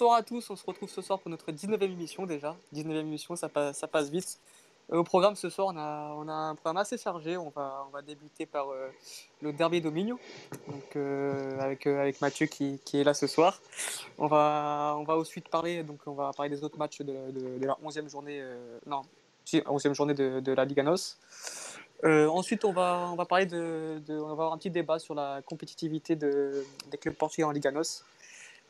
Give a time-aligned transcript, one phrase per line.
[0.00, 2.54] Bonsoir à tous, on se retrouve ce soir pour notre 19e émission déjà.
[2.72, 4.38] 19e émission, ça passe, vite.
[4.92, 7.36] Euh, au programme ce soir, on a, un programme assez chargé.
[7.36, 8.90] On va, débuter par euh,
[9.42, 10.20] le Derby Domino,
[10.68, 13.60] donc, euh, avec, Mathieu qui, est là ce soir.
[14.18, 18.08] On va, ensuite parler, donc on va parler des autres matchs de, de- la 11e
[18.08, 18.40] journée,
[18.86, 19.02] non,
[19.44, 21.16] si, 11e journée de, la Liga NOS.
[22.04, 26.14] Euh, ensuite, on va, parler de, on va avoir un petit débat sur la compétitivité
[26.14, 28.04] de, des clubs portugais en Liga NOS.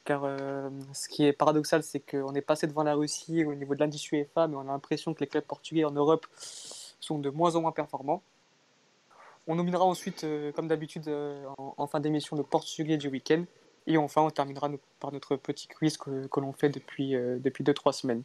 [0.08, 3.74] Car euh, ce qui est paradoxal, c'est qu'on est passé devant la Russie au niveau
[3.74, 6.26] de l'indice UEFA, mais on a l'impression que les clubs portugais en Europe
[6.98, 8.22] sont de moins en moins performants.
[9.46, 13.44] On nominera ensuite, euh, comme d'habitude, euh, en, fin d'émission, le portugais du week-end.
[13.86, 17.74] Et enfin, on terminera par notre petit quiz que, l'on fait depuis 2 depuis deux,
[17.74, 18.22] trois semaines.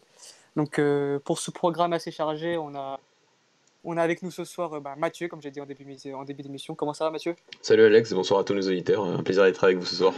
[0.55, 0.79] Donc,
[1.25, 2.97] pour ce programme assez chargé, on a,
[3.83, 6.43] on a avec nous ce soir bah, Mathieu, comme j'ai dit en début, en début
[6.43, 6.75] d'émission.
[6.75, 7.35] Comment ça va, Mathieu?
[7.61, 9.03] Salut Alex, bonsoir à tous nos auditeurs.
[9.03, 10.13] Un plaisir d'être avec vous ce soir.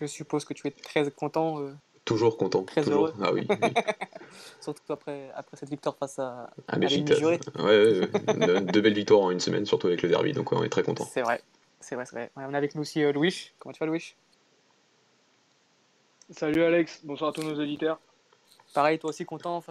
[0.00, 2.64] Je suppose que tu es très content, euh, Toujours content.
[2.64, 3.08] Très toujours.
[3.08, 3.14] heureux.
[3.20, 3.46] Ah oui.
[3.48, 3.74] oui.
[4.60, 6.78] surtout après, après cette victoire face à, À à.
[6.88, 7.38] Juré.
[7.58, 8.06] Ouais, ouais, ouais.
[8.46, 10.70] De- Deux belles victoires en une semaine, surtout avec le derby, donc ouais, on est
[10.70, 11.04] très content.
[11.04, 11.42] C'est vrai,
[11.80, 12.30] c'est vrai, c'est vrai.
[12.36, 13.52] On a avec nous aussi euh, Louis.
[13.58, 14.14] Comment tu vas, Louis?
[16.30, 18.00] Salut Alex, bonsoir à tous nos auditeurs.
[18.72, 19.62] Pareil, toi aussi content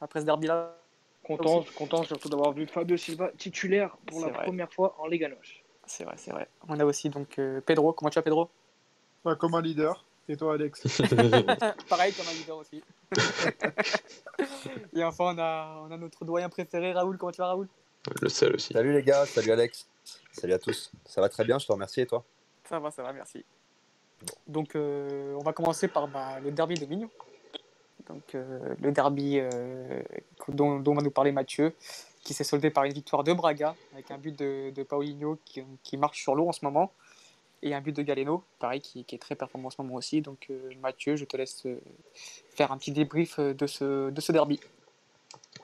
[0.00, 0.74] après ce derby-là?
[1.22, 4.44] Content, content surtout d'avoir vu Fabio Silva titulaire pour la vrai.
[4.44, 5.36] première fois en Liga NOS.
[5.86, 6.48] C'est vrai, c'est vrai.
[6.68, 7.92] On a aussi donc euh, Pedro.
[7.92, 8.48] Comment tu vas, Pedro?
[9.34, 10.04] Comme un leader.
[10.28, 10.82] Et toi, Alex
[11.88, 12.82] Pareil, comme un leader aussi.
[14.96, 17.16] Et enfin, on a, on a notre doyen préféré, Raoul.
[17.16, 17.68] Comment tu vas, Raoul?
[18.20, 18.72] Le seul aussi.
[18.72, 19.86] Salut les gars, salut Alex,
[20.32, 20.90] salut à tous.
[21.04, 22.24] Ça va très bien, je te remercie et toi?
[22.64, 23.44] Ça va, ça va, merci.
[24.46, 27.10] Donc, euh, on va commencer par bah, le derby de Mignon.
[28.08, 30.02] Donc, euh, le derby euh,
[30.48, 31.74] dont, dont va nous parler Mathieu,
[32.22, 35.62] qui s'est soldé par une victoire de Braga, avec un but de, de Paulinho qui,
[35.82, 36.92] qui marche sur l'eau en ce moment,
[37.62, 40.20] et un but de Galeno, pareil, qui, est très performant en ce moment aussi.
[40.20, 41.80] Donc, euh, Mathieu, je te laisse euh,
[42.50, 44.60] faire un petit débrief euh, de ce, de ce derby.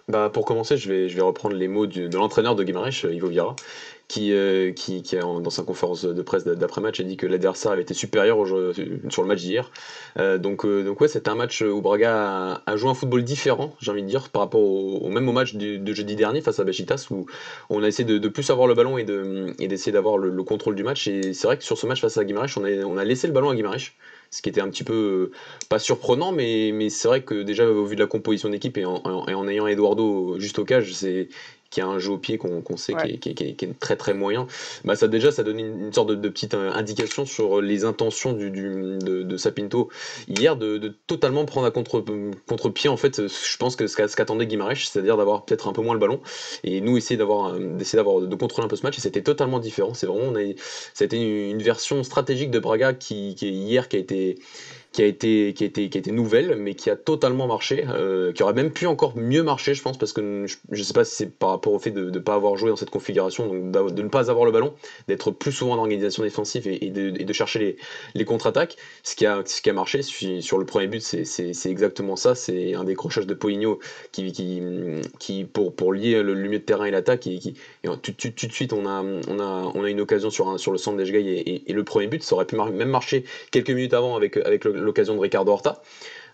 [0.09, 3.29] Bah, pour commencer, je vais, je vais reprendre les mots de l'entraîneur de Guimarães, Ivo
[3.29, 3.55] Vieira,
[4.09, 7.73] qui, euh, qui, qui en- dans sa conférence de presse d'après-match, a dit que l'adversaire
[7.73, 8.73] avait été supérieur jeu-
[9.09, 9.71] sur le match d'hier.
[10.19, 13.75] Euh, donc, euh, donc ouais, c'était un match où Braga a, joué un football différent,
[13.81, 16.65] j'ai envie de dire, par rapport au, même au match de jeudi dernier face à
[16.65, 17.27] Besiktas, où
[17.71, 20.43] on a essayé de, plus avoir le ballon et de- et d'essayer d'avoir le, le
[20.43, 21.07] contrôle du match.
[21.07, 23.51] Et c'est vrai que sur ce match face à Guimarães, on a, laissé le ballon
[23.51, 23.93] à Guimarães
[24.31, 25.31] ce qui était un petit peu euh,
[25.69, 28.87] pas surprenant, mais, mais c'est vrai que déjà au vu de la composition d'équipe et
[28.87, 31.29] en, en ayant Eduardo juste au cage, c'est
[31.73, 33.11] qui a un jeu au pied qu'on sait qui, Ouais.
[33.15, 34.47] est, qui est- qui est- qui est très très moyen,
[34.85, 37.85] bah ça déjà ça donne une, une sorte de, de petite euh, indication sur les
[37.85, 39.89] intentions du, du- de, de Sapinto
[40.29, 42.05] hier de, de totalement prendre à contre
[42.47, 43.27] contre pied en fait.
[43.27, 46.01] Je pense que ce qu'a- ce qu'attendait Guimarães, c'est-à-dire d'avoir peut-être un peu moins le
[46.01, 46.21] ballon
[46.63, 49.59] et nous essayer d'avoir d'essayer d'avoir de contrôler un peu ce match et c'était totalement
[49.59, 49.95] différent.
[49.95, 50.43] C'est vraiment on a,
[50.95, 53.99] ça a été une, une version stratégique de Braga qui, qui est hier qui a
[54.01, 54.39] été
[54.93, 57.85] qui a été qui a été qui a été nouvelle mais qui a totalement marché
[57.89, 60.93] euh, qui aurait même pu encore mieux marcher je pense parce que je, je sais
[60.93, 63.47] pas si c'est par rapport au fait de ne pas avoir joué dans cette configuration
[63.47, 64.75] donc de ne pas avoir le ballon
[65.09, 67.77] d'être plus souvent en organisation défensive et, de, de chercher les,
[68.15, 68.77] les contre-attaques.
[69.03, 72.35] Ce qui a ce qui a marché sur le premier but c'est exactement ça.
[72.35, 73.79] C'est un décrochage de Poligno
[74.13, 74.63] qui qui
[75.19, 78.13] qui pour pour lier le, le milieu de terrain et l'attaque et qui et tout,
[78.13, 81.11] de suite on a on a on a une occasion sur sur le centre des
[81.13, 84.65] et, et, le premier but ça aurait pu même marcher quelques minutes avant avec, avec
[84.65, 85.83] le- l'occasion de Ricardo Horta.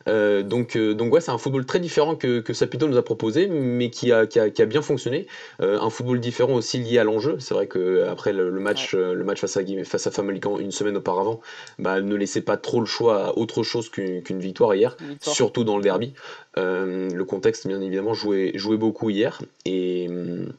[0.08, 3.02] Euh, donc, euh, donc ouais, c'est un football très différent que, que Sapito nous a
[3.02, 5.26] proposé, mais qui a, qui a, qui a bien fonctionné.
[5.60, 7.36] Euh, un football différent aussi lié à l'enjeu.
[7.40, 10.22] C'est vrai que après le, le match, le match face à face à
[10.60, 11.40] une semaine auparavant,
[11.78, 15.36] bah, ne laissait pas trop le choix à autre chose qu'une victoire hier, victoire.
[15.36, 16.14] surtout dans le derby.
[16.56, 20.52] Le contexte, bien évidemment, jouait, jouait beaucoup hier et hum,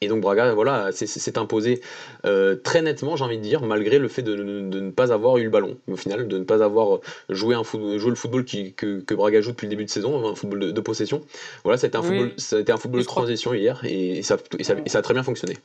[0.00, 1.80] et donc Braga, voilà, s'est- imposé
[2.24, 5.12] euh, très nettement, j'ai envie de dire, malgré le fait de, de- de ne pas
[5.12, 8.16] avoir eu le ballon, au final, de ne pas avoir joué, un foot- joué le
[8.16, 10.80] football qui, que, que Braga joue depuis le début de saison, un football de, de
[10.80, 11.22] possession.
[11.64, 12.06] Voilà, ça a été un Oui.
[12.08, 14.88] football, ça a été un football de crois- transition hier, et, ça, et, ça, et
[14.88, 15.58] ça a très bien fonctionné.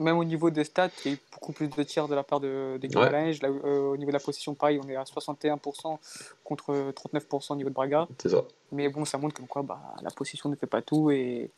[0.00, 2.24] Même au niveau des stats, il y a eu beaucoup plus de tirs de la
[2.24, 3.38] part de, des Guimarães.
[3.40, 5.98] Là, euh, au niveau de la possession, pareil, on est à 61%
[6.42, 8.08] contre 39% au niveau de Braga.
[8.20, 8.42] C'est ça.
[8.72, 11.48] Mais bon, ça montre comme quoi bah, la possession ne fait pas tout et,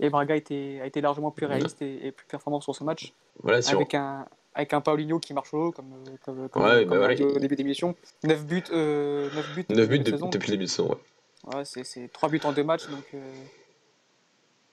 [0.00, 2.84] et Braga a été, a été largement plus réaliste et, et plus performant sur ce
[2.84, 3.12] match.
[3.42, 6.80] Voilà, Avec un, avec un Paulinho qui marche au haut, comme, euh, comme, comme, Ouais,
[6.86, 7.94] comme bah voilà, au début d'émission.
[8.24, 10.28] 9 buts, euh, 9 buts, 9 buts de saison.
[10.28, 11.54] depuis le début de saison, ouais.
[11.54, 12.88] Ouais, c'est, c'est 3 buts en 2 matchs.
[12.88, 13.32] Donc, euh,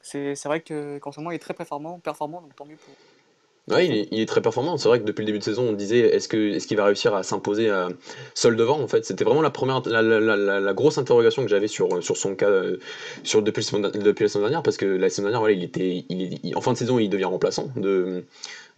[0.01, 2.77] c'est, c'est vrai que, qu'en ce moment, il est très performant, performant donc tant mieux
[2.77, 2.93] pour,
[3.69, 4.75] Ouais, il est, très performant.
[4.75, 6.83] C'est vrai que depuis le début de saison, on disait est-ce que est-ce qu'il va
[6.83, 7.87] réussir à s'imposer à-
[8.33, 9.05] seul devant en fait?
[9.05, 12.77] C'était vraiment la première la, grosse interrogation que j'avais sur sur son cas euh,
[13.23, 16.03] sur depuis la saison dernière parce que la saison dernière voilà, il était
[16.55, 18.25] en fin de saison, il devient remplaçant de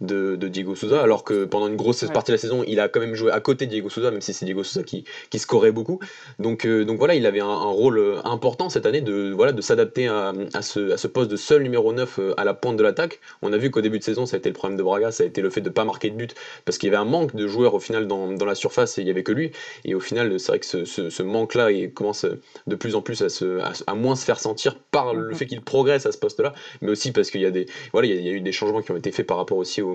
[0.00, 2.12] de, de Diego Souza alors que pendant une grosse Ouais.
[2.12, 4.20] partie de la saison, il a quand même joué à côté de Diego Souza même
[4.20, 5.98] si c'est Diego Souza qui qui scorait beaucoup.
[6.38, 9.52] Donc euh, donc voilà, il avait un, un rôle euh, important cette année de voilà
[9.52, 12.54] de s'adapter à, à ce à ce poste de seul numéro 9 euh, à la
[12.54, 13.20] pointe de l'attaque.
[13.42, 15.22] On a vu qu'au début de saison, ça a été le problème de Braga, ça
[15.22, 16.34] a été le fait de pas marquer de but
[16.64, 19.02] parce qu'il y avait un manque de joueurs au final dans, dans la surface et
[19.02, 19.52] il y avait que lui.
[19.84, 22.26] Et au final, c'est vrai que ce, ce- ce manque-là commence
[22.66, 25.34] de plus en plus à, se, à, à moins se faire sentir par le Mhm.
[25.34, 26.52] fait qu'il progresse à ce poste-là,
[26.82, 28.40] mais aussi parce qu'il y a des voilà, il y a, il y a eu
[28.40, 29.85] des changements qui ont été faits par rapport aussi au,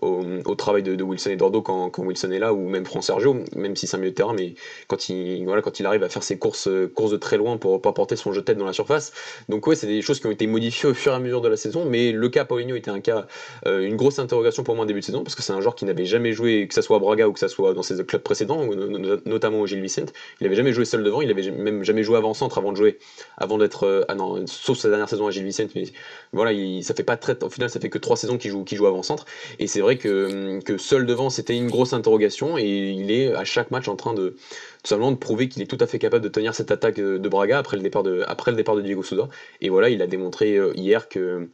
[0.00, 3.76] au, travail de, Wilson et Dordo quand, Wilson est là ou même Fran Sergio, même
[3.76, 4.54] si c'est un milieu de terrain, mais
[4.86, 7.80] quand il voilà, quand il arrive à faire ses courses courses de très loin pour
[7.80, 9.12] pas porter son jeu de tête dans la surface.
[9.48, 11.48] Donc ouais, c'est des choses qui ont été modifiées au fur et à mesure de
[11.48, 13.26] la saison, mais le cas Paulinho était un cas
[13.66, 15.74] euh, une grosse interrogation pour moi en début de saison parce que c'est un joueur
[15.74, 18.04] qui n'avait jamais joué, que ça soit à Braga ou que ça soit dans ses
[18.04, 20.12] clubs précédents, no- no- notamment au Gilles Vicente.
[20.40, 22.98] Il avait jamais joué seul devant, il avait même jamais joué avant-centre avant de jouer,
[23.36, 23.84] avant d'être.
[23.84, 25.84] euh, ah non, sauf sa dernière saison à Gilles Vicente, mais
[26.32, 27.42] voilà, il, ça fait pas très.
[27.42, 29.24] Au final, ça fait que trois saisons qu'il joue, qu'il joue avant-centre.
[29.58, 33.70] Et c'est vrai que, seul devant, c'était une grosse interrogation et il est à chaque
[33.70, 34.36] match en train de
[34.82, 37.28] tout simplement de prouver qu'il est tout à fait capable de tenir cette attaque de
[37.28, 39.28] Braga après le départ de, après le départ de Diego Souza.
[39.60, 41.48] Et voilà, il a démontré euh, hier que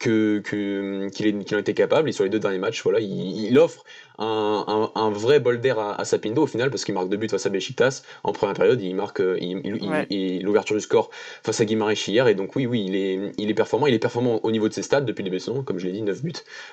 [0.00, 0.38] que
[1.12, 2.08] qu'il est- qu'il en était capable.
[2.08, 3.84] Et sur les deux derniers matchs voilà il, il offre
[4.18, 4.64] un,
[4.94, 7.28] un, un vrai bol d'air à, à Sapindo au final parce qu'il marque deux buts
[7.28, 10.06] face à Besiktas en première période il marque euh, Ouais.
[10.42, 11.10] l'ouverture du score
[11.42, 12.28] face à Guimarães hier.
[12.28, 13.86] Et donc oui oui il est il est performant.
[13.86, 15.62] Il est performant au niveau de ses stats depuis le début de la saison.
[15.62, 16.32] Comme je l'ai dit 9 buts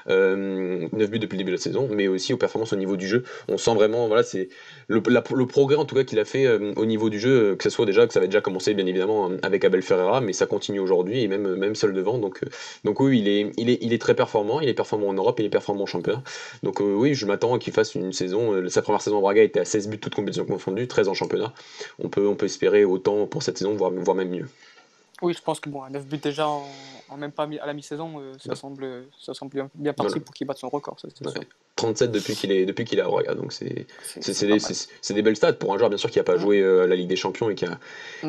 [0.10, 2.98] euh, 9 buts depuis le début de la saison mais aussi aux performances au niveau
[2.98, 3.24] du jeu.
[3.48, 4.50] On sent vraiment voilà c'est
[4.88, 7.64] le, progrès en tout cas qu'il a fait euh, au niveau du jeu euh, que
[7.64, 10.46] ce soit déjà que ça avait déjà commencé bien évidemment avec Abel Ferreira mais ça
[10.46, 12.18] continue aujourd'hui et même même seul devant.
[12.18, 12.42] Donc
[12.84, 15.88] donc oui, il est, très performant, il est performant en Europe, il est performant en
[15.88, 16.24] championnat.
[16.64, 18.54] Donc euh, oui, je m'attends qu'il fasse une saison.
[18.54, 21.14] euh, sa première saison à Braga était à 16 buts, toutes compétitions confondues, 13 en
[21.14, 21.54] championnat.
[22.00, 24.48] On peut, on peut espérer autant pour cette saison, voire, voire même mieux.
[25.22, 26.64] Oui, je pense que bon, à 9 buts déjà en,
[27.10, 28.56] en même pas à la mi-saison, euh, ça, Ouais.
[28.56, 30.26] semble, ça semble bien, bien parti Voilà.
[30.26, 31.00] pour qu'il batte son record.
[31.00, 31.32] Ça, c'est Ouais.
[31.32, 31.42] sûr.
[31.76, 35.54] 37 depuis qu'il est, depuis qu'il est à Braga, donc c'est des, des belles stats
[35.54, 36.40] pour un joueur bien sûr qui n'a pas Ouais.
[36.40, 37.80] joué euh, la Ligue des Champions et qui a,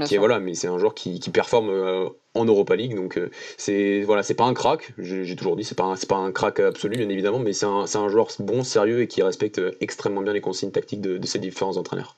[0.05, 3.31] qui voilà, mais c'est un joueur qui, qui performe euh, en Europa League, donc euh,
[3.57, 4.93] c'est voilà, c'est pas un crack.
[4.99, 7.67] J'ai toujours dit, c'est pas un- c'est pas un crack absolu bien évidemment, mais c'est
[7.67, 11.17] un, c'est un joueur bon, sérieux et qui respecte extrêmement bien les consignes tactiques de,
[11.19, 12.17] de ses différents entraîneurs.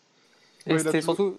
[0.66, 1.36] Et Ouais, c'était surtout.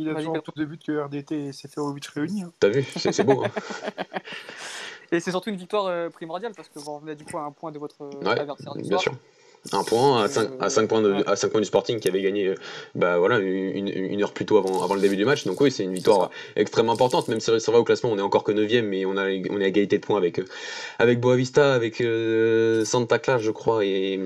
[0.00, 2.42] Il a toujours plus de buts que RDT et Seferovic réunis.
[2.44, 2.52] hein.
[2.60, 3.44] T'as vu, c'est c'est beau.
[3.44, 3.50] hein.
[5.10, 7.50] Et c'est surtout une victoire euh, primordiale parce que vous revenez du coup à un
[7.50, 9.00] point de votre Ouais, adversaire du bien soir.
[9.02, 9.12] sûr.
[9.72, 12.08] Un point à Euh, 5, à cinq points, de, à cinq points du Sporting qui
[12.08, 12.54] avait gagné euh,
[12.94, 15.44] bah, voilà, une, une heure plus tôt avant, avant le début du match.
[15.46, 17.28] Donc oui, c'est une victoire extrêmement importante.
[17.28, 19.60] Même si c'est vrai au classement, on est encore que 9ème, mais on, a, on
[19.60, 20.44] est à égalité de points avec, euh,
[20.98, 24.18] avec Boavista, avec euh, Santa Clara, je crois, et,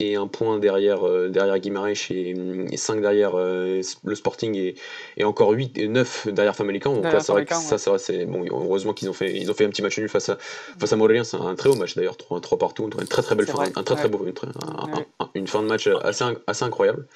[0.00, 4.74] et un point derrière, euh, derrière Guimarães et, 5 derrière euh, le Sporting et,
[5.16, 6.94] et encore 8 et 9 derrière Famalicão.
[6.94, 9.54] Donc là, c'est vrai que Famalicão, ça, c'est bon, heureusement qu'ils ont fait, ils ont
[9.54, 10.38] fait un petit match nul face à,
[10.78, 11.24] face à Morelia.
[11.24, 12.88] C'est un très beau match d'ailleurs, 3, 3 partout.
[13.00, 14.32] Une très très belle fin, un très très beau, une,
[15.34, 17.06] une fin de match assez, assez incroyable.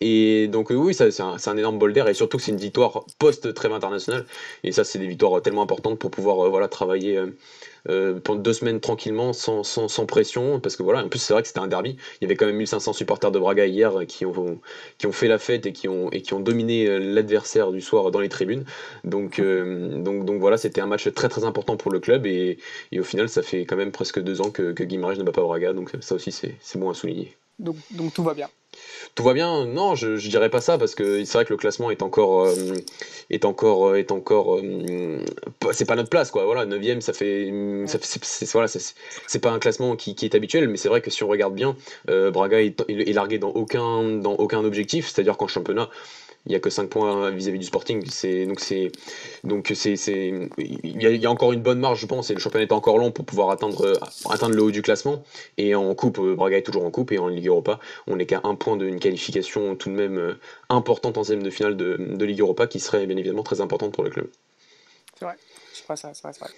[0.00, 2.52] Et donc oui, ça, c'est un, c'est un énorme bol d'air et surtout que c'est
[2.52, 4.26] une victoire post-trêve internationale.
[4.62, 7.36] Et ça, c'est des victoires tellement importantes pour pouvoir euh, voilà, travailler euh,
[7.88, 10.60] euh, pendant deux semaines tranquillement, sans, sans, sans pression.
[10.60, 11.96] Parce que voilà, en plus c'est vrai que c'était un derby.
[12.20, 14.60] Il y avait quand même 1500 supporters de Braga hier euh, qui ont,
[14.98, 17.80] qui ont fait la fête et qui ont, et qui ont dominé euh, l'adversaire du
[17.80, 18.64] soir dans les tribunes.
[19.04, 22.26] Donc, donc, donc voilà, c'était un match très très important pour le club.
[22.26, 22.58] Et,
[22.92, 25.32] et au final, ça fait quand même presque deux ans que, que Guimarães ne bat
[25.32, 25.72] pas Braga.
[25.72, 27.36] Donc ça aussi, c'est c'est bon à souligner.
[27.58, 28.48] Donc, donc tout va bien.
[29.18, 31.56] Tout va bien Non, je, je dirais pas ça parce que c'est vrai que le
[31.56, 32.54] classement est encore euh,
[33.30, 35.24] est encore euh, est encore euh,
[35.72, 36.44] c'est pas notre place quoi.
[36.44, 37.52] Voilà, 9 ça fait
[37.86, 41.10] ça fait- c'est voilà, c'est- pas un classement qui, est habituel, mais c'est vrai que
[41.10, 41.74] si on regarde bien,
[42.06, 45.88] Braga est, est largué dans aucun dans aucun objectif, c'est-à-dire qu'en championnat
[46.46, 48.04] il y a que 5 points vis-à-vis du Sporting.
[48.08, 48.90] C'est donc c'est
[49.44, 49.94] donc c'est
[50.58, 52.64] il y, a, il y a encore une bonne marge, je pense, et le championnat
[52.64, 53.98] est encore long pour pouvoir atteindre
[54.30, 55.22] atteindre le haut du classement.
[55.58, 58.26] Et en coupe, euh, Braga est toujours en coupe et en Ligue Europa, on n'est
[58.26, 60.34] qu'à un point d'une qualification tout de même euh,
[60.68, 63.92] importante en deuxième de finale de, de Ligue Europa, qui serait bien évidemment très importante
[63.92, 64.28] pour le club.
[65.18, 65.34] C'est vrai.
[65.72, 66.50] C'est vrai, c'est vrai, c'est vrai.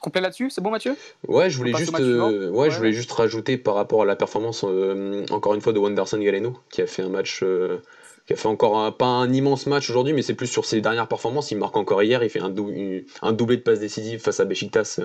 [0.00, 0.94] Complet là-dessus, c'est bon Mathieu?
[1.26, 4.14] Ouais, je voulais juste, euh, ouais, Ouais, je voulais juste rajouter par rapport à la
[4.16, 7.78] performance, euh, encore une fois, de Wanderson Galeno, qui a fait un match, euh,
[8.26, 11.08] qui a fait encore pas un immense match aujourd'hui, mais c'est plus sur ses dernières
[11.08, 11.50] performances.
[11.50, 15.00] Il marque encore hier, il fait un, doublé de passes décisives face à Besiktas.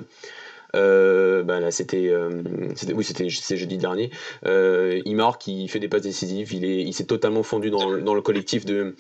[0.73, 2.41] Euh, bah c'était, euh,
[2.93, 4.09] oui, c'était, jeudi dernier.
[4.45, 7.89] Euh, il marque, il fait des passes décisives, il est, il s'est totalement fondu dans
[7.89, 8.95] le collectif de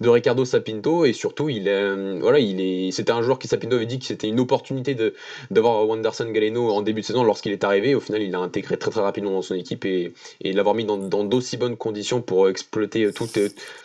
[0.00, 3.76] de Ricardo Sapinto et surtout il est, voilà, il est, c'était un joueur qui Sapinto
[3.76, 5.14] avait dit que c'était une opportunité de
[5.50, 7.94] d'avoir Wanderson Galeno en début de saison lorsqu'il est arrivé.
[7.94, 10.12] Au final, il a intégré très très rapidement dans son équipe et,
[10.44, 13.38] l'avoir mis dans, d'aussi bonnes conditions pour exploiter toutes,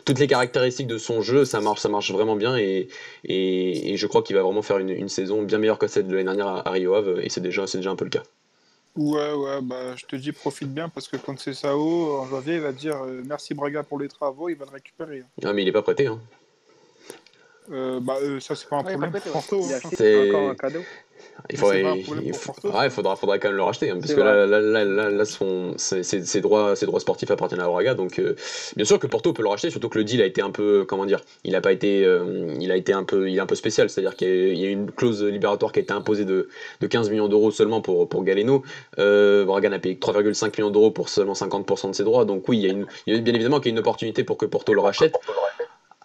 [0.06, 2.88] toutes les caractéristiques de son jeu, ça marche, ça marche vraiment bien et,
[3.26, 6.26] et, je crois qu'il va vraiment faire une, saison bien meilleure que celle de l'année
[6.26, 8.24] dernière à, Rio Ave et c'est déjà, c'est déjà un peu le cas.
[8.96, 12.56] Ouais, ouais, bah, je te dis, profite bien parce que quand c'est Sao, en janvier,
[12.56, 15.24] il va dire euh, merci Braga pour les travaux, il va le récupérer.
[15.44, 16.06] Ah, mais il est pas prêté.
[16.06, 16.20] Hein.
[17.72, 19.12] Euh, bah, euh, ça, c'est pas un problème.
[19.16, 19.42] Hein.
[19.96, 20.82] C'est encore un cadeau.
[21.50, 21.84] Il, faudrait,
[22.24, 25.74] il, faudra, faudra quand même le racheter, hein, parce que là, là, là, là, son,
[25.78, 28.22] ses, droits, ses droits sportifs appartiennent à Braga, donc
[28.76, 30.86] bien sûr que Porto peut le racheter, surtout que le deal a été un peu,
[30.88, 32.08] comment dire, il a pas été,
[32.60, 34.92] il a été un peu, il est un peu spécial, c'est-à-dire qu'il y a une
[34.92, 36.50] clause libératoire qui a été imposée de,
[36.80, 38.64] de 15 millions d'euros seulement pour, pour Galeno.
[38.98, 42.64] Braga n'a payé 3,5 millions d'euros pour seulement 50% de ses droits, donc oui, il
[42.64, 44.46] y a, une, il y a bien évidemment qu'il y a une opportunité pour que
[44.46, 45.16] Porto le rachète.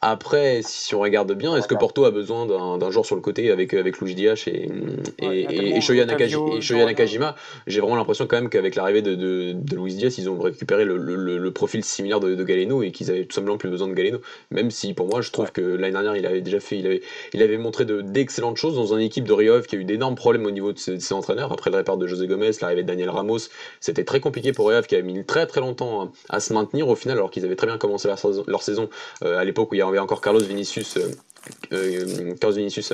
[0.00, 3.50] Après, si on regarde bien, est-ce que Porto a besoin d'un joueur sur le côté
[3.50, 4.70] avec, avec Luigi Diach et,
[5.18, 7.34] et, et, Shoya, Nakajima
[7.66, 10.84] J'ai vraiment l'impression quand même qu'avec l'arrivée de, de, de Luis Diaz, ils ont récupéré
[10.84, 13.88] le, le, le profil similaire de, de, Galeno et qu'ils avaient tout simplement plus besoin
[13.88, 14.20] de Galeno.
[14.50, 17.02] Même si pour moi, je trouve que l'année dernière, il avait déjà fait, il avait,
[17.32, 20.46] il avait montré d'excellentes choses dans une équipe de Rio qui a eu d'énormes problèmes
[20.46, 21.52] au niveau de ses, entraîneurs.
[21.52, 23.38] Après le départ de José Gomez, l'arrivée de Daniel Ramos,
[23.80, 26.94] c'était très compliqué pour Rio qui a mis très très longtemps à, se maintenir au
[26.94, 28.88] final, alors qu'ils avaient très bien commencé leur saison, leur saison
[29.24, 30.97] euh, à l'époque où il y avait encore Carlos Vinicius.
[30.97, 31.11] Euh,
[31.73, 32.92] euh, Carlos Vinicius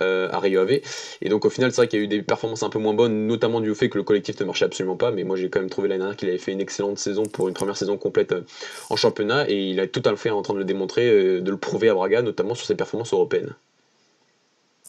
[0.00, 0.80] euh, à Rio Ave.
[1.20, 2.94] Et donc au final, c'est vrai qu'il y a eu des performances un peu moins
[2.94, 5.10] bonnes, notamment du fait que le collectif ne marchait absolument pas.
[5.10, 7.48] Mais moi, j'ai quand même trouvé l'année dernière qu'il avait fait une excellente saison pour
[7.48, 8.34] une première saison complète
[8.90, 9.48] en championnat.
[9.48, 11.94] Et il a tout à fait en train de le démontrer, de le prouver à
[11.94, 13.54] Braga, notamment sur ses performances européennes.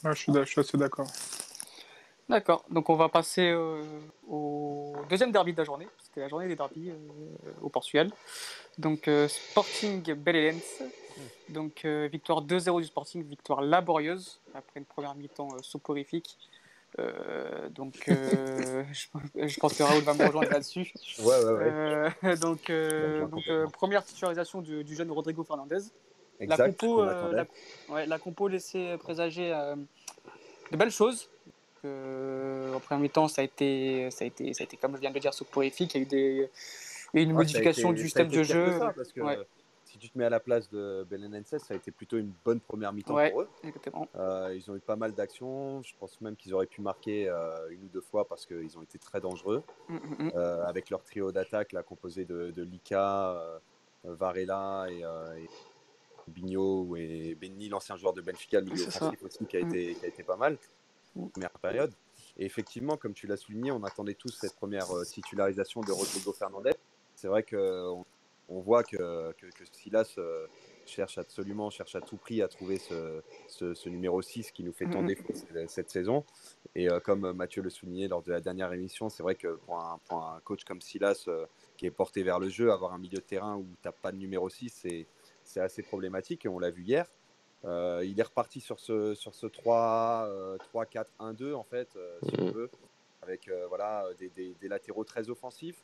[0.03, 1.07] je, suis, assez d'accord.
[2.27, 3.55] D'accord, donc on va passer
[4.29, 6.91] au deuxième derby de la journée, parce que la journée des derbies
[7.61, 8.11] au Portugal.
[8.77, 10.83] Donc Sporting Belenenses
[11.49, 16.37] donc euh, victoire 2-0 du Sporting, victoire laborieuse après une première mi-temps euh, soporifique.
[16.97, 20.91] Euh, donc je, pense que Raoul va me rejoindre là-dessus.
[21.19, 22.37] Ouais, ouais, ouais.
[22.37, 25.83] donc, donc première titularisation du, jeune Rodrigo Fernandez.
[26.39, 27.45] la compo, la,
[27.89, 29.49] ouais, la, compo laissait présager
[30.71, 31.29] de belles choses.
[31.83, 35.11] en première mi-temps, ça a été, ça a été, ça a été comme je viens
[35.11, 35.93] de le dire, soporifique.
[35.93, 36.49] Il y a eu des,
[37.13, 38.79] une modification du système de jeu.
[38.95, 39.21] parce que,
[39.99, 42.59] si tu te mets à la place de Belenenses, ça a été plutôt une bonne
[42.59, 43.49] première mi-temps pour eux.
[44.15, 45.81] Euh, ils ont eu pas mal d'actions.
[45.83, 48.81] Je pense même qu'ils auraient pu marquer euh, une ou deux fois parce qu'ils ont
[48.81, 49.63] été très dangereux.
[49.89, 50.31] Mm, mm, mm.
[50.35, 53.59] Euh, avec leur trio d'attaque, composé de, de Lika,
[54.03, 55.49] Varela et, et
[56.27, 60.05] Bigno et Benny, l'ancien joueur de Benfica, le milieu offensif aussi, qui a, été, qui
[60.05, 60.57] a été pas mal.
[61.33, 61.91] Première période.
[62.37, 66.73] Et effectivement, comme tu l'as souligné, on attendait tous cette première titularisation de Rodrigo Fernandez.
[67.15, 68.05] C'est vrai qu'on
[68.49, 70.47] on voit que, que, Silas euh,
[70.85, 75.03] cherche absolument, cherche à tout prix à trouver ce, numéro 6 qui nous fait tant
[75.03, 75.33] défaut
[75.67, 76.25] cette, saison.
[76.75, 79.79] Et euh, comme Mathieu le soulignait lors de la dernière émission, c'est vrai que pour
[79.79, 81.45] un, coach comme Silas euh,
[81.77, 84.11] qui est porté vers le jeu, avoir un milieu de terrain où tu n'as pas
[84.11, 84.87] de numéro 6,
[85.43, 87.05] c'est assez problématique et on l'a vu hier.
[87.63, 92.39] il est reparti sur ce, sur ce 3, 3 4, 1, 2 en fait, si
[92.39, 92.69] on veut,
[93.21, 95.83] avec voilà, des latéraux très offensifs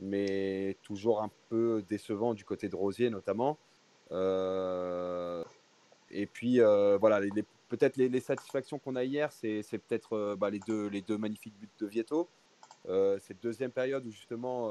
[0.00, 3.58] mais toujours un peu décevant du côté de Rosier notamment.
[4.12, 5.42] Euh,
[6.10, 10.50] et puis euh, voilà, les, peut-être les, satisfactions qu'on a hier, c'est, peut-être euh, bah,
[10.50, 12.28] les, deux, les deux magnifiques buts de Vieto.
[12.86, 14.70] cette deuxième période où justement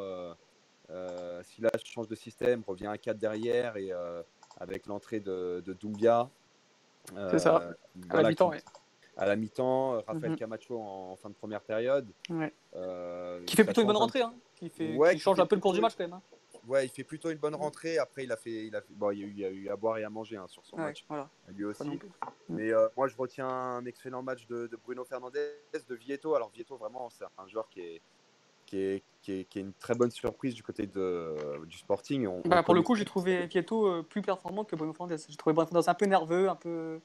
[1.44, 3.92] Silas change de système, revient à 4 derrière et
[4.60, 6.30] avec l'entrée de, de Doumbia.
[7.32, 7.72] c'est ça,
[8.10, 8.52] à la mi-temps,
[9.18, 10.38] à la mi-temps, Raphaël mhm.
[10.38, 12.08] Camacho en, fin de première période.
[13.46, 14.34] qui fait plutôt une bonne rentrée, hein
[14.70, 16.14] qui, fait, change un peu le cours du match quand même.
[16.14, 16.22] Hein.
[16.68, 17.98] Ouais, il fait plutôt une bonne rentrée.
[17.98, 20.10] Après, il a fait, il a bon, il y a, eu, à boire et à
[20.10, 21.06] manger hein, sur son match.
[21.56, 22.00] Lui aussi.
[22.50, 26.36] Mais euh, moi, je retiens un excellent match de, Bruno Fernandez, de Vieto.
[26.36, 28.02] Alors Vieto, vraiment, c'est un joueur qui est,
[28.66, 32.28] qui est, qui est, une très bonne surprise du côté de, du Sporting.
[32.46, 35.24] bah, pour le coup, j'ai trouvé Vieto euh, plus performant que Bruno Fernandez.
[35.30, 37.00] J'ai trouvé Bruno Fernandez un peu nerveux, un peu.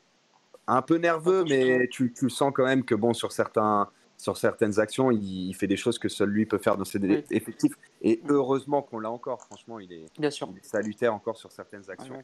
[0.66, 3.90] Un peu nerveux, mais tu, tu sens quand même que bon, sur certains
[4.20, 7.00] sur certaines actions, il, fait des choses que seul lui peut faire dans ses
[7.30, 7.72] effectifs.
[8.02, 9.42] Et heureusement qu'on l'a encore.
[9.44, 10.52] Franchement, il est, Bien sûr.
[10.60, 12.22] salutaire encore sur certaines actions.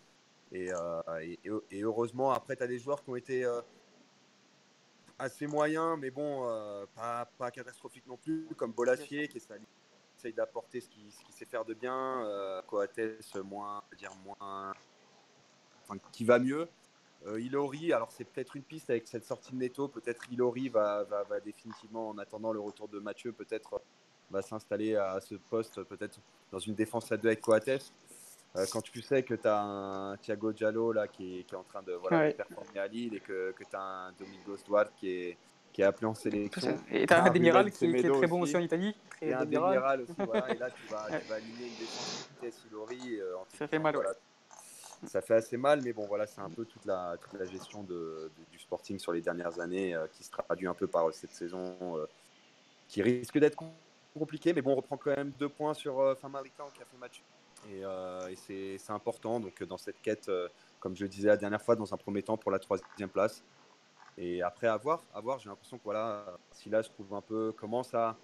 [0.55, 3.62] Euh, et, et, heureusement, après, tu as des joueurs qui ont été euh,
[5.19, 10.83] assez moyens, mais bon, euh, pas, pas catastrophiques non plus, comme Bolafier, qui essaye d'apporter
[10.83, 12.62] ce qu'il sait faire de bien.
[12.67, 13.00] Coates,
[13.43, 14.75] moins, dire moins.
[15.88, 16.69] Enfin, qui va mieux.
[17.26, 19.88] Euh, Ilori, alors c'est peut-être une piste avec cette sortie de Neto.
[19.88, 23.80] Peut-être Ilori va, va, va, définitivement, en attendant le retour de Mathieu, peut-être
[24.30, 26.18] va s'installer à ce poste, peut-être
[26.50, 27.92] dans une défense à deux avec Coates.
[28.73, 31.64] quand tu sais que tu as un Thiago Giallo là, qui, est, qui est en
[31.64, 35.11] train de, voilà, performer à Lille et que, que tu as un Domingos Duarte qui
[35.11, 35.38] est,
[35.73, 36.76] qui est appelé en sélection.
[36.90, 38.96] Et tu as un Demiral qui, qui, est très bon aussi en Italie.
[39.20, 40.50] Et un Demiral aussi, voilà.
[40.50, 43.20] Et là, tu vas, tu vas aligner une défense de vitesse Ilori.
[43.20, 44.12] Euh, ça fait mal, voilà.
[45.05, 47.83] Ça fait assez mal, mais bon, voilà, c'est un peu toute la, toute la gestion
[47.83, 51.33] de, du Sporting sur les dernières années euh, qui se traduit un peu par cette
[51.33, 52.07] saison euh,
[52.88, 53.57] qui risque d'être
[54.19, 54.53] compliquée.
[54.53, 57.23] Mais bon, on reprend quand même deux points sur euh, Famalicão qui a fait match.
[57.71, 57.83] Et,
[58.31, 59.41] et c'est important.
[59.41, 60.31] Donc, dans cette quête,
[60.79, 63.43] comme je le disais la dernière fois, dans un premier temps pour la troisième place.
[64.19, 65.03] Et après, à voir,
[65.38, 68.17] j'ai l'impression que voilà, Silas trouve un peu, commence à,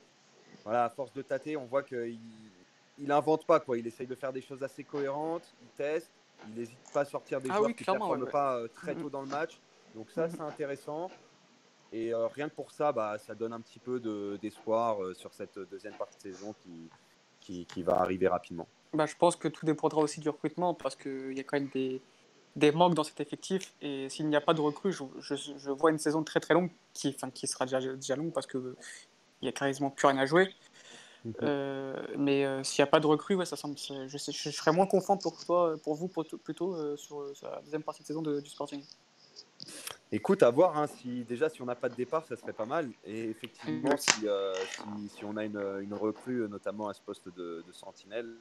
[0.64, 2.19] voilà, à force de tâter, on voit qu'il
[2.99, 3.09] il
[3.47, 3.76] pas, quoi.
[3.76, 6.11] Il essaye de faire des choses assez cohérentes, il teste,
[6.49, 9.11] il n'hésite pas à sortir des ah joueurs qui ne performent pas euh, très tôt
[9.11, 9.58] dans le match.
[9.94, 11.11] Donc ça, c'est intéressant.
[11.92, 14.00] Et euh, rien que pour ça, bah, ça donne un petit peu
[14.40, 16.88] d'espoir euh, sur cette deuxième partie de saison qui,
[17.40, 18.66] qui, qui va arriver rapidement.
[18.94, 21.68] Bah, je pense que tout dépendra aussi du recrutement parce qu'il y a quand même
[21.72, 22.00] des,
[22.56, 23.75] des manques dans cet effectif.
[23.82, 26.70] Et s'il n'y a pas de recrue, je, je, vois une saison très très longue
[26.94, 28.75] qui, enfin, qui sera déjà, déjà longue parce qu'il
[29.42, 30.49] n'y a quasiment plus rien à jouer.
[31.43, 34.73] Euh, mais euh, s'il n'y a pas de recrue, ouais, ça semble, je, je, serais
[34.73, 38.49] moins confiant pour toi, pour vous plutôt euh, sur, la deuxième partie de saison du
[38.49, 38.83] Sporting.
[40.11, 40.76] Écoute, à voir.
[40.76, 42.91] Hein, si, déjà, si on n'a pas de départ, ça serait pas mal.
[43.05, 47.64] Et effectivement, si, si, si, on a une, une, recrue, notamment à ce poste de,
[47.67, 48.37] de sentinelle,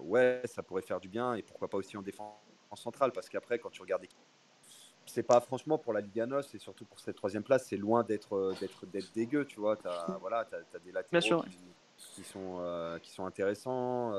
[0.00, 1.34] ouais, ça pourrait faire du bien.
[1.34, 2.34] Et pourquoi pas aussi en défense
[2.74, 4.06] centrale Parce qu'après, quand tu regardes
[5.06, 8.02] c'est pas franchement pour la Liga NOS et surtout pour cette troisième place, c'est loin
[8.02, 9.76] d'être euh, d'être d'être dégueu, tu vois.
[9.76, 11.44] T'as voilà, as, des latéraux
[11.96, 14.12] qui, sont euh, qui sont intéressants.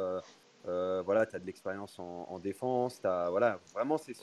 [0.67, 2.99] Euh, voilà, tu as de l'expérience en, défense.
[3.03, 4.15] As, voilà, vraiment, c'est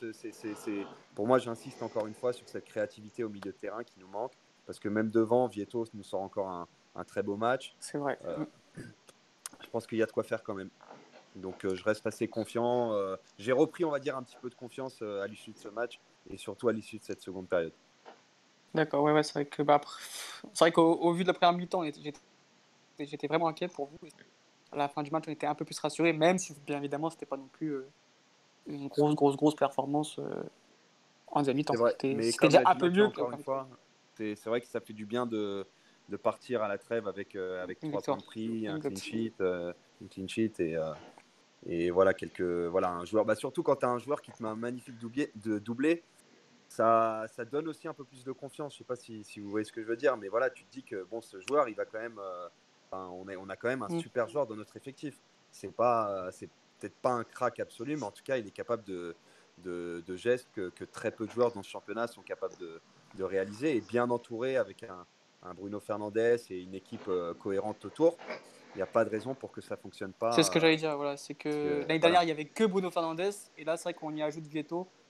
[1.15, 4.09] pour moi, j'insiste encore une fois sur cette créativité au milieu de terrain qui nous
[4.09, 4.33] manque
[4.67, 7.77] parce que même devant, Vieto nous sort encore un, un très beau match.
[7.79, 8.19] C'est vrai.
[8.77, 10.71] je pense qu'il y a de quoi faire quand même.
[11.37, 12.93] Donc je reste assez confiant.
[13.39, 16.01] J'ai repris, on va dire, un petit peu de confiance à l'issue de ce match
[16.31, 17.73] et surtout à l'issue de cette seconde période.
[18.75, 19.81] D'accord, ouais, ouais c'est vrai que bah,
[20.55, 21.83] c'est vrai qu'au vu de la première mi-temps,
[22.99, 23.99] j'étais vraiment inquiet pour vous.
[24.71, 27.11] À la fin du match, on était un peu plus rassuré, même si bien évidemment,
[27.11, 27.87] c'était pas non plus euh,
[28.67, 30.43] une grosse, grosse, grosse performance euh,
[31.27, 31.75] en deuxième mi-temps.
[31.89, 33.11] C'était déjà un peu mieux.
[34.17, 35.67] C'est vrai que ça fait du bien de,
[36.09, 39.35] de partir à la trêve avec, euh, avec trois points de prix, un clean sheet,
[39.41, 40.79] une clean sheet et,
[41.67, 43.27] et voilà, quelques, voilà un joueur.
[43.27, 46.03] Bah, surtout quand tu as un joueur qui te met un magnifique doublé, de doublé
[46.73, 48.75] ça, ça, donne aussi un peu plus de confiance.
[48.75, 50.65] Je sais pas si, si, vous voyez ce que je veux dire, mais voilà, tu
[50.65, 52.19] te dis que bon, ce joueur, il va quand même.
[52.19, 52.49] Euh,
[52.93, 54.01] on, est, on a quand même un mm.
[54.01, 55.19] super joueur dans notre effectif.
[55.51, 58.85] C'est pas, c'est peut-être pas un crack absolu, mais en tout cas, il est capable
[58.85, 59.15] de,
[59.59, 62.81] de, de gestes que, que, très peu de joueurs dans ce championnat sont capables de,
[63.17, 65.07] de réaliser et bien entouré avec un,
[65.43, 68.17] un, Bruno Fernandez et une équipe euh, cohérente autour.
[68.75, 70.33] Il n'y a pas de raison pour que ça fonctionne pas.
[70.33, 70.97] C'est ce que j'allais dire.
[70.97, 73.95] Voilà, c'est que l'année dernière, il n'y avait que Bruno Fernandez et là, c'est vrai
[73.95, 75.02] qu'on y ajoute Vieto euh,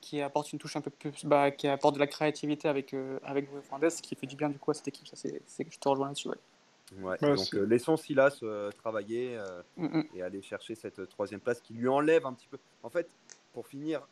[0.00, 3.18] qui apporte une touche un peu plus, bah, qui apporte de la créativité avec, euh,
[3.24, 5.06] avec Bruno Fernandez, qui fait du bien du coup à cette équipe.
[5.06, 6.28] Ça, c'est, je te rejoins là-dessus.
[6.98, 7.16] Ouais.
[7.20, 8.42] donc euh, laissons Silas
[8.78, 9.38] travailler
[9.76, 10.04] mm, mm.
[10.16, 12.58] et aller chercher cette troisième place qui lui enlève un petit peu.
[12.82, 13.08] En fait,
[13.52, 14.06] pour finir,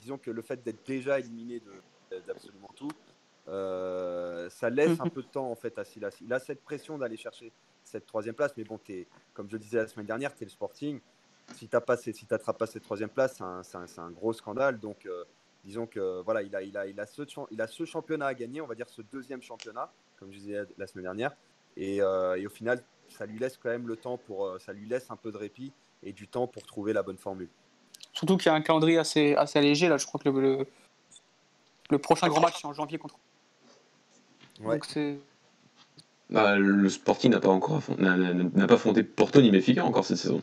[0.00, 2.90] disons que le fait d'être déjà éliminé de, d'absolument tout,
[3.46, 6.16] ça laisse un peu de temps en fait à Silas.
[6.20, 9.58] Il a cette pression d'aller chercher cette troisième place, mais bon, es, comme je le
[9.58, 11.00] disais la semaine dernière, tu es le Sporting
[11.52, 14.80] si tu pas si attrapes pas cette troisième place, c'est un, un, gros scandale.
[14.80, 15.24] Donc, euh,
[15.64, 18.34] disons que voilà, il a, il, a, il, a ce, il a ce championnat à
[18.34, 21.32] gagner, on va dire ce deuxième championnat, comme je disais la semaine dernière.
[21.76, 24.72] Et, euh, et au final, ça lui laisse quand même le temps pour, euh, ça
[24.72, 27.48] lui laisse un peu de répit et du temps pour trouver la bonne formule.
[28.12, 29.88] Surtout qu'il y a un calendrier assez, assez allégé.
[29.88, 30.66] Là, je crois que le,
[31.90, 33.16] le, prochain grand match c'est en janvier contre.
[34.60, 34.74] Ouais.
[34.74, 35.18] Donc c'est.
[36.30, 40.42] Bah, le Sporting n'a pas encore n'a pas fondé Porto ni Benfica encore cette saison.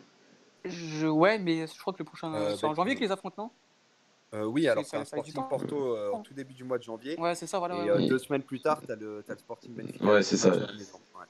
[0.65, 1.07] Je...
[1.07, 2.33] Ouais, mais je crois que le prochain.
[2.33, 4.39] Euh, c'est en bah, janvier que les affrontent, non?
[4.39, 7.19] euh, oui, alors c'est un Sporting Porto euh, en tout début du mois de janvier.
[7.19, 7.83] Ouais, c'est ça, voilà.
[7.83, 10.05] Et ouais, deux semaines plus tard, tu as, le Sporting Benfica.
[10.05, 10.53] Ouais, c'est ça.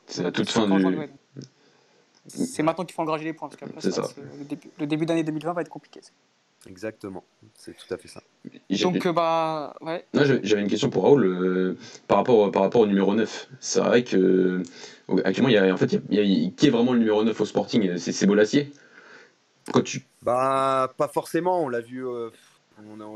[0.06, 1.10] C'est à toute fin du.
[2.28, 4.04] C'est maintenant qu'il faut engager les points, parce qu'après, ça,
[4.38, 6.02] le début, le début d'année 2020 va être compliqué.
[6.68, 7.24] Exactement,
[7.56, 8.22] c'est tout à fait ça.
[8.84, 10.06] Donc, bah, ouais.
[10.14, 11.76] J'avais une question pour Raoul
[12.08, 13.50] par, rapport, par rapport au numéro 9.
[13.60, 14.62] C'est vrai que
[15.24, 17.42] actuellement, il y a, en fait, il y a, qui est vraiment le numéro 9
[17.42, 17.98] au Sporting?
[17.98, 18.72] C'est Bolassier
[19.80, 20.06] tu...
[20.22, 21.64] Bah, pas forcément.
[21.64, 22.06] On l'a vu.
[22.06, 22.30] Euh,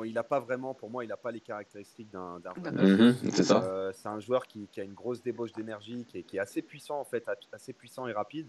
[0.06, 2.40] il n'a pas vraiment, pour moi, il n'a pas les caractéristiques d'un.
[2.58, 3.64] Mhm, c'est ça.
[3.64, 7.06] Euh, c'est un joueur qui, a une grosse débauche d'énergie, qui, est assez puissant en
[7.06, 8.48] fait, assez puissant et rapide,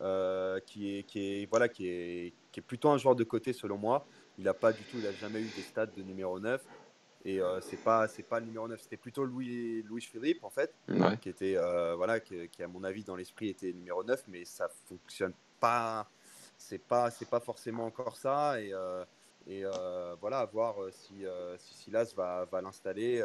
[0.00, 3.52] euh, qui est, qui est, voilà, qui est, qui est plutôt un joueur de côté
[3.52, 4.06] selon moi.
[4.38, 6.62] Il n'a pas du tout, il n'a jamais eu des stats de numéro 9.
[7.24, 10.72] Et c'est pas, c'est pas le numéro 9, c'était plutôt Louis, Louis Philippe en fait,
[11.20, 11.56] qui était,
[11.96, 16.08] voilà, qui, qui, à mon avis dans l'esprit était numéro 9, mais ça fonctionne pas
[16.58, 18.60] c'est pas, c'est pas forcément encore ça.
[18.60, 18.72] Et,
[19.46, 19.64] et
[20.20, 21.24] voilà, à voir si,
[21.58, 23.22] si Silas va, va l'installer.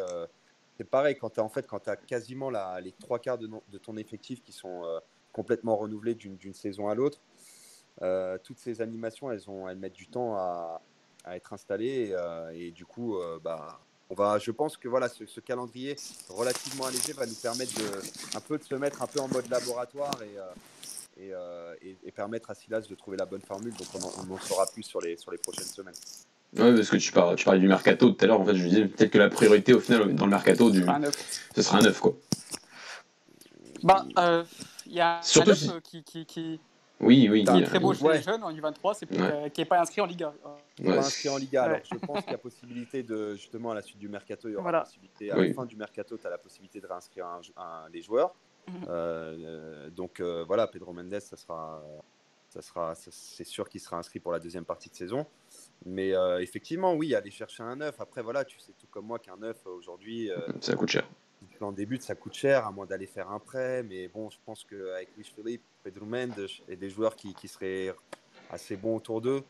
[0.78, 3.98] c'est pareil, quand tu en fait, quand as quasiment la, les trois quarts de, ton
[3.98, 4.84] effectif qui sont
[5.32, 7.20] complètement renouvelés d'une saison à l'autre,
[8.44, 10.82] toutes ces animations, elles, ont, elles mettent du temps à,
[11.24, 12.16] à être installées.
[12.54, 13.80] Et, et du coup, bah,
[14.12, 15.96] on va, je pense que voilà, ce, calendrier
[16.28, 19.50] relativement allégé va nous permettre de, un peu de se mettre un peu en mode
[19.50, 20.38] laboratoire et,
[21.22, 23.74] euh, euh, et, permettre à Silas de trouver la bonne formule.
[23.74, 25.96] Donc on en, saura plus sur les, sur les prochaines semaines.
[26.54, 28.42] Oui, parce que tu, parlais, tu parlais du mercato tout à l'heure.
[28.42, 30.84] En fait, je disais peut-être que la priorité au final dans le mercato, du,
[31.56, 32.00] ce sera un neuf.
[32.00, 32.14] Quoi.
[33.84, 34.44] Bah, euh,
[34.86, 36.60] il y a Surtout un neuf qui, qui
[37.02, 37.44] oui, oui.
[37.48, 39.08] Un très beau joueur jeune en U23, c'est
[39.52, 40.34] qui n'est pas inscrit en Liga.
[40.84, 41.64] Pas inscrit en Liga.
[41.64, 44.54] Alors, je pense qu'il y a possibilité de, justement, à la suite du mercato, il
[44.54, 47.90] y aura possibilité, à la fin du mercato, tu as la possibilité de réinscrire un,
[47.92, 48.34] les joueurs.
[48.68, 48.86] Mhm.
[48.88, 51.84] Euh, donc, euh, voilà, Pedro Mendes, ça sera,
[52.50, 55.26] ça sera, c'est sûr qu'il sera inscrit pour la deuxième partie de saison.
[55.86, 58.00] Mais euh, effectivement, oui, aller chercher un neuf.
[58.00, 60.30] Après, voilà, tu sais tout comme moi qu'un neuf aujourd'hui.
[60.60, 61.08] ça coûte cher
[61.60, 63.84] en début, ça coûte cher, à moins d'aller faire un prêt.
[63.84, 67.94] Mais bon, je pense qu'avec Luis Philippe, Pedro Mendes et des joueurs qui, qui seraient
[68.50, 69.44] assez bons autour d'eux,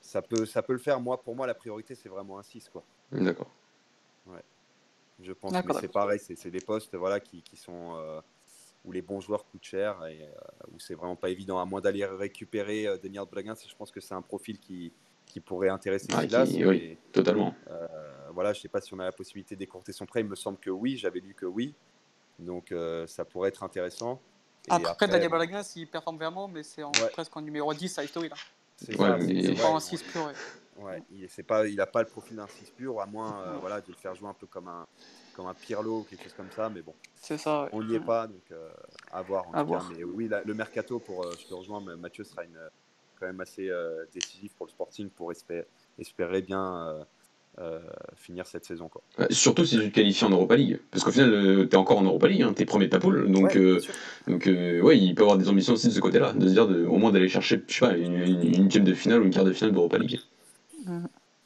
[0.00, 1.00] ça peut, ça peut le faire.
[1.00, 2.68] Moi, pour moi, la priorité, c'est vraiment un 6.
[2.68, 2.82] Quoi.
[3.12, 3.50] D'accord.
[4.26, 4.42] Ouais.
[5.22, 8.20] Je pense que c'est pareil, c'est des postes voilà, qui, qui sont euh,
[8.84, 10.30] où les bons joueurs coûtent cher et euh,
[10.72, 13.54] où c'est vraiment pas évident, à moins d'aller récupérer euh, Daniel Bragan.
[13.54, 14.92] Je pense que c'est un profil qui,
[15.26, 17.54] qui pourrait intéresser ah, oui, totalement.
[17.70, 17.86] Euh,
[18.32, 20.20] voilà, je ne sais pas si on a la possibilité d'écourter son prêt.
[20.20, 21.74] Il me semble que oui, j'avais lu que oui.
[22.38, 24.20] Donc euh, ça pourrait être intéressant.
[24.68, 26.82] après, Daniel Balagnas, il performe vraiment, mais c'est
[27.12, 28.30] presque en numéro 10 à History.
[28.76, 30.32] C'est pas en 6 pur.
[30.78, 31.02] Ouais.
[31.10, 33.88] il n'a pas, il pas le profil d'un 6 pur, à moins euh, voilà, de
[33.88, 34.86] le faire jouer un peu comme un,
[35.34, 36.70] comme un Pirlo ou quelque chose comme ça.
[36.70, 38.52] Mais bon, c'est ça, on n'y est pas, donc
[39.12, 39.84] à voir en tout Cas.
[39.96, 42.58] Mais oui, le mercato, pour, je te rejoins, Mathieu sera une,
[43.18, 43.70] quand même assez
[44.12, 45.66] décisif pour le Sporting pour espérer,
[45.98, 47.06] espérer bien
[47.60, 47.80] euh,
[48.16, 48.88] finir cette saison.
[48.88, 49.02] Quoi.
[49.28, 51.98] surtout si tu te qualifies en Europa League, parce qu'au final, euh, tu es encore
[51.98, 53.78] en Europa League, hein, tu es premier de ta poule, donc, euh,
[54.26, 56.86] donc ouais, il peut avoir des ambitions aussi de ce côté-là, de se dire de,
[56.86, 59.52] au moins d'aller chercher, je sais pas, une, une, de finale ou une quart de
[59.52, 60.18] finale d'Europa League.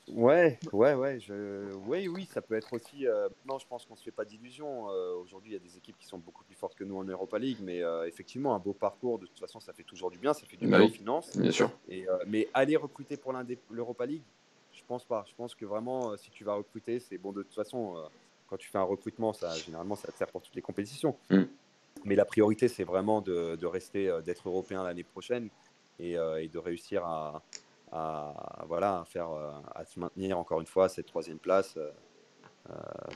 [0.08, 1.74] Ouais, ouais, ouais, je...
[1.88, 3.06] oui, oui, ça peut être aussi.
[3.44, 4.84] Non, je pense qu'on se fait pas d'illusions.
[5.20, 7.38] Aujourd'hui, il y a des équipes qui sont beaucoup plus fortes que nous en Europa
[7.40, 10.46] League, mais effectivement, un beau parcours, de toute façon, ça fait toujours du bien, ça
[10.46, 11.36] fait du bah bien aux finances.
[11.36, 11.70] Bien sûr.
[11.88, 13.34] Et, mais aller recruter pour
[13.70, 14.22] l'Europa League,
[14.76, 15.24] je pense pas.
[15.28, 17.32] Je pense que vraiment, euh, si tu vas recruter, c'est bon.
[17.32, 18.00] De toute façon, euh,
[18.48, 21.16] quand tu fais un recrutement, ça, généralement, ça te sert pour toutes les compétitions.
[21.30, 21.42] Mm.
[22.04, 25.48] Mais la priorité, c'est vraiment de, de rester, euh, d'être européen l'année prochaine
[25.98, 27.42] et, et, de réussir à,
[27.92, 29.28] à, voilà, à, faire,
[29.74, 31.78] à se maintenir encore une fois à cette troisième place,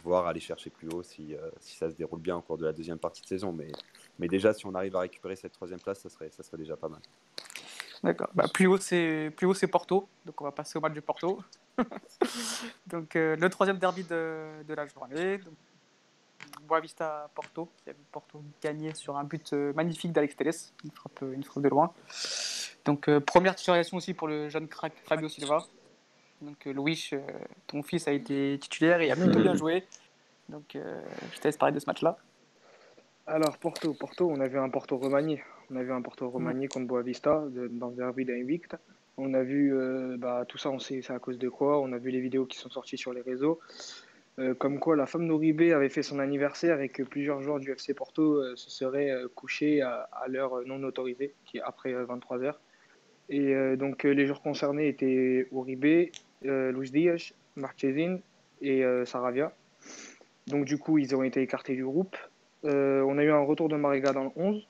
[0.05, 2.73] voire aller chercher plus haut si, si, ça se déroule bien au cours de la
[2.73, 3.53] deuxième partie de saison.
[3.53, 3.73] Mais,
[4.19, 6.77] mais déjà, si on arrive à récupérer cette troisième place, ça serait, ça serait déjà
[6.77, 7.01] pas mal.
[8.03, 8.31] D'accord.
[8.35, 10.09] Bah, plus haut, c'est plus haut, c'est Porto.
[10.25, 11.43] Donc on va passer au match du Porto.
[12.87, 15.41] donc euh, le troisième derby de, de la journée.
[16.71, 20.91] Boavista Porto, qui a vu Porto gagner sur un but euh, magnifique d'Alex Teles, une
[20.91, 21.93] frappe, une frappe de loin.
[22.87, 25.65] Donc euh, première titularisation aussi pour le jeune crack Fabio Silva.
[26.41, 27.11] Donc Louis,
[27.67, 29.85] ton fils a été titulaire et a plutôt bien joué.
[30.49, 32.17] Donc je te laisse parler de ce match-là.
[33.27, 35.45] Alors Porto, Porto, on a vu un Porto remanié.
[35.71, 38.77] On a vu un Porto remanié contre Boavista dans derby d'Invict.
[39.23, 41.79] On a vu euh, bah, tout ça, on sait c'est à cause de quoi.
[41.81, 43.61] On a vu les vidéos qui sont sorties sur les réseaux.
[44.41, 47.71] Euh, comme quoi la femme d'Oribe avait fait son anniversaire et que plusieurs joueurs du
[47.71, 52.55] FC Porto euh, se seraient couchés à, l'heure non autorisée, qui est après 23h.
[53.33, 56.11] Et donc les joueurs concernés étaient Uribe,
[56.43, 58.19] Luis Diaz, Marchesin
[58.61, 59.53] et Saravia.
[60.49, 62.17] Donc du coup, ils ont été écartés du groupe.
[62.65, 64.67] on a eu un retour de Mariga dans le 11.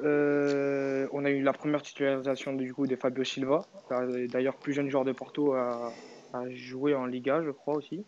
[0.00, 3.66] Euh, on a eu la première titularisation du coup de Fabio Silva,
[4.28, 5.92] d'ailleurs plus jeune joueur de Porto à,
[6.50, 8.04] jouer en Liga, je crois aussi.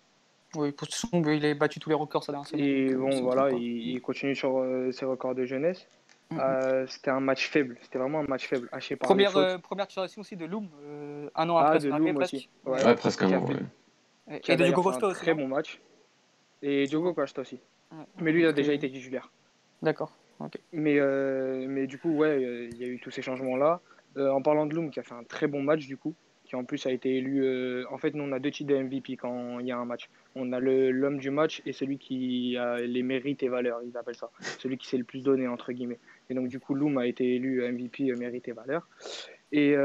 [0.57, 4.01] Oui, pour son, il a battu tous les records ça dernière Et bon, voilà, il,
[4.01, 5.87] continue sur euh, ses records de jeunesse.
[6.31, 6.41] Mhm.
[6.41, 10.21] Euh, c'était un match faible, c'était vraiment un match faible, haché par Première, première titularisation
[10.21, 10.69] aussi de Loom,
[11.35, 12.49] un an après, ah, de Loom aussi.
[12.65, 13.47] Ouais, presque un an.
[14.29, 15.21] Et de Diogo Costa aussi.
[15.21, 15.81] Très bon match.
[16.63, 17.59] Et Diogo Costa aussi.
[18.21, 19.31] Mais lui, il a déjà été titulaire.
[19.83, 20.13] D'accord.
[20.73, 23.81] Mais, euh, mais du coup, ouais, il y a eu tous ces changements-là.
[24.17, 26.15] Euh, en parlant de Loom, qui a fait un très bon match, du coup,
[26.51, 27.45] qui en plus a été élu.
[27.45, 29.85] Euh, en fait, nous, on a deux types de MVP quand il y a un
[29.85, 30.11] match.
[30.35, 34.17] On a l'homme du match et celui qui a les mérites et valeurs, ils appellent
[34.17, 34.31] ça.
[34.59, 36.01] Celui qui s'est le plus donné, entre guillemets.
[36.29, 38.89] Et donc, du coup, Loom a été élu MVP mérite et valeurs.
[39.53, 39.77] Et.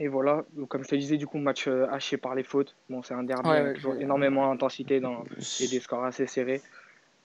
[0.00, 2.76] Et voilà, comme je te disais, du coup, match haché par les fautes.
[2.88, 3.50] Bon, c'est un derby,
[3.98, 5.24] énormément d'intensité dans,
[5.60, 6.60] et des scores assez serrés.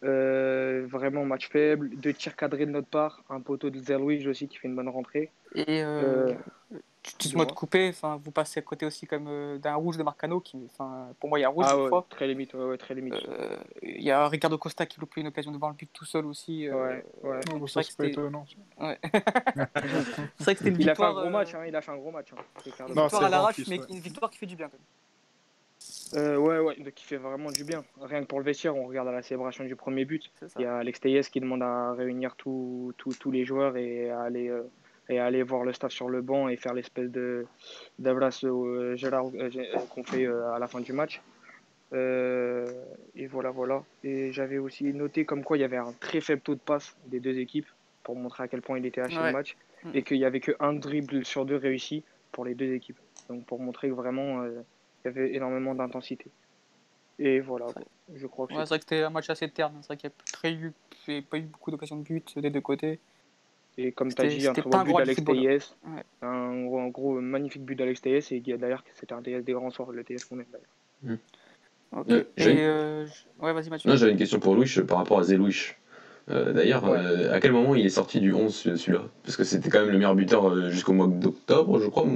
[0.04, 4.50] Euh, vraiment match faible, deux tirs cadrés de notre part, un poteau de Zerlouis aussi
[4.50, 5.32] qui fait une bonne rentrée.
[5.56, 6.34] Et euh,
[7.06, 10.40] Excuse-moi de couper, enfin, vous passez à côté aussi comme euh, d'un rouge de Marcano
[10.40, 12.96] qui, enfin, pour moi il y a un rouge ah, ouais, Très limite, ouais, très
[12.96, 13.16] limite.
[13.28, 16.06] Euh, il y a Ricardo Costa qui loupe une occasion de voir le but tout
[16.06, 16.68] seul aussi.
[16.70, 17.40] Euh, ouais, ouais.
[17.52, 18.46] Non, ça c'est pas étonnant.
[18.80, 18.98] Ouais.
[20.38, 21.10] c'est vrai que c'était une il victoire.
[21.10, 22.34] A fait un gros match, hein, il a fait un gros match.
[22.34, 24.78] Hein, une victoire à l'arrache, mais une victoire qui fait du bien quand
[26.16, 26.38] même.
[26.40, 27.84] ouais, ouais, qui fait vraiment du bien.
[28.02, 30.32] Rien que pour le vestiaire, on regarde à la célébration du premier but.
[30.58, 32.94] Il y a Alex Teyes qui demande à réunir tous
[33.32, 34.52] les joueurs et à aller
[35.10, 37.46] et aller voir le staff sur le banc et faire l'espèce de
[38.06, 41.22] euh, Gérard euh, euh, qu'on fait à la fin du match.
[41.92, 43.84] et voilà, voilà.
[44.04, 46.96] Et j'avais aussi noté comme quoi il y avait un très faible taux de passe
[47.08, 47.68] des deux équipes
[48.04, 49.92] pour montrer à quel point il était haché le match mm.
[49.94, 53.00] et qu'il n'y avait qu'un dribble sur deux réussi pour les deux équipes.
[53.30, 54.64] Donc pour montrer que vraiment il
[55.06, 56.28] y avait énormément d'intensité.
[57.20, 57.68] Et voilà,
[58.16, 59.78] je crois que c'est vrai que c'était un match assez terne.
[59.82, 60.10] C'est vrai qu'il
[61.10, 63.00] n'y a pas eu beaucoup d'occasions de but des deux côtés.
[63.78, 65.76] Et comme tu as dit, un très bon but d'Alex TS.
[66.22, 68.32] Un, gros, magnifique but d'Alex TS.
[68.32, 70.68] Et d'ailleurs, c'était un TS des grands soirs, le TS qu'on aime d'ailleurs.
[71.04, 71.18] Hmm.
[72.10, 73.06] Euh, euh,
[73.42, 73.96] ouais, vas-y Mathieu.
[73.96, 75.76] j'avais une question pour Louis par rapport à Zelouich.
[76.32, 79.04] Euh, d'ailleurs, à quel moment il est sorti du 11 celui-là?
[79.24, 82.08] Parce que c'était quand même le meilleur buteur jusqu'au mois d'octobre, je crois.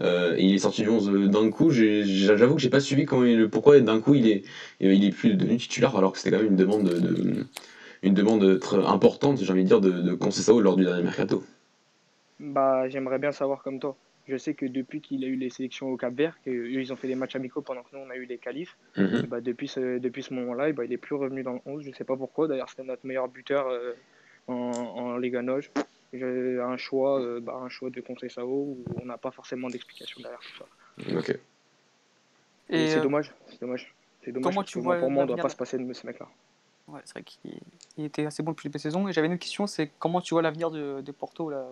[0.00, 1.70] et il est sorti du 11 d'un coup.
[1.70, 4.42] J'avoue que j'ai pas suivi quand il, pourquoi d'un coup il est,
[4.80, 7.46] il est plus devenu titulaire alors que c'était quand même une demande de
[8.02, 11.44] une demande très importante, j'ai envie de dire, de, de Conceição lors du dernier mercato
[12.38, 13.96] Bah, j'aimerais bien savoir comme toi.
[14.28, 17.08] Je sais que depuis qu'il a eu les sélections au Cap Vert, qu'ils ont fait
[17.08, 19.22] des matchs amicaux pendant que nous on a eu les qualifs, mhm.
[19.28, 21.84] bah, depuis ce, depuis ce moment-là, bah, il est plus revenu dans le 11.
[21.84, 22.46] Je sais pas pourquoi.
[22.46, 23.94] D'ailleurs, c'était notre meilleur buteur euh,
[24.46, 25.70] en, en Liga Noge.
[26.12, 30.20] J'ai un choix, euh, bah, un choix de Conceição où on n'a pas forcément d'explication
[30.20, 31.18] derrière tout ça.
[31.18, 31.38] Ok.
[32.68, 33.32] Et, c'est euh, dommage.
[33.48, 33.94] C'est dommage.
[34.24, 34.54] C'est dommage.
[34.54, 36.28] Comment tu vois pour moi, on ne doit pas se passer de ce mec-là.
[36.92, 39.08] Ouais, c'est vrai qu'il était assez bon depuis les saisons.
[39.08, 41.66] Et j'avais une question, c'est comment tu vois l'avenir de, Porto là?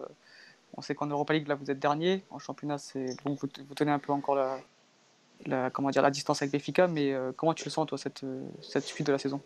[0.76, 2.22] On sait qu'en Europa League, là, vous êtes dernier.
[2.30, 4.60] En championnat, c'est vous, vous, tenez un peu encore la,
[5.46, 6.86] la, comment dire, la distance avec Benfica.
[6.86, 8.24] Mais euh, comment tu le sens, toi, cette,
[8.60, 9.40] cette suite de la saison?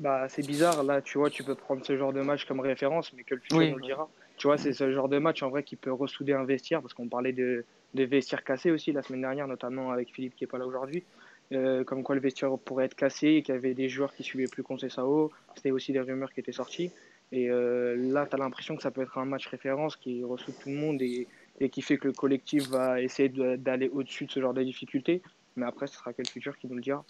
[0.00, 0.82] Bah, C'est bizarre.
[0.82, 3.40] Là, tu vois, tu peux prendre ce genre de match comme référence, mais que le
[3.40, 4.08] futur nous le dira.
[4.36, 6.82] Tu vois, c'est ce genre de match, en vrai, qui peut ressouder un vestiaire.
[6.82, 10.42] Parce qu'on parlait de, de vestiaires cassés aussi la semaine dernière, notamment avec Philippe qui
[10.44, 11.04] n'est pas là aujourd'hui.
[11.52, 14.22] Euh, comme quoi le vestiaire pourrait être cassé et qu'il y avait des joueurs qui
[14.22, 15.30] suivaient plus Sao.
[15.54, 16.90] C'était aussi des rumeurs qui étaient sorties.
[17.30, 20.54] Et euh, là, tu as l'impression que ça peut être un match référence qui reçoit
[20.54, 21.26] tout le monde et,
[21.60, 25.22] et, qui fait que le collectif va essayer d'aller au-dessus de ce genre de difficultés.
[25.56, 27.04] Mais après, ce sera quel futur qui nous le dira.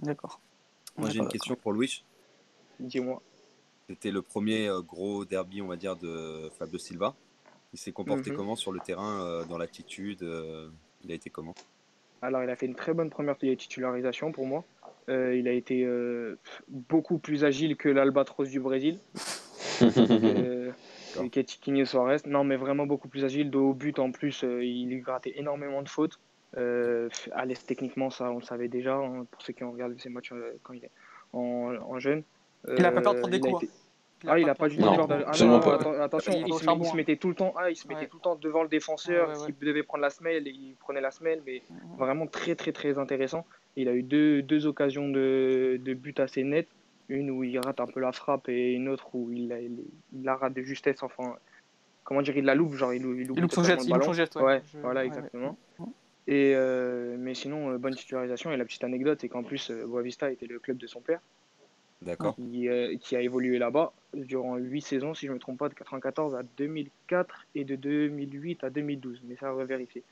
[0.00, 0.40] D'accord.
[0.96, 2.04] Moi, j'ai une question pour Louis.
[2.80, 3.20] Dis-moi.
[3.88, 7.14] C'était le premier euh, gros derby, on va dire, de Fabio Silva.
[7.72, 8.36] Il s'est comporté mhm.
[8.36, 10.22] comment sur le terrain, dans l'attitude
[11.04, 11.54] Il a été comment?
[12.22, 14.64] Alors, il a fait une très bonne première titularisation pour moi.
[15.08, 18.98] Euh, il a été euh, beaucoup plus agile que l'Albatros du Brésil.
[19.82, 20.72] euh,
[21.30, 22.18] Tiquinho Suarez.
[22.26, 23.50] Non, mais vraiment beaucoup plus agile.
[23.50, 26.18] De haut but en plus, euh, il grattait énormément de fautes.
[26.54, 30.08] à l'aise techniquement, ça on le savait déjà, hein, pour ceux qui ont regardé ses
[30.08, 30.90] matchs quand il est
[31.32, 32.22] en, jeune.
[32.66, 33.68] il n'a pas peur de prendre des coups.
[34.24, 34.28] Hein.
[34.32, 35.08] Ah, il a pas du tout peur.
[35.10, 38.36] Ah, attention, il, se, mettait tout le temps, ah, il se mettait tout le temps
[38.36, 39.36] devant le défenseur.
[39.36, 41.62] S'il devait prendre la semelle, il prenait la semelle, mais
[41.96, 43.46] vraiment très très très intéressant.
[43.76, 46.68] Il a eu deux, deux occasions de, de but assez nettes,
[47.08, 49.52] une où il rate un peu la frappe et une autre où il,
[50.12, 51.02] il, la rate de justesse.
[51.02, 51.36] Enfin,
[52.02, 54.36] comment dire, il la loupe, genre il, il loupe, il son geste, il son geste,
[54.36, 54.62] ouais.
[54.82, 55.56] voilà, exactement.
[56.28, 58.52] Et euh, mais sinon, euh, bonne titularisation.
[58.52, 61.20] Et la petite anecdote, c'est qu'en plus, euh, Boavista était le club de son père.
[62.02, 62.36] D'accord.
[62.36, 62.68] Qui,
[63.00, 66.34] qui, a évolué là-bas durant 8 saisons, si je ne me trompe pas, de 1994
[66.36, 69.22] à 2004 et de 2008 à 2012.
[69.24, 70.04] Mais ça, on va vérifier.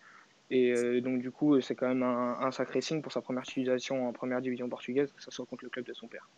[0.51, 4.09] Et euh, donc, du coup, c'est quand même un, sacré signe pour sa première utilisation
[4.09, 6.29] en première division portugaise, que ce soit contre le club de son père.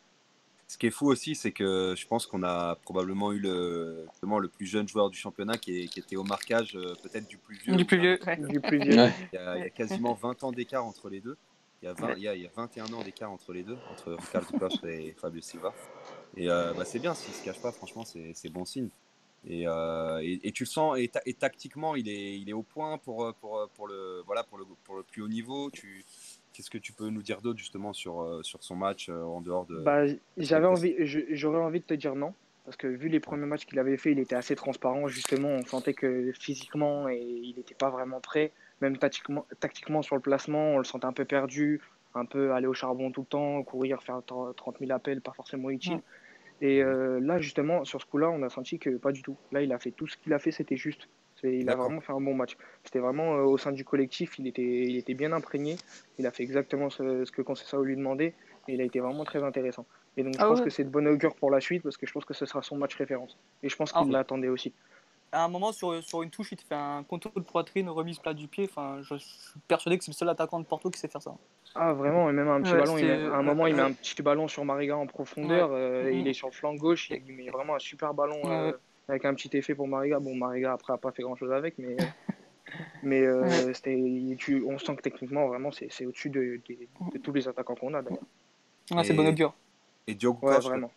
[0.67, 4.49] Ce qui est fou aussi, c'est que je pense qu'on a probablement eu le, le
[4.49, 7.75] plus jeune joueur du championnat qui, qui était au marquage euh, peut-être du plus vieux.
[7.75, 9.09] Du plus vieux, du plus vieux.
[9.33, 11.39] Il, y a, quasiment 20 ans d'écart entre les deux.
[11.83, 14.89] Il y, a il, y a, 21 ans d'écart entre les deux, entre Ricardo Costa
[14.91, 15.73] et Fabio Silva.
[16.37, 18.89] Et euh, bah, c'est bien, s'il se cache pas, franchement, c'est bon signe.
[19.47, 22.99] Et, euh, et, tu le sens, et, et, tactiquement, il est, il est au point
[22.99, 25.71] pour, pour, pour, le, voilà, pour, le, pour le plus haut niveau.
[25.71, 26.05] Tu,
[26.53, 29.65] Qu'est-ce que tu peux nous dire d'autre justement sur, euh, sur son match en dehors
[29.65, 29.79] de.
[29.79, 30.97] Bah, j'avais envie,
[31.31, 32.35] j'aurais envie de te dire non.
[32.65, 35.07] Parce que vu les premiers matchs qu'il avait fait, il était assez transparent.
[35.07, 38.53] Justement, on sentait que physiquement, et il n'était pas vraiment prêt.
[38.81, 41.81] Même tactiquement, tactiquement sur le placement, on le sentait un peu perdu,
[42.15, 45.71] un peu aller au charbon tout le temps, courir, faire 30 000 appels, pas forcément
[45.71, 46.01] utile.
[46.61, 49.37] Et euh, là, justement, sur ce coup-là, on a senti que pas du tout.
[49.53, 51.09] Là, il a fait tout ce qu'il a fait, c'était juste.
[51.45, 52.57] Il a vraiment fait un bon match.
[52.83, 55.77] C'était vraiment euh, au sein du collectif, il était, il était bien imprégné.
[56.19, 58.35] Il a fait exactement ce, ce que Conceição lui demandait.
[58.67, 59.87] Et il a été vraiment très intéressant.
[60.17, 62.05] Et donc je ah pense que c'est de bonne augure pour la suite parce que
[62.05, 63.39] je pense que ce sera son match référence.
[63.63, 64.73] Et je pense qu'il ah l'attendait aussi.
[65.31, 68.19] À un moment, sur, sur une touche, il te fait un contrôle de poitrine, remise
[68.19, 68.69] plat du pied.
[68.71, 71.35] Enfin, je suis persuadé que c'est le seul attaquant de Porto qui sait faire ça.
[71.75, 72.97] Ah, vraiment, et même un petit ballon.
[72.97, 75.71] Il à un moment, il met un petit ballon sur Mariga en profondeur.
[75.73, 77.11] Euh, il est sur le flanc gauche.
[77.11, 78.73] Il met vraiment un super ballon euh,
[79.09, 80.19] avec un petit effet pour Mariga.
[80.19, 81.97] Bon, Mariga, après, n'a pas fait grand chose avec, mais.
[83.03, 83.73] mais euh,
[84.39, 88.03] tu, on sent que techniquement, vraiment, c'est au-dessus de, de, tous les attaquants qu'on a
[88.03, 88.25] d'ailleurs.
[88.95, 89.55] Ah, c'est bon augure.
[90.07, 90.91] Et Diogo ouais, vraiment.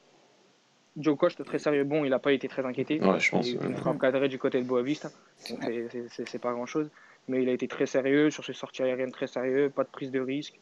[0.97, 1.84] Joe Costa, très sérieux.
[1.84, 2.99] Bon, il n'a pas été très inquiété.
[2.99, 3.47] Ouais, je pense.
[3.47, 5.10] Il du côté de Boavista.
[5.38, 6.89] C'est pas grand chose.
[7.27, 9.69] Mais il a été très sérieux sur ses sorties aériennes, très sérieux.
[9.69, 10.60] Pas de prise de risque.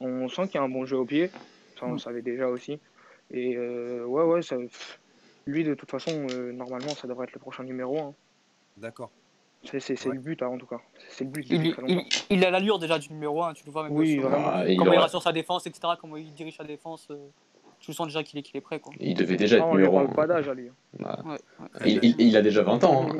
[0.00, 1.30] On sent qu'il y a un bon jeu au pied.
[1.78, 2.78] Ça, on le savait déjà aussi.
[3.30, 4.56] Et euh, ouais, ouais, ça,
[5.46, 8.14] lui, de toute façon, euh, normalement, ça devrait être le prochain numéro 1.
[8.76, 9.10] D'accord.
[9.64, 10.80] C'est le but, hein, en tout cas.
[11.08, 11.46] C'est le but.
[11.48, 11.74] Il,
[12.30, 13.92] il, a l'allure déjà du numéro 1, tu le vois même.
[13.92, 14.48] Oui, vraiment.
[14.48, 15.94] Ah, comment il, rassure sa défense, etc.
[16.00, 17.08] Comment il dirige sa défense.
[17.10, 17.16] Euh
[17.82, 18.78] tu sens déjà qu'il est, est prêt.
[18.78, 18.92] Quoi.
[19.00, 20.06] Il devait déjà être numéro 1.
[20.06, 20.68] pas d'âge à lui.
[21.84, 23.08] Il, a déjà 20 ans.
[23.10, 23.16] Hein.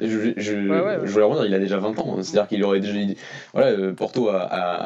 [0.00, 2.22] Je, je, voulais dire, il a déjà 20 ans.
[2.22, 2.98] C'est-à-dire qu'il aurait déjà.
[3.52, 4.38] Voilà, euh, Porto a,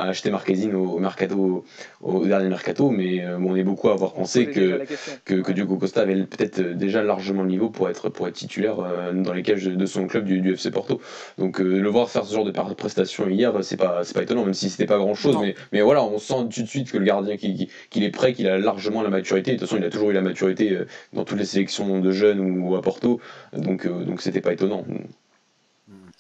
[0.03, 1.65] acheté Marquezine au, mercato,
[2.01, 4.85] au dernier mercato, mais euh, on est beaucoup à avoir pensé que,
[5.25, 8.81] que, que, Diogo Costa avait peut-être déjà largement le niveau pour être, pour être titulaire
[8.81, 11.01] euh, dans les cages de son club du, FC Porto.
[11.39, 14.71] Donc le voir faire ce genre de prestation hier, c'est pas, pas étonnant, même si
[14.71, 15.37] c'était pas grand-chose.
[15.41, 18.49] Mais, mais voilà, on sent tout de suite que le gardien qu'il est prêt, qu'il
[18.49, 19.53] a largement la maturité.
[19.53, 22.41] De toute façon, il a toujours eu la maturité dans toutes les sélections de jeunes
[22.41, 23.21] ou à Porto.
[23.53, 24.85] Donc, euh, donc c'était pas étonnant.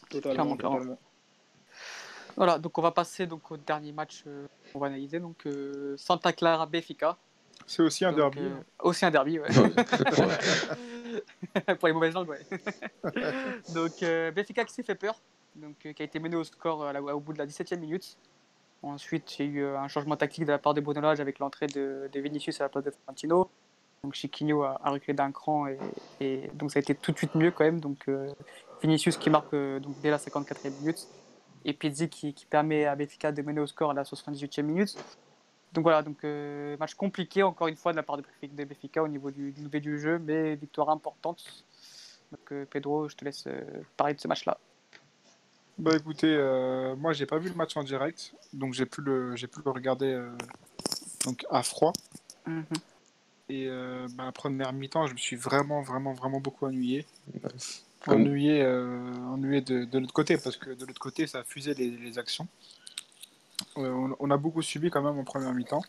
[0.08, 0.56] Totalement,
[2.36, 5.20] Voilà, donc on va passer donc au dernier match euh, qu'on va analyser.
[5.20, 7.16] Donc euh, Santa Clara Benfica.
[7.66, 8.40] C'est aussi un derby.
[8.80, 9.48] aussi un derby, ouais.
[11.78, 12.40] Pour les mauvaises langues, ouais.
[13.74, 13.92] donc
[14.34, 15.20] Benfica qui s'est fait peur,
[15.54, 18.16] donc qui a été mené au score au bout de la 17e minute.
[18.82, 21.66] Ensuite, il y a eu un changement tactique de la part de Bonolage avec l'entrée
[21.66, 23.50] de, de, Vinicius à la place de Fantino.
[24.02, 25.66] Donc Chiquinho a, reculé d'un cran
[26.20, 27.80] et, donc ça a été tout de suite mieux quand même.
[27.80, 28.32] Donc euh,
[28.82, 31.06] Vinicius qui marque euh, donc dès la 54e minute
[31.66, 34.96] et Pizzi qui, qui, permet à Benfica de mener au score à la 78e minute.
[35.74, 38.24] Donc voilà, donc euh, match compliqué encore une fois de la part de,
[38.64, 41.44] Benfica au niveau du, du, du jeu, mais victoire importante.
[42.32, 43.46] Donc Pedro, je te laisse
[43.96, 44.56] parler de ce match-là.
[45.80, 46.36] Bah écoutez,
[46.98, 49.70] moi j'ai pas vu le match en direct, donc j'ai pu le j'ai pu le
[49.70, 50.22] regarder
[51.24, 51.92] donc à froid.
[52.46, 52.62] Mm
[53.50, 57.04] et euh, bah, première mi-temps, je me suis vraiment, vraiment, vraiment beaucoup ennuyé.
[58.06, 61.74] Ennuyé, euh, ennuyé de, de l'autre côté, parce que de l'autre côté, ça a fusé
[61.74, 62.46] les, les actions.
[63.76, 65.82] Euh, on, a beaucoup subi quand même en première mi-temps.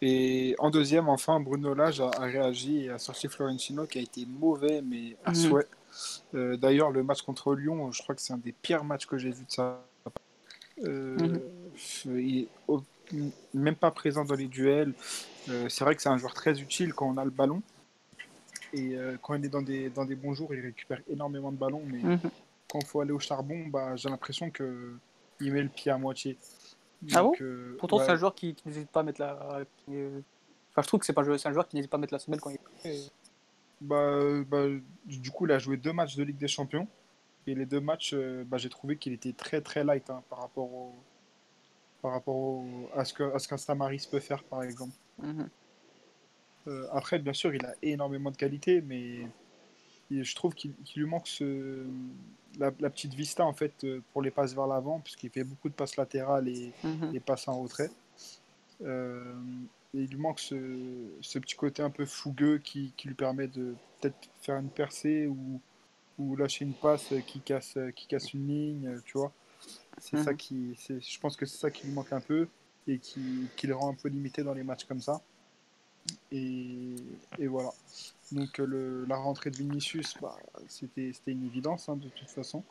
[0.00, 4.24] Et en deuxième, enfin, Bruno Lage a, réagi et a sorti Florentino qui a été
[4.24, 5.34] mauvais, mais à mhm.
[5.34, 5.66] souhait.
[6.32, 9.30] D'ailleurs, le match contre Lyon, je crois que c'est un des pires matchs que j'ai
[9.30, 9.84] vu de ça.
[10.82, 11.40] Mhm.
[12.06, 12.48] Il est
[13.52, 14.94] même pas présent dans les duels.
[15.48, 17.62] Euh, c'est vrai que c'est un joueur très utile quand on a le ballon.
[18.72, 21.56] Et euh, quand il est dans des, dans des bons jours, il récupère énormément de
[21.56, 21.82] ballons.
[21.86, 22.18] Mais mhm.
[22.68, 26.38] quand il faut aller au charbon, bah, j'ai l'impression qu'il met le pied à moitié.
[27.12, 29.38] ah bon euh, Pourtant, c'est un joueur qui, n'hésite pas à mettre la.
[29.38, 32.50] Enfin, je trouve que c'est, un joueur qui n'hésite pas à mettre la semelle quand
[32.50, 32.58] il
[32.90, 33.12] est.
[33.80, 34.66] Bah, bah,
[35.06, 36.88] du coup, il a joué deux matchs de Ligue des Champions.
[37.46, 38.14] Et les deux matchs,
[38.46, 40.94] bah, j'ai trouvé qu'il était très très light hein, par rapport, au,
[42.00, 44.94] par rapport à ce qu'un Samaris peut faire, par exemple.
[45.22, 45.48] Mhm.
[46.66, 49.26] Euh, après, bien sûr, il a énormément de qualité, mais
[50.10, 51.84] je trouve qu'il lui manque ce,
[52.58, 55.74] la, petite vista en fait euh, pour les passes vers l'avant, puisqu'il fait beaucoup de
[55.74, 57.20] passes latérales et, mhm.
[57.20, 57.90] passes en retrait.
[58.82, 59.34] Euh,
[59.94, 60.56] il lui manque ce,
[61.20, 65.26] ce, petit côté un peu fougueux qui, qui lui permet de peut-être faire une percée
[65.26, 65.60] ou,
[66.18, 69.32] ou, lâcher une passe qui casse, qui casse une ligne, tu vois.
[69.98, 70.36] C'est ça mhm.
[70.36, 72.48] qui, je pense que c'est ça qui lui manque un peu
[72.86, 75.22] et qui, qui, le rend un peu limité dans les matchs comme ça.
[76.30, 76.96] Et,
[77.38, 77.70] et voilà.
[78.32, 80.36] Donc le, la rentrée de Vinicius, bah,
[80.68, 82.62] c'était une évidence hein, de toute façon.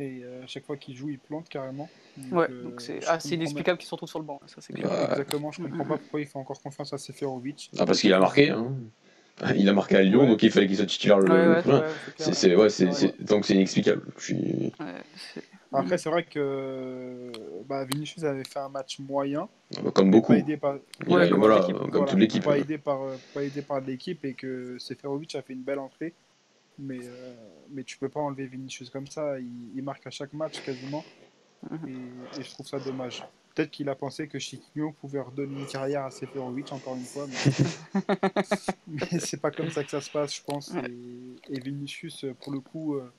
[0.00, 1.88] Euh, à chaque fois qu'il joue, il plante carrément.
[2.16, 4.40] Donc, ouais, euh, donc c'est assez inexplicable qu'il se retrouve sur le banc.
[4.46, 7.70] Ça, c'est Exactement, je comprends pas pourquoi il fait encore confiance à Seferovic.
[7.78, 8.50] Ah, parce qu'il a marqué.
[8.50, 8.72] Hein.
[9.56, 11.60] Il a marqué à Lyon, donc il fallait qu'il soit titulaire le,
[12.56, 14.02] ouais, donc c'est inexplicable.
[14.16, 14.72] Je suis...
[15.72, 17.32] Après, c'est vrai que
[17.68, 19.48] bah, Vinicius avait fait un match moyen.
[19.92, 20.34] Comme beaucoup.
[20.34, 22.44] Pas aidé par, voilà, comme toute l'équipe.
[22.44, 23.00] Pas, aidé par,
[23.34, 26.14] pas aidé par l'équipe et que Seferovic a fait une belle entrée.
[26.78, 27.34] Mais, euh,
[27.70, 29.38] mais tu peux pas enlever Vinicius comme ça.
[29.38, 31.04] Il, marque à chaque match quasiment.
[31.70, 31.88] Mhm.
[31.88, 33.24] Et, et je trouve ça dommage.
[33.54, 37.26] Peut-être qu'il a pensé que Chiquinho pouvait redonner une carrière à Seferovic encore une fois.
[37.28, 38.02] Mais,
[39.12, 40.72] mais c'est pas comme ça que ça se passe, je pense.
[40.74, 42.96] Et, et Vinicius, pour le coup.
[42.96, 43.10] Euh,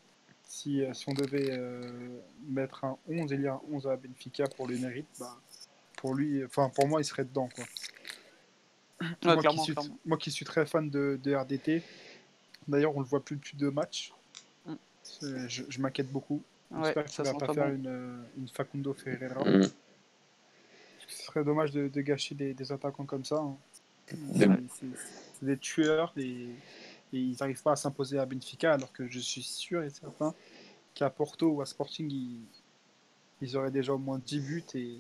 [0.48, 4.46] si, euh, si on devait euh, mettre un 11 et lire un 11 à Benfica
[4.48, 5.38] pour le mérite, bah,
[5.98, 7.50] pour lui, enfin pour moi, il serait dedans.
[7.54, 7.66] Quoi.
[10.06, 11.84] moi, qui suis, très fan de, RDT,
[12.68, 14.14] d'ailleurs, on le voit plus depuis deux matchs.
[14.66, 14.76] Mm.
[15.48, 16.42] Je, m'inquiète beaucoup.
[16.84, 19.44] J'espère qu'il ne va pas faire une, une, Facundo Ferreira.
[19.44, 19.64] Mm.
[21.08, 23.38] Ce serait dommage de, gâcher des, attaquants comme ça.
[23.38, 23.56] Hein.
[24.08, 26.50] C'est des tueurs et,
[27.12, 30.34] ils n'arrivent pas à s'imposer à Benfica, alors que je suis sûr et certain
[30.94, 32.42] qu'à Porto ou à Sporting, ils,
[33.42, 34.98] ils auraient déjà au moins 10 buts et,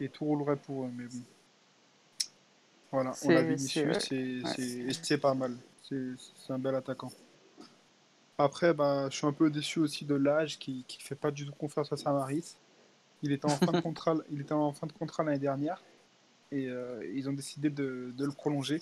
[0.00, 0.90] et tout roulerait pour eux.
[0.96, 1.22] Mais bon.
[2.90, 4.42] Voilà, on a Vinicius et
[5.02, 5.56] c'est pas mal.
[5.88, 7.12] C'est un bel attaquant.
[8.38, 11.46] Après, bah, je suis un peu déçu aussi de l'âge qui ne fait pas du
[11.46, 12.56] tout confiance à Samaris.
[13.22, 15.82] Il était en fin de contrat, il était en fin de contrat l'année dernière
[16.52, 18.80] et euh, ils ont décidé de, de le prolonger.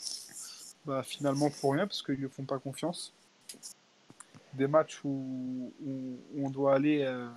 [0.86, 3.14] Bah, finalement pour rien parce qu'ils ne font pas confiance.
[4.52, 7.28] Des matchs où, où, on doit aller, euh,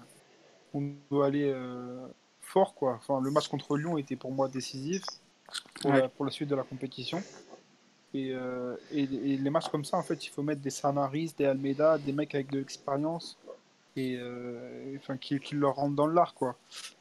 [0.73, 2.07] on doit aller euh,
[2.41, 2.95] fort quoi.
[2.95, 5.03] Enfin, le match contre Lyon était pour moi décisif
[5.81, 7.23] pour, la, pour la suite de la compétition.
[8.13, 8.29] Et,
[8.91, 11.97] et, et, les matchs comme ça, en fait, il faut mettre des Sanaris, des Almeida,
[11.97, 13.37] des mecs avec de l'expérience
[13.95, 14.19] et
[14.95, 16.55] enfin qui, qui, leur rentrent dans l'art quoi.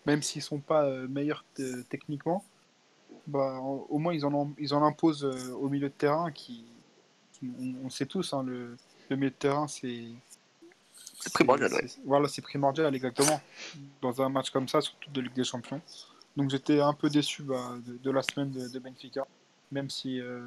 [0.04, 1.44] Même s'ils sont pas meilleurs
[1.88, 2.44] techniquement,
[3.26, 6.64] bah, au moins ils en, ils en imposent euh, au milieu de terrain qui,
[7.84, 8.76] on, sait tous, hein, le,
[9.10, 10.06] le, milieu de terrain c'est
[11.32, 11.70] primordial.
[12.04, 13.40] Voilà, c'est primordial exactement
[14.00, 15.80] dans un match comme ça, surtout de Ligue des Champions.
[16.36, 19.26] Donc j'étais un peu déçu bah, de, la semaine de, Benfica,
[19.76, 20.40] même si, euh,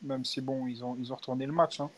[0.00, 1.90] même si bon, ils ont, ils ont retourné le match hein,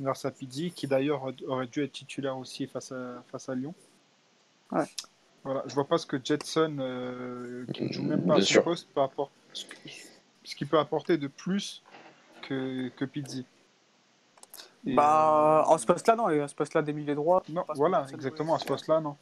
[0.00, 3.72] grâce à Pizzi, qui d'ailleurs aurait dû être titulaire aussi face à, face à Lyon.
[4.72, 4.84] Ouais.
[5.44, 8.62] Voilà, je vois pas ce que Jetson, euh, qui ne joue même pas à son
[8.62, 11.84] poste, peut apporter, ce qu'il peut apporter de plus
[12.42, 13.46] que, que Pizzi.
[14.84, 17.44] bah, en ce poste-là, non, et à ce poste-là, des milliers droits.
[17.48, 19.16] Non, voilà, exactement, à ce poste-là, non.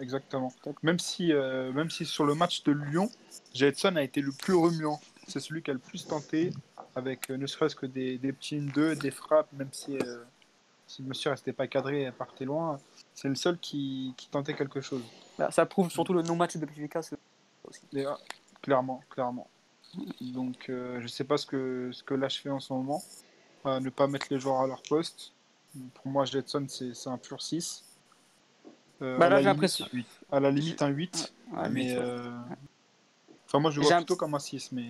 [0.00, 0.50] exactement.
[0.82, 3.10] Même si, euh, même si sur le match de Lyon,
[3.52, 4.98] Jetson a été le plus remuant.
[5.26, 6.52] C'est celui qui a le plus tenté,
[6.94, 9.98] avec euh, ne serait-ce que des, des petits 2, des frappes, même si,
[10.86, 12.78] si le monsieur restait pas cadré et partait loin.
[13.14, 15.02] C'est le seul qui, qui tentait quelque chose.
[15.38, 17.00] Bah, ça prouve surtout le non-match de Benfica.
[17.96, 18.18] Ah,
[18.62, 19.48] clairement, clairement.
[20.20, 23.02] Donc, euh, je sais pas ce que, ce que là je fais en ce moment.
[23.64, 25.32] ne pas mettre les joueurs à leur poste.
[25.94, 27.84] Pour moi, Jetson, c'est un pur 6.
[29.02, 29.86] Euh, bah, là, j'ai l'impression.
[30.30, 31.32] À la limite, un 8.
[31.70, 31.94] mais.
[31.96, 32.30] Euh,
[33.46, 34.72] enfin, moi, je le vois plutôt comme un 6.
[34.72, 34.84] Mais...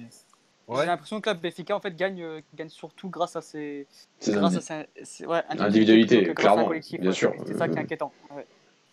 [0.68, 3.86] J'ai l'impression que la Benfica en fait gagne, euh, gagne surtout grâce à ses,
[4.26, 7.32] grâce à ses, ouais, individualité, clairement, bien sûr.
[7.46, 8.12] C'est ça qui est inquiétant.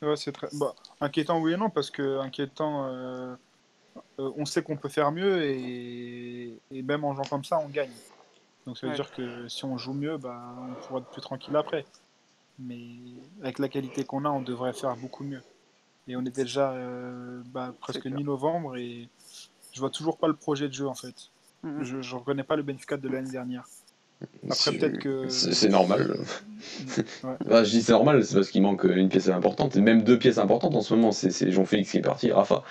[0.02, 3.36] Ouais, c'est très bah, inquiétant oui et non parce que inquiétant, euh,
[4.20, 6.60] euh, on sait qu'on peut faire mieux et...
[6.72, 7.92] et, même en jouant comme ça, on gagne.
[8.68, 11.56] Donc ça veut dire que si on joue mieux, bah, on pourra être plus tranquille
[11.56, 11.86] après.
[12.60, 12.82] Mais
[13.42, 15.42] avec la qualité qu'on a, on devrait faire beaucoup mieux.
[16.08, 19.10] Et on est déjà euh, bah, presque mi-novembre et
[19.74, 21.16] je vois toujours pas le projet de jeu en fait.
[21.66, 21.84] Mm-hmm.
[21.84, 23.66] Je ne reconnais pas le Benfica de l'année dernière.
[24.50, 25.28] Après, peut-être que.
[25.30, 26.18] C'est normal.
[27.46, 30.18] Bah, je dis c'est normal, c'est parce qu'il manque une pièce importante, et même deux
[30.18, 31.12] pièces importantes en ce moment.
[31.12, 32.64] C'est Jean-Félix qui est parti, Rafa.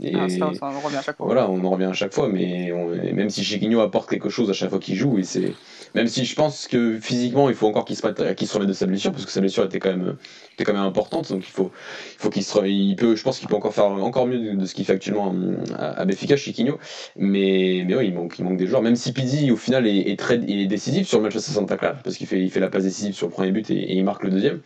[0.00, 1.26] Et ah, ça, ça, on revient à chaque fois.
[1.26, 2.72] Voilà, on en revient à chaque fois, mais
[3.12, 5.54] même si Chiquinho apporte quelque chose à chaque fois qu'il joue, et c'est
[5.96, 9.12] même si je pense que physiquement il faut encore qu'il se, remette de sa blessure,
[9.12, 10.16] parce que sa blessure était quand même,
[10.52, 11.72] était quand même importante, donc il faut,
[12.14, 14.66] il faut qu'il se, il peut, je pense qu'il peut encore faire encore mieux de,
[14.66, 15.34] ce qu'il fait actuellement
[15.74, 16.78] à, à Béfica, Chiquinho,
[17.16, 20.18] mais, mais ouais, il manque, il manque des joueurs, même si Pizzi au final est,
[20.18, 22.60] très, il est décisif sur le match à Santa Clara, parce qu'il fait, il fait
[22.60, 24.60] la passe décisive sur le premier but et, il marque le deuxième,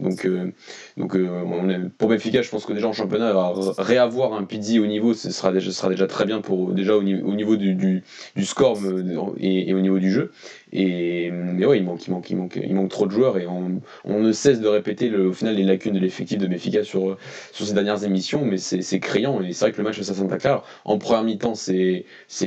[0.00, 0.52] donc, euh,
[0.98, 3.32] donc euh, pour Béfica, je pense que déjà en championnat,
[3.78, 7.02] réavoir un Pizzi au niveau, ce sera déjà, sera déjà très bien pour déjà au,
[7.02, 10.32] niveau du, du, score euh, et, au niveau du jeu.
[10.74, 13.46] Et mais ouais, il manque, il manque, il manque, il manque trop de joueurs et
[13.46, 16.82] on, on ne cesse de répéter le, au final les lacunes de l'effectif de Benfica
[16.82, 17.16] sur,
[17.52, 19.40] sur ces dernières émissions, mais c'est criant.
[19.40, 22.04] Et c'est vrai que le match de Santa Clara, en première mi-temps, c'est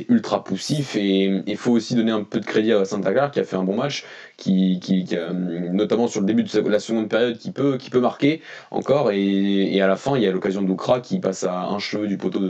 [0.08, 3.40] ultra poussif et il faut aussi donner un peu de crédit à Santa Clara qui
[3.40, 4.04] a fait un bon match,
[4.36, 5.06] qui, qui,
[5.72, 9.10] notamment sur le début de la seconde période, qui peut, qui peut marquer encore.
[9.10, 11.78] Et, et à la fin, il y a l'occasion de Lucra qui passe à un
[11.78, 12.40] cheveu du poteau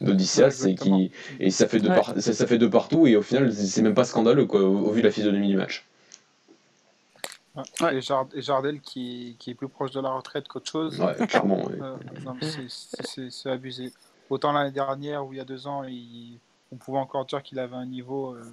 [0.00, 3.06] d'Odysseas et, qui, et ça, fait deux ça, ça, fait deux partout.
[3.06, 5.56] Et au final, c'est même pas scandaleux quoi, au, au vu de la physionomie du
[5.56, 5.84] match.
[7.92, 8.00] Et,
[8.40, 11.00] Jardel qui, qui, est plus proche de la retraite qu'autre chose.
[11.00, 11.68] Ouais, clairement.
[11.70, 11.96] Euh,
[12.68, 13.92] c'est abusé.
[14.30, 15.84] Autant l'année dernière ou il y a deux ans,
[16.70, 18.44] on pouvait encore dire qu'il avait un niveau euh,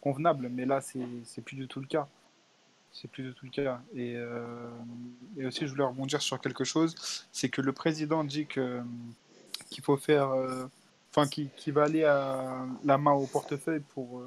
[0.00, 2.08] convenable, mais là, c'est plus du tout le cas.
[2.92, 3.80] C'est plus du tout le cas.
[3.94, 4.68] Et, euh,
[5.38, 6.94] et, aussi, je voulais rebondir sur quelque chose
[7.30, 10.30] c'est que le président dit qu'il faut faire.
[11.10, 14.22] Enfin, qui, qui va aller à la main au portefeuille pour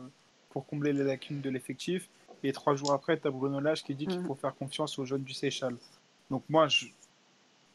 [0.50, 2.10] pour combler les lacunes de l'effectif.
[2.44, 4.28] Et trois jours après, tu as Bruno Lage qui dit qu'il mm.
[4.28, 5.76] faut faire confiance aux jeunes du Seychelles.
[6.32, 6.86] Donc moi, je,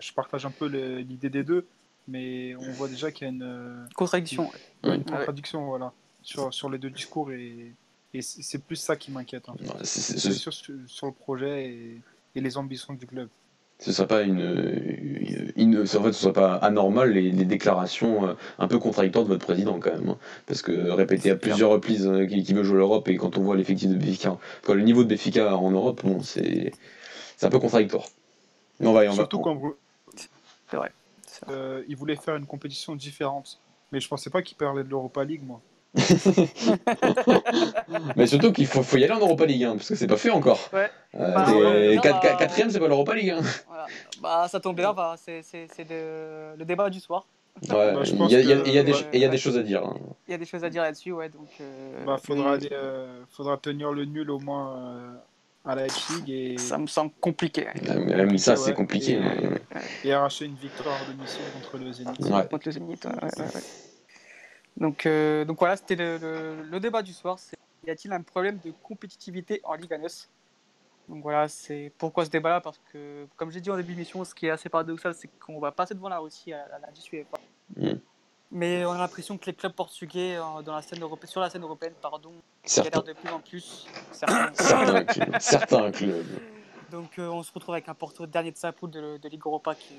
[0.01, 1.67] je partage un peu l'idée des deux,
[2.09, 4.51] mais on voit déjà qu'il y a une contradiction.
[4.85, 5.93] Une, contradiction, voilà.
[6.23, 7.73] sur, sur les deux discours et,
[8.13, 9.49] et c'est plus ça qui m'inquiète.
[9.49, 9.85] En fait.
[9.85, 12.01] c'est sur, sur, le projet et,
[12.35, 13.29] et, les ambitions du club.
[13.81, 18.35] Ce ne serait pas une, en fait, ce serait pas anormal les, les, déclarations euh,
[18.59, 20.19] un peu contradictoires de votre président quand même, hein.
[20.47, 23.57] parce que répéter à plusieurs reprises euh, qu'il veut jouer l'Europe et quand on voit
[23.57, 24.37] l'effectif de Béfica,
[24.69, 26.73] le niveau de Béfica en Europe, bon, c'est
[27.43, 28.07] un peu contradictoire.
[28.81, 29.45] Mais on va, on Surtout va...
[29.45, 29.77] quand vous...
[30.71, 30.93] C'est vrai.
[31.49, 33.61] Euh, il voulait faire une compétition différente.
[33.93, 35.61] Mais je pensais pas qu'il parlait de l'Europa League, moi.
[38.17, 40.17] mais surtout qu'il faut, faut, y aller en Europa League, hein, parce que c'est pas
[40.17, 40.59] fait encore.
[40.73, 40.91] Ouais.
[41.15, 43.31] Euh, bah, quatrième, c'est pas l'Europa League.
[43.31, 43.43] Hein.
[43.69, 43.87] Voilà.
[44.21, 45.45] Bah, ça tombe bien, bah, c'est
[45.89, 47.27] le débat du soir.
[47.63, 49.85] Ouais, bah, il y, y, y, a, des, y a des choses à dire.
[49.85, 49.95] Hein.
[50.27, 51.29] Il y a des choses à dire là-dessus, ouais.
[51.29, 55.13] Donc, euh, bah, faudra, euh, faudra tenir le nul au moins euh,
[55.65, 56.25] à la Leipzig.
[56.29, 56.59] Et...
[56.59, 57.67] Ça me semble compliqué.
[57.83, 59.21] mais ça, c'est compliqué.
[60.05, 62.49] Et, et, arracher une victoire de mission contre le Zénith.
[62.51, 63.07] Contre le Zénith,
[64.77, 67.39] donc, euh, donc voilà, c'était le, le, débat du soir.
[67.39, 67.57] C'est
[67.87, 70.01] y a-t-il un problème de compétitivité en Ligue 1
[71.09, 74.35] Donc voilà, c'est pourquoi ce débat-là Parce que, comme j'ai dit en début d'émission, ce
[74.35, 77.39] qui est assez paradoxal, c'est qu'on va passer devant la Russie à, la UEFA.
[77.77, 77.99] Mm.
[78.51, 81.51] Mais on a l'impression que les clubs portugais euh, dans la scène européenne, sur la
[81.51, 82.33] scène européenne, pardon,
[82.77, 83.87] galèrent de plus en plus.
[84.13, 84.53] Certains,
[85.41, 86.27] certains, clubs.
[86.91, 89.45] Donc euh, on se retrouve avec un Porto dernier de sa poule de, de Ligue
[89.45, 89.95] Europa qui,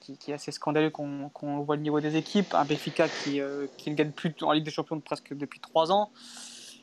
[0.00, 1.04] qui, qui, est assez scandaleux quand
[1.42, 2.54] on, voit le niveau des équipes.
[2.54, 5.92] Un Benfica qui, euh, qui ne gagne plus en Ligue des Champions presque depuis 3
[5.92, 6.10] ans.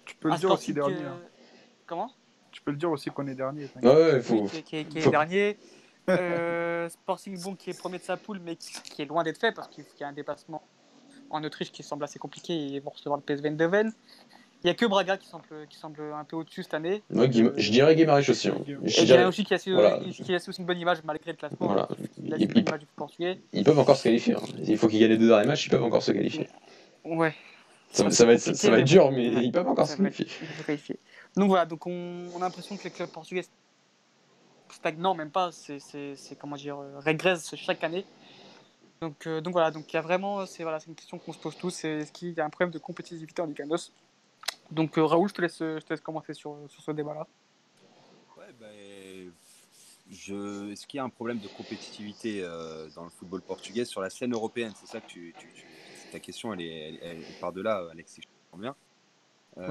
[0.05, 1.03] Tu peux le dire aussi dernier.
[1.03, 1.20] Hein.
[1.86, 2.11] Comment?
[2.51, 3.70] Tu peux le dire aussi qu'on est dernier.
[3.82, 4.45] Ouais, faut...
[4.45, 5.57] qui, est dernier.
[6.09, 9.51] euh, Sporting bon qui est premier de sa poule mais qui, est loin d'être fait
[9.51, 10.63] parce qu'il y a un dépassement
[11.30, 13.91] en Autriche qui semble assez compliqué et ils vont recevoir le PSV Eindhoven.
[14.64, 17.03] Il n'y a que Braga qui semble, qui semble un peu au-dessus cette année.
[17.12, 18.49] Ouais, je dirais Guimarães aussi.
[18.49, 18.58] Hein.
[18.66, 19.26] Je dirais...
[19.26, 19.99] aussi qui a, voilà.
[19.99, 21.68] qui a aussi une bonne image malgré le classement.
[21.68, 21.88] Voilà.
[22.24, 23.39] Il a une bonne image du portugais.
[23.53, 24.34] Ils peuvent encore se qualifier.
[24.34, 24.41] Hein.
[24.68, 26.49] Il faut qu'ils gagnent les deux derniers matchs, ils peuvent encore se qualifier.
[27.05, 27.36] Ouais.
[27.91, 30.99] Ça, ça, va, être, ça va être dur, mais ils peuvent encore se qualifier.
[31.36, 33.45] Donc voilà, donc on, on, a l'impression que les clubs portugais
[34.70, 38.05] stagnent, même pas, c'est comment dire, régressent chaque année.
[39.01, 41.38] Donc, euh, donc voilà, donc il y a vraiment, c'est voilà, une question qu'on se
[41.38, 43.68] pose tous, c'est est-ce qu'il y a un problème de compétitivité en Ligue 1
[44.72, 47.28] donc euh, Raoul, je te laisse, je te laisse commencer sur, sur ce débat-là.
[48.38, 49.32] Ouais, ben,
[50.09, 50.72] je...
[50.72, 54.09] Est-ce qu'il y a un problème de compétitivité euh, dans le football portugais sur la
[54.09, 54.74] scène européenne?
[54.80, 55.47] C'est ça que tu, tu,
[56.11, 58.76] ta question, elle, est, elle, part de là, Alexis, je comprends bien.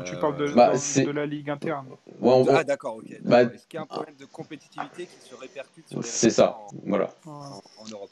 [0.05, 1.89] tu parles de, bah, de, la ligue interne.
[2.49, 3.21] Ah d'accord, ok.
[3.23, 6.31] Bah, Est-ce qu'il y a un problème de compétitivité qui se répercute sur les C'est
[6.31, 7.15] ça, voilà.
[7.25, 8.11] En, en Europe?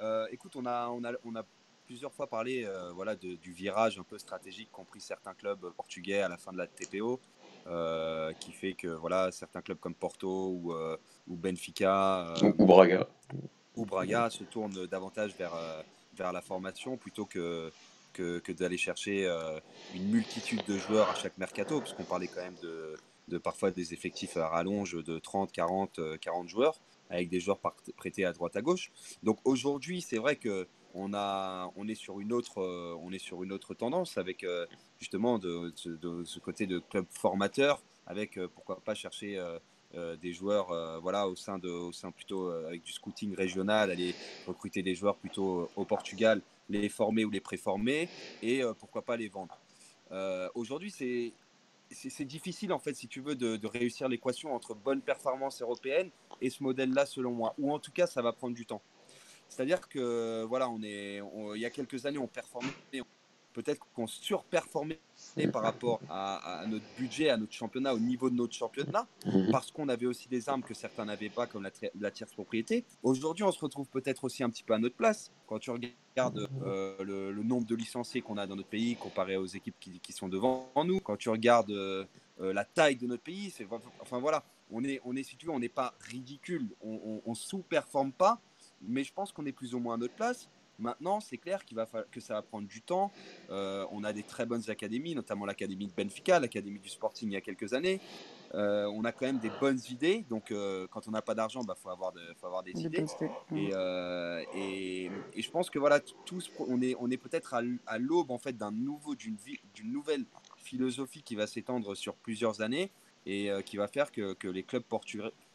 [0.00, 1.42] Euh, écoute, on a, on a, on a
[1.90, 5.72] plusieurs fois parlé euh, voilà, de, du virage un peu stratégique qu'ont pris certains clubs
[5.72, 7.18] portugais à la fin de la TPO,
[7.66, 13.08] euh, qui fait que voilà, certains clubs comme Porto ou, euh, ou Benfica ou, Braga.
[13.74, 15.52] ou Braga se tournent davantage vers,
[16.14, 17.72] vers la formation plutôt que,
[18.12, 19.28] que, que d'aller chercher
[19.92, 22.94] une multitude de joueurs à chaque mercato, puisqu'on parlait quand même de,
[23.26, 26.78] de parfois des effectifs à rallonge de 30, 40, 40 joueurs,
[27.10, 27.58] avec des joueurs
[27.96, 28.92] prêtés à droite à gauche.
[29.24, 33.18] Donc aujourd'hui, c'est vrai que on, a, on, est sur une autre, euh, on est
[33.18, 34.66] sur une autre tendance avec euh,
[34.98, 39.40] justement de, ce côté de club formateur, avec euh, pourquoi pas chercher
[40.22, 44.14] des joueurs voilà, au, sein de, au sein plutôt avec du scouting régional, aller
[44.46, 48.08] recruter des joueurs plutôt au Portugal, les former ou les préformer
[48.40, 49.58] et pourquoi pas les vendre.
[50.54, 51.32] Aujourd'hui, c'est
[51.92, 56.10] c'est difficile en fait, si tu veux, de, de réussir l'équation entre bonne performance européenne
[56.40, 57.52] et ce modèle-là, selon moi.
[57.58, 58.80] Ou en tout cas, ça va prendre du temps.
[59.50, 61.20] C'est-à-dire que voilà, on est,
[61.54, 62.70] il y a quelques années, on performait,
[63.52, 65.00] peut-être qu'on surperformait
[65.52, 69.48] par rapport à, notre budget, à notre championnat, au niveau de notre championnat, mhm.
[69.50, 72.84] parce qu'on avait aussi des armes que certains n'avaient pas, comme la, la tierce propriété.
[73.02, 75.30] Aujourd'hui, on se retrouve peut-être aussi un petit peu à notre place.
[75.46, 79.46] Quand tu regardes euh, le, nombre de licenciés qu'on a dans notre pays comparé aux
[79.46, 82.04] équipes qui, sont devant nous, quand tu regardes euh,
[82.40, 83.66] euh, la taille de notre pays, c'est
[84.00, 87.34] enfin voilà, on est, on est si tu veux, on n'est pas ridicule, on, on
[87.34, 88.40] sous-performe pas,
[88.82, 90.48] mais je pense qu'on est plus ou moins à notre place.
[90.80, 93.12] Maintenant, c'est clair qu'il va que ça va prendre du temps.
[93.50, 97.34] Euh, on a des très bonnes académies, notamment l'académie de Benfica, l'académie du Sporting il
[97.34, 98.00] y a quelques années.
[98.54, 100.24] Euh, on a quand même des bonnes idées.
[100.30, 103.04] Donc, euh, quand on n'a pas d'argent, il bah, faut, avoir faut avoir des idées.
[103.54, 103.72] Et,
[104.58, 108.38] et, et, je pense que voilà, tous, on est, on est peut-être à, l'aube en
[108.38, 109.36] fait d'un nouveau, d'une
[109.84, 110.24] nouvelle
[110.56, 112.90] philosophie qui va s'étendre sur plusieurs années
[113.26, 114.84] et qui va faire que, que les clubs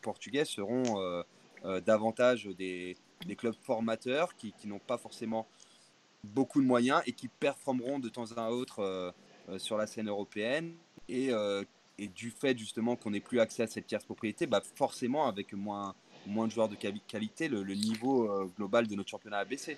[0.01, 1.23] portugais seront
[1.84, 2.95] davantage des
[3.26, 5.47] des clubs formateurs qui, qui n'ont pas forcément
[6.26, 9.11] beaucoup de moyens et qui performeront de temps à autre euh,
[9.49, 10.74] euh, sur la scène européenne.
[11.07, 11.63] Et, euh,
[11.97, 15.53] et du fait justement qu'on n'ait plus accès à cette tierce propriété, bah forcément avec
[15.53, 15.95] moins,
[16.26, 19.78] moins de joueurs de qualité, le, niveau global de notre championnat a baissé.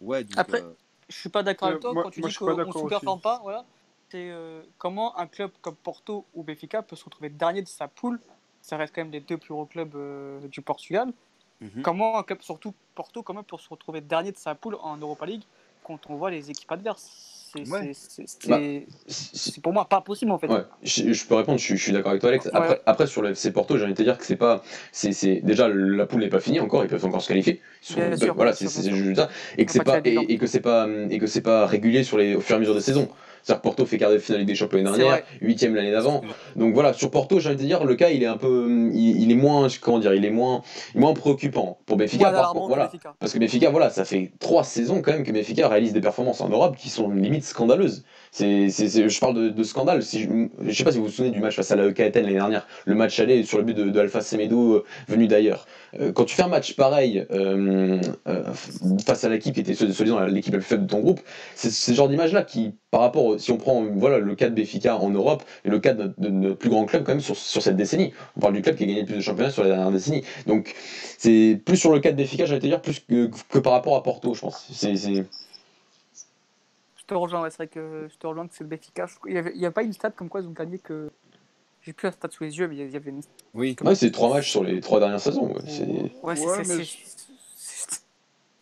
[0.00, 0.62] Ouais, Après,
[1.10, 3.40] je suis pas d'accord avec toi quand tu dis qu'on ne se performe pas.
[3.42, 3.66] Voilà.
[4.08, 4.32] c'est
[4.78, 8.18] comment un club comme Porto ou Benfica peut se retrouver dernier de sa poule.
[8.62, 9.94] Ça reste quand même les deux plus gros clubs
[10.48, 11.12] du Portugal.
[11.60, 11.82] Mhm.
[11.82, 15.26] Comment un club, surtout Porto, comment peut se retrouver dernier de sa poule en Europa
[15.26, 15.42] League
[15.82, 17.38] quand on voit les équipes adverses
[17.68, 17.80] bah,
[19.06, 20.48] c'est pour moi pas possible en fait.
[20.82, 22.50] Je, peux répondre, je, suis d'accord avec toi Alex.
[22.86, 24.62] Après, sur le FC Porto, j'ai envie de te dire que c'est pas.
[24.92, 27.62] c'est déjà la poule n'est pas finie encore, ils peuvent encore se qualifier.
[28.34, 29.28] voilà, c'est juste ça.
[29.56, 32.34] Et que c'est pas, et, que c'est pas, et que c'est pas régulier sur les,
[32.34, 33.08] au fur et à mesure des saisons.
[33.48, 36.20] C'est-à-dire Porto fait quart de finale des Champions l'année dernière, huitième l'année d'avant.
[36.54, 39.32] Donc voilà, sur Porto, j'ai envie de dire, le cas il est un peu, il,
[39.32, 40.60] est moins, comment dire, il est moins,
[40.94, 42.30] moins préoccupant pour Benfica.
[42.66, 46.02] voilà, parce que Benfica, voilà, ça fait trois saisons quand même que Benfica réalise des
[46.02, 48.04] performances en Europe qui sont limite scandaleuses.
[48.30, 50.02] C'est, je parle de, scandale.
[50.02, 52.22] Si je, ne sais pas si vous vous souvenez du match face à la EKTN
[52.22, 55.66] l'année dernière, le match aller sur le but de, Alpha Semedo euh, venu d'ailleurs.
[55.98, 58.00] Euh, quand tu fais un match pareil euh,
[59.04, 61.20] face à l'équipe qui était soi-disant l'équipe la plus faible de ton groupe,
[61.54, 64.54] c'est ce genre d'image là qui, par rapport, si on prend voilà le cas de
[64.54, 67.62] Béfica en Europe et le cas de notre, plus grand club quand même sur, sur,
[67.62, 68.12] cette décennie.
[68.36, 70.22] On parle du club qui a gagné le plus de championnats sur la dernière décennie.
[70.46, 70.74] Donc
[71.18, 73.96] c'est plus sur le cas de Béfica, j'allais te dire, plus que, que, par rapport
[73.96, 74.66] à Porto, je pense.
[74.72, 74.94] C'est
[77.08, 79.06] te rejoins, c'est vrai que je te rejoins que c'est le Benfica.
[79.26, 81.10] Il n'y a pas une stat comme quoi ils ont gagné que.
[81.82, 83.22] J'ai plus la stat sous les yeux, mais il y avait une.
[83.54, 85.54] Oui, ouais, c'est trois matchs sur les trois dernières saisons.
[86.22, 86.84] Ouais, c'est.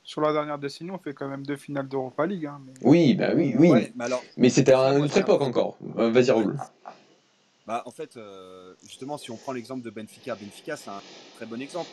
[0.05, 2.47] Sur la dernière décennie, on fait quand même deux finales d'Europa League.
[2.47, 3.71] Hein, Oui, bah oui, oui.
[3.97, 4.23] mais, alors...
[4.37, 5.77] mais c'était une autre époque encore.
[5.99, 6.57] Euh, vas-y, Raoul.
[7.67, 11.03] Bah, en fait, euh, justement, si on prend l'exemple de Benfica, Benfica, c'est un
[11.37, 11.91] très bon exemple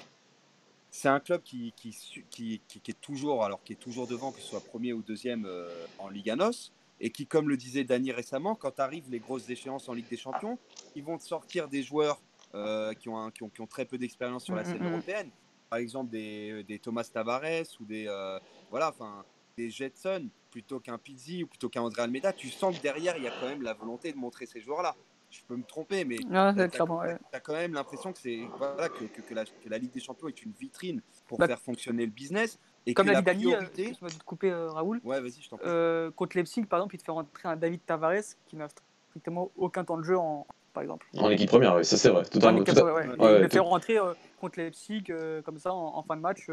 [0.93, 1.89] c'est un club qui, qui,
[2.29, 5.43] qui, qui, est toujours, alors qui est toujours devant, que ce soit premier ou deuxième
[5.47, 5.67] euh,
[5.97, 6.71] en Liga NOS,
[7.01, 10.17] et qui, comme le disait Dany récemment, quand arrivent les grosses échéances en Ligue des
[10.17, 10.59] Champions,
[10.95, 12.21] ils vont sortir des joueurs
[12.53, 14.87] euh, qui, ont qui, ont, qui, ont très peu d'expérience sur la mm, scène mm,
[14.87, 14.91] mm.
[14.91, 15.29] européenne.
[15.71, 18.39] Par exemple, des, des Thomas Tavares ou des, euh,
[18.69, 19.25] voilà, enfin,
[19.57, 22.33] des Jetson plutôt qu'un Pizzi ou plutôt qu'un André Almeida.
[22.33, 24.95] Tu sens que derrière, il y a quand même la volonté de montrer ces joueurs-là
[25.33, 29.33] je peux me tromper, mais tu as, quand même l'impression que, c'est, voilà, que, que,
[29.33, 32.59] la, que, la, Ligue des Champions est une vitrine pour bah, faire fonctionner le business.
[32.85, 33.93] Et comme l'a dit Dani, priorité...
[34.01, 35.01] euh, te couper euh, Raoul.
[35.03, 35.67] Ouais, vas-y, je t'en prie.
[35.67, 38.67] Euh, contre Leipzig, par exemple, il te fait rentrer un David Tavares qui n'a
[39.09, 41.07] strictement aucun temps de jeu, en, par exemple.
[41.17, 42.23] En équipe première, oui, ça c'est vrai.
[42.25, 45.05] Tout ouais, il le fait rentrer euh, contre Leipzig
[45.43, 46.47] comme ça en, fin de match.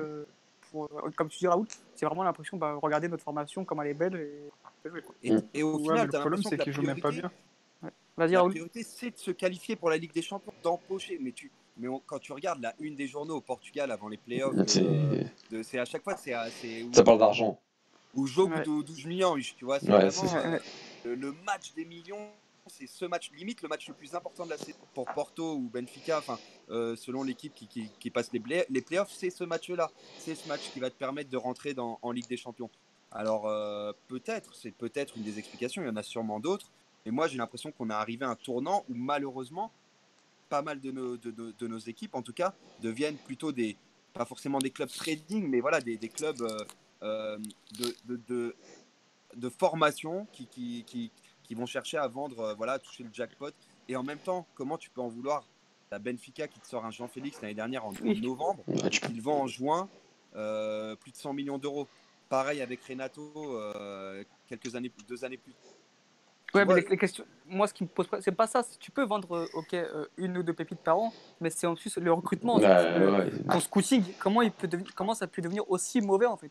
[0.70, 1.66] Pour, comme tu dis Raoul,
[1.96, 5.78] c'est vraiment l'impression, bah, regarder notre formation comme elle est belle et, et, et au
[5.80, 7.30] final, le problème c'est qu'ils jouent même pas bien
[8.26, 11.18] la priorité, c'est de se qualifier pour la Ligue des Champions, d'empocher.
[11.20, 14.54] Mais, tu, mais quand tu regardes la une des journaux au Portugal avant les playoffs,
[15.62, 16.34] c'est à chaque fois, c'est.
[16.92, 17.58] Ça parle d'argent.
[18.14, 18.64] Ou joue ouais.
[18.64, 19.78] 12 millions, tu vois.
[19.78, 20.58] C'est vraiment euh,
[21.04, 22.28] le, match des millions.
[22.66, 25.70] C'est ce match, limite le match le plus important de la saison pour Porto ou
[25.72, 26.38] Benfica, enfin,
[26.70, 29.90] euh, selon l'équipe qui, qui, passe les, les playoffs, c'est ce match-là.
[30.18, 32.70] C'est ce match qui va te permettre de rentrer dans, en Ligue des Champions.
[33.12, 36.70] Alors, euh, peut-être, c'est peut-être une des explications, il y en a sûrement d'autres.
[37.06, 39.72] Et moi, j'ai l'impression qu'on est arrivé à un tournant où malheureusement,
[40.48, 43.76] pas mal de nos, de, nos équipes, en tout cas, deviennent plutôt des,
[44.12, 46.58] pas forcément des clubs trading, mais voilà, des, des clubs euh,
[47.02, 47.38] euh,
[47.78, 48.56] de, de,
[49.36, 51.10] de, formation qui, qui, qui,
[51.42, 53.52] qui, vont chercher à vendre, euh, voilà, toucher le jackpot.
[53.88, 55.46] Et en même temps, comment tu peux en vouloir
[55.90, 59.46] la Benfica qui te sort un Jean-Félix l'année dernière en, novembre, et qu'il vend en
[59.46, 59.88] juin
[60.32, 61.88] plus de 100 millions d'euros.
[62.28, 63.58] Pareil avec Renato,
[64.46, 65.52] quelques années, deux années plus
[66.54, 68.62] Ouais, mais les, questions, moi, ce qui me pose c'est pas ça.
[68.78, 71.74] Tu peux vendre, euh, ok, euh, une ou deux pépites par an, mais c'est en
[71.74, 72.58] plus le recrutement.
[72.58, 76.50] Ton scouting, comment, il peut comment ça peut devenir aussi mauvais en fait?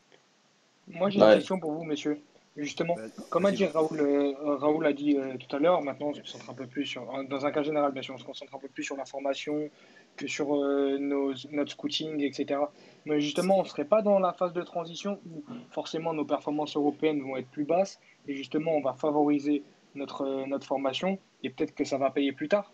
[0.88, 2.20] Moi, j'ai une question pour vous, messieurs.
[2.58, 6.14] Justement, bah, comme a dit Raoul, euh, Raoul a dit tout à l'heure, maintenant on
[6.14, 8.54] se concentre un peu plus sur, dans un cas général, bien sûr, on se concentre
[8.54, 9.70] un peu plus sur la formation
[10.18, 12.60] que sur nos, notre scouting, etc.
[13.06, 16.76] Mais justement, on ne serait pas dans la phase de transition où forcément nos performances
[16.76, 19.64] européennes vont être plus basses et justement on va favoriser
[19.96, 22.72] notre, notre formation et peut-être que ça va payer plus tard.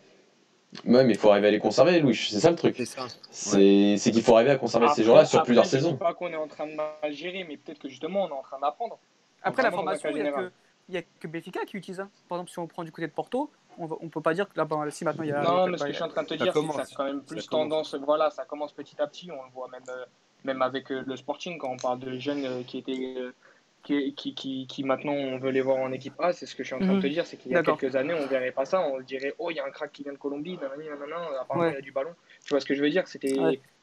[0.86, 2.16] Ouais, mais il faut arriver à les conserver, Louis.
[2.16, 2.82] C'est ça le truc.
[3.32, 5.90] C'est qu'il faut arriver à conserver ces gens-là sur plusieurs saisons.
[5.90, 8.30] Je ne pas qu'on est en train de mal gérer, mais peut-être que justement on
[8.30, 9.00] est en train d'apprendre.
[9.42, 10.24] Après, la formation, il
[10.90, 12.10] n'y a, que Béfica qui utilise ça.
[12.28, 14.58] Par exemple, si on prend du côté de Porto, on ne peut pas dire que
[14.58, 15.42] là, bas si maintenant il y a.
[15.42, 16.96] Non, mais ce que je suis en train de te dire, c'est que ça a
[16.96, 17.96] quand même plus tendance.
[17.96, 19.30] Voilà, ça commence petit à petit.
[19.32, 20.06] On le voit même, euh,
[20.44, 23.18] même avec euh, le Sporting, quand on parle de jeunes euh, qui étaient
[23.86, 26.68] qui, qui, qui, maintenant on veut les voir en équipe A, c'est ce que je
[26.68, 27.14] suis en train de te mhm.
[27.14, 29.58] dire, c'est qu'il y a quelques années on verrait pas ça, on dirait oh il
[29.58, 31.92] y a un crack qui vient de Colombie, nanani, nanana, apparemment il y a du
[31.92, 32.16] ballon.
[32.44, 33.08] Tu vois ce que je veux dire?
[33.08, 33.36] C'était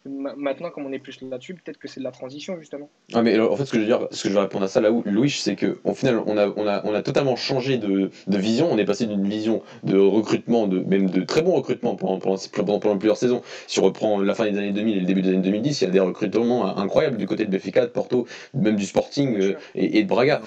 [0.05, 2.91] Maintenant, comme on est plus là-dessus, peut-être que c'est de la transition, justement.
[3.13, 4.69] Ah, mais en fait, ce que je veux dire, ce que je vais répondre à
[4.69, 7.79] ça là où, Louis, c'est qu'au final, on a, on, a, on a totalement changé
[7.79, 8.69] de, de vision.
[8.71, 12.79] On est passé d'une vision de recrutement, de, même de très bon recrutement pendant, pendant,
[12.81, 13.43] pendant, plusieurs saisons.
[13.69, 15.85] Si on reprend la fin des années 2000 et le début des années 2010, il
[15.85, 19.57] y a des recrutements incroyables du côté de Béfica, de Porto, même du Sporting euh,
[19.75, 20.43] et, de Braga.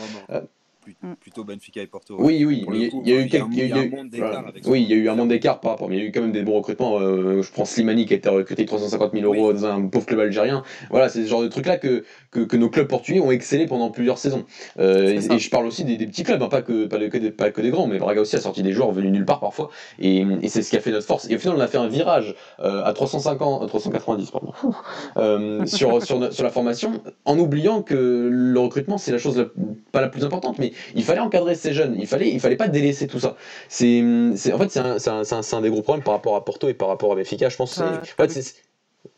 [1.20, 2.16] Plutôt Benfica et Porto.
[2.20, 4.46] Oui, oui, il y, a eu un monde d'écart.
[4.66, 6.12] Oui, il y a eu un monde d'écart par rapport, mais il y a eu
[6.12, 7.00] quand même des bons recrutements.
[7.00, 10.20] Euh, je prends Slimani qui a été recruté 350 000 euros dans un pauvre club
[10.20, 10.64] algérien.
[10.90, 12.04] Voilà, c'est ce genre de truc-là que,
[12.44, 14.46] que, nos clubs portugais ont excellé pendant plusieurs saisons.
[14.80, 17.52] Euh, et, je parle aussi des, petits clubs, hein, pas, que, pas, que des, pas
[17.52, 19.70] que des grands, mais Braga aussi a sorti des joueurs venus nulle part parfois.
[20.00, 21.30] Et, c'est ce qui a fait notre force.
[21.30, 26.34] Et au final, on a fait un virage euh, à 350, 390 pardon, sur, sur,
[26.34, 29.50] sur la formation en oubliant que le recrutement, c'est la chose
[29.92, 32.68] pas la plus importante, mais il fallait encadrer ces jeunes, il fallait, il fallait pas
[32.68, 33.36] délaisser tout ça.
[33.70, 36.74] C'est, en fait, c'est un, un, un, des gros problèmes par rapport à Porto et
[36.74, 37.80] par rapport à Benfica, je pense.
[37.80, 38.56] en fait,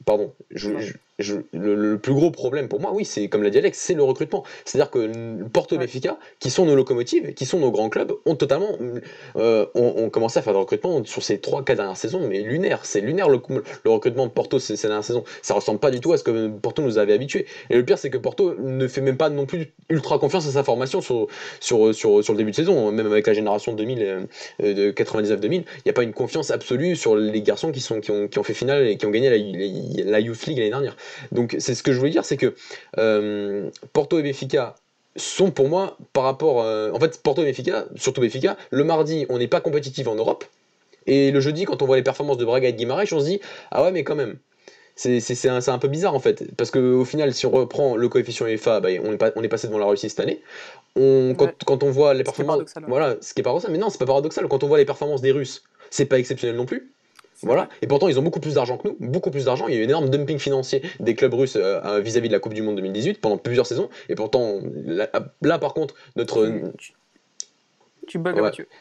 [0.05, 0.69] pardon, je,
[1.19, 4.43] le, plus gros problème pour moi, oui, c'est comme l'a dit Alex, c'est le recrutement.
[4.65, 8.77] C'est-à-dire que Porto Benfica, qui sont nos locomotives, qui sont nos grands clubs, ont totalement
[9.35, 12.85] euh, ont, commencé à faire des recrutements sur ces 3-4 dernières saisons, mais lunaire.
[12.85, 13.39] C'est lunaire le,
[13.85, 15.23] recrutement de Porto ces, ces, dernières saisons.
[15.41, 17.45] Ça ressemble pas du tout à ce que Porto nous avait habitués.
[17.69, 20.51] Et le pire, c'est que Porto ne fait même pas non plus ultra confiance à
[20.51, 21.27] sa formation sur,
[21.59, 22.91] sur, sur, sur le début de saison.
[22.91, 26.95] Même avec la génération 2000, euh, de 99-2000, il n'y a pas une confiance absolue
[26.95, 29.29] sur les garçons qui, sont, qui, ont, qui ont fait finale et qui ont gagné
[29.29, 30.95] la, la Youth League l'année dernière.
[31.31, 32.55] Donc c'est ce que je voulais dire, c'est que
[32.97, 34.75] euh, Porto et Benfica
[35.17, 39.25] sont pour moi par rapport euh, en fait Porto et Benfica surtout Benfica le mardi
[39.29, 40.45] on n'est pas compétitif en Europe
[41.07, 43.25] et le jeudi quand on voit les performances de Braga et de Guimarães on se
[43.25, 43.41] dit
[43.71, 44.37] ah ouais mais quand même.
[44.99, 48.47] C'est un, un, peu bizarre en fait parce qu'au final si on reprend le coefficient
[48.47, 50.41] UEFA bah, on, est pas, on est passé devant la Russie cette année.
[50.95, 53.99] On, quand, quand, on voit les performances voilà ce qui est paradoxal mais non c'est
[53.99, 54.47] pas paradoxal.
[54.47, 56.91] Quand on voit les performances des Russes c'est pas exceptionnel non plus
[57.43, 57.69] voilà.
[57.81, 59.67] Et pourtant, ils ont beaucoup plus d'argent que nous, beaucoup plus d'argent.
[59.67, 62.39] Il y a eu un énorme dumping financier des clubs russes euh, vis-à-vis de la
[62.39, 63.89] Coupe du Monde 2018 pendant plusieurs saisons.
[64.09, 64.59] Et pourtant,
[65.41, 66.49] là, par contre, notre.
[68.07, 68.33] Tu, bugs.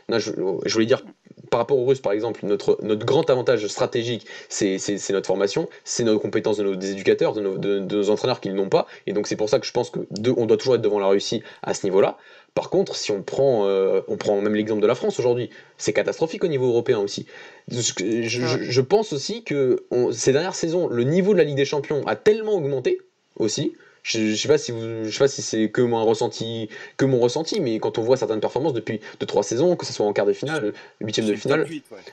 [0.08, 1.02] Non, je, voulais dire,
[1.50, 4.78] par rapport aux Russes, par exemple, notre, notre grand avantage stratégique, c'est
[5.10, 8.50] notre formation, c'est nos compétences de nos des éducateurs, de nos, de, nos entraîneurs qui
[8.50, 8.86] n'ont pas.
[9.08, 9.98] Et donc, c'est pour ça que je pense que
[10.36, 12.18] on doit toujours être devant la Russie à ce niveau-là.
[12.56, 15.92] Par contre, si on prend, euh, on prend même l'exemple de la France aujourd'hui, c'est
[15.92, 17.26] catastrophique au niveau européen aussi.
[17.68, 22.16] Je, pense aussi que ces dernières saisons, le niveau de la Ligue des Champions a
[22.16, 22.98] tellement augmenté
[23.38, 23.74] aussi
[24.06, 27.60] je, sais pas si je sais pas si c'est que mon ressenti, que mon ressenti,
[27.60, 30.32] mais quand on voit certaines performances depuis 2-3 saisons, que ce soit en quart de
[30.32, 31.66] finale, huitième de finale,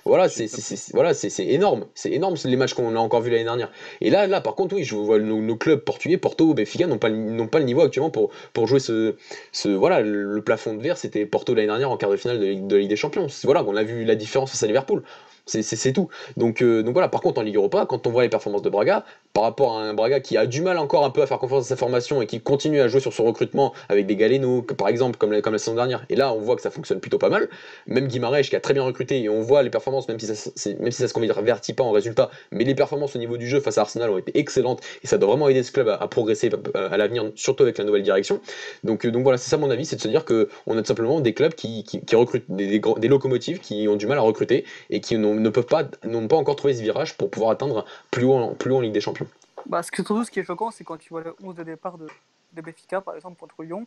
[0.03, 0.49] voilà, c'est
[0.93, 3.71] voilà, c'est énorme, c'est énorme les matchs qu'on a encore vu l'année dernière.
[4.01, 7.11] Et là, là, par contre, oui, je vois nos, clubs portugais, Porto, Benfica, n'ont pas
[7.11, 9.15] n'ont pas le niveau actuellement pour pour jouer ce,
[9.51, 12.53] ce voilà, le, plafond de verre, c'était Porto l'année dernière en quart de finale de,
[12.55, 13.27] de Ligue des Champions.
[13.43, 15.03] Voilà, on a vu la différence face à Liverpool.
[15.45, 16.07] C'est tout.
[16.37, 18.69] Donc, euh, donc voilà, par contre en Ligue Europa, quand on voit les performances de
[18.69, 21.39] Braga, par rapport à un Braga qui a du mal encore un peu à faire
[21.39, 24.61] confiance à sa formation et qui continue à jouer sur son recrutement avec des Galeno,
[24.61, 27.29] par exemple, comme la, saison dernière, et là on voit que ça fonctionne plutôt pas
[27.29, 27.49] mal,
[27.87, 30.49] même Guimarães qui a très bien recruté, et on voit les performances, même si ça,
[30.79, 33.59] même si ça se convertit pas en résultat, mais les performances au niveau du jeu
[33.59, 36.51] face à Arsenal ont été excellentes, et ça doit vraiment aider ce club à, progresser
[36.75, 38.39] à, l'avenir, surtout avec la nouvelle direction.
[38.83, 40.85] Donc, euh, donc voilà, c'est ça mon avis, c'est de se dire qu'on a tout
[40.85, 45.17] simplement des clubs qui, recrutent des, locomotives qui ont du mal à recruter et qui
[45.17, 48.81] ne peuvent pas, n'ont pas encore trouvé ce virage pour pouvoir atteindre plus haut en
[48.81, 49.22] Ligue des Champions.
[49.67, 51.63] Bah, ce, que, surtout, ce qui est choquant, c'est quand tu vois le 11 de
[51.63, 52.07] départ de,
[52.53, 53.85] de Benfica, par exemple, contre Lyon,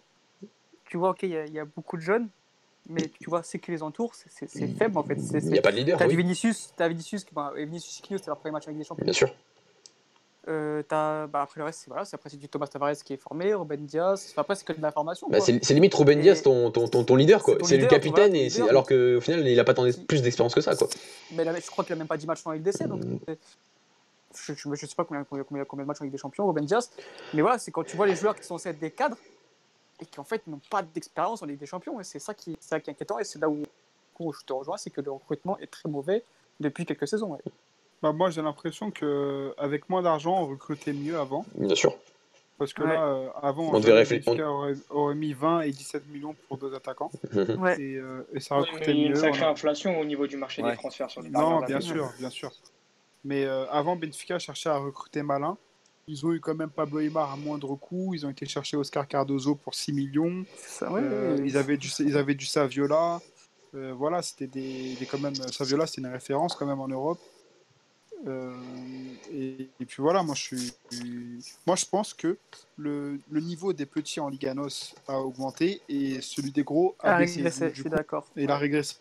[0.84, 2.28] tu vois, ok, il y, a beaucoup de jeunes,
[2.88, 4.48] mais tu vois, c'est qui les entoure, c'est
[4.78, 5.16] faible en fait.
[5.16, 5.98] Il n'y a pas de leader.
[5.98, 6.16] T'as oui.
[6.16, 9.04] Vinicius, as Vinicius, bah, Vinicius c'était leur premier match avec des champions.
[9.04, 9.28] Bien sûr.
[10.48, 13.16] Euh, as, bah, après le reste, c'est voilà, après c'est du Thomas Tavares qui est
[13.16, 14.32] formé, Ruben Diaz.
[14.36, 15.28] Après c'est que de l'information.
[15.28, 17.56] Bah, c'est limite Ruben Diaz ton, ton, ton, leader quoi.
[17.64, 20.76] C'est le capitaine et alors qu'au final il a pas tant plus d'expérience que ça
[20.76, 20.86] quoi.
[21.32, 23.04] Mais je crois qu'il a même pas 10 matchs en LDC donc.
[23.04, 23.18] Mm.
[24.44, 26.90] Je, je, sais pas combien, combien, combien, de matchs en Ligue des Champions, Ruben Diaz.
[27.34, 29.16] Mais voilà, c'est quand tu vois les joueurs qui sont censés être des cadres
[30.00, 32.00] et qui en fait n'ont pas d'expérience en Ligue des Champions.
[32.00, 33.62] Et c'est ça qui, ça qui est inquiétant et c'est là où,
[34.18, 36.22] où, je te rejoins, c'est que le recrutement est très mauvais
[36.60, 37.38] depuis quelques saisons.
[38.02, 41.44] Bah, moi, j'ai l'impression qu'avec moins d'argent, on recrutait mieux avant.
[41.54, 41.96] Bien sûr.
[42.58, 44.46] Parce que là, euh, avant, on devait réfléchir.
[44.46, 47.10] Aurait, aurait, mis 20 et 17 millions pour deux attaquants.
[47.34, 47.80] ouais.
[47.80, 48.98] et, euh, et, ça recrutait mieux.
[48.98, 51.60] Il y a une sacrée inflation au niveau du marché des transferts sur les Non,
[51.60, 52.50] bien sûr, bien sûr.
[53.26, 55.58] Mais euh, avant, Benfica cherchait à recruter malin.
[56.06, 58.14] Ils ont eu quand même Pablo Aymar à moindre coût.
[58.14, 60.44] Ils ont été chercher Oscar Cardozo pour 6 millions.
[60.56, 61.02] Ça, ouais,
[61.44, 63.20] ils, avaient du, ils avaient du Saviola.
[63.72, 65.34] voilà, c'était des, des, quand même.
[65.34, 67.18] Saviola, c'est une référence quand même en Europe.
[68.26, 68.52] Euh,
[69.32, 70.74] et, puis voilà, moi je suis,
[71.66, 72.38] moi je pense que
[72.76, 77.70] le, le, niveau des petits en Liganos a augmenté et celui des gros a, régressé.
[77.74, 78.26] Je suis d'accord.
[78.36, 78.96] Et il a régressé.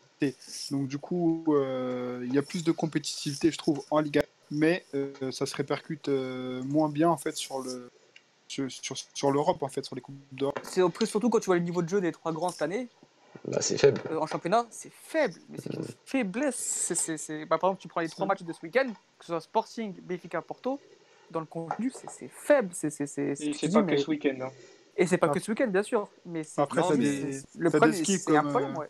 [0.71, 4.85] Donc du coup, euh, il y a plus de compétitivité, je trouve, en Liga, mais
[4.93, 7.89] euh, ça se répercute moins bien en fait sur le
[8.47, 8.69] sur,
[9.13, 10.59] sur, l'Europe en fait, sur les coupes d'Europe.
[10.63, 12.87] C'est surtout quand tu vois le niveau de jeu des trois grands cette année,
[13.47, 14.01] bah, c'est faible.
[14.09, 15.35] Euh, en championnat, c'est faible.
[15.49, 16.93] Mais c'est une faiblesse.
[16.95, 18.87] C'est, bah, par exemple, tu prends les trois matchs de ce week-end,
[19.19, 20.79] que ce soit Sporting, Benfica, Porto,
[21.31, 22.69] dans le contenu, c'est, faible.
[22.73, 23.07] C'est, c'est,
[23.71, 24.37] pas que ce week-end.
[24.41, 24.51] Hein.
[24.97, 26.09] Et c'est pas que ce week-end, bien sûr.
[26.25, 28.89] Mais Après, ça des, le problème, c'est un problème, ouais.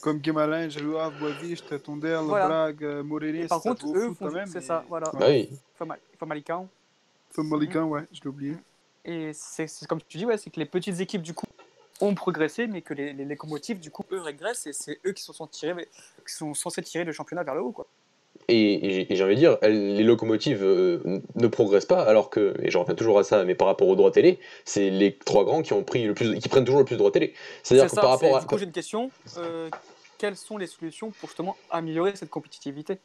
[0.00, 2.46] Comme Gemalin, Jeloua, Boavich, Tondel, voilà.
[2.46, 3.46] Brague, euh, Morelis.
[3.46, 4.46] Par contre, eux, quand même.
[4.46, 5.10] C'est ça, voilà.
[5.12, 5.50] Bah oui.
[6.18, 6.68] Famalicão.
[7.30, 8.56] Famalicão, ouais, je l'ai oublié.
[9.04, 11.46] Et c'est comme tu dis, ouais, c'est que les petites équipes, du coup,
[12.00, 15.22] ont progressé, mais que les, les locomotives, du coup, eux régressent et c'est eux qui
[15.22, 15.88] sont, tirés,
[16.26, 17.86] qui sont censés tirer le championnat vers le haut, quoi.
[18.48, 22.78] Et, j'ai envie de dire, les locomotives euh, ne progressent pas, alors que, et je
[22.78, 25.72] reviens toujours à ça, mais par rapport aux droits télé, c'est les trois grands qui
[25.72, 27.34] ont pris le plus, qui prennent toujours le plus de droits télé.
[27.62, 28.40] C'est-à-dire que par rapport à.
[28.40, 29.10] Du coup, j'ai une question.
[29.38, 29.68] Euh,
[30.18, 32.98] quelles sont les solutions pour justement améliorer cette compétitivité?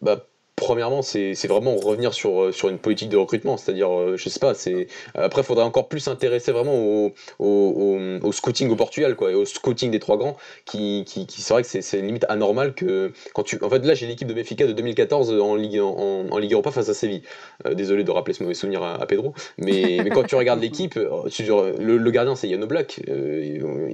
[0.00, 0.26] Bah,
[0.72, 4.40] Premièrement, c'est vraiment revenir sur, euh, sur une politique de recrutement, c'est-à-dire, euh, je sais
[4.40, 9.32] pas, c'est après, il faudrait encore plus s'intéresser vraiment au, au, scouting au Portugal, quoi,
[9.32, 13.42] au scouting des trois grands, qui, qui, c'est vrai que c'est limite anormal que quand
[13.42, 16.70] tu, en fait, là, j'ai l'équipe de Benfica de 2014 en Ligue en, Ligue Europa
[16.70, 17.22] face à Séville.
[17.66, 21.98] Euh, désolé de rappeler ce mauvais souvenir à, Pedro, mais, quand tu regardes l'équipe, le,
[21.98, 22.98] le, gardien c'est Yann Black,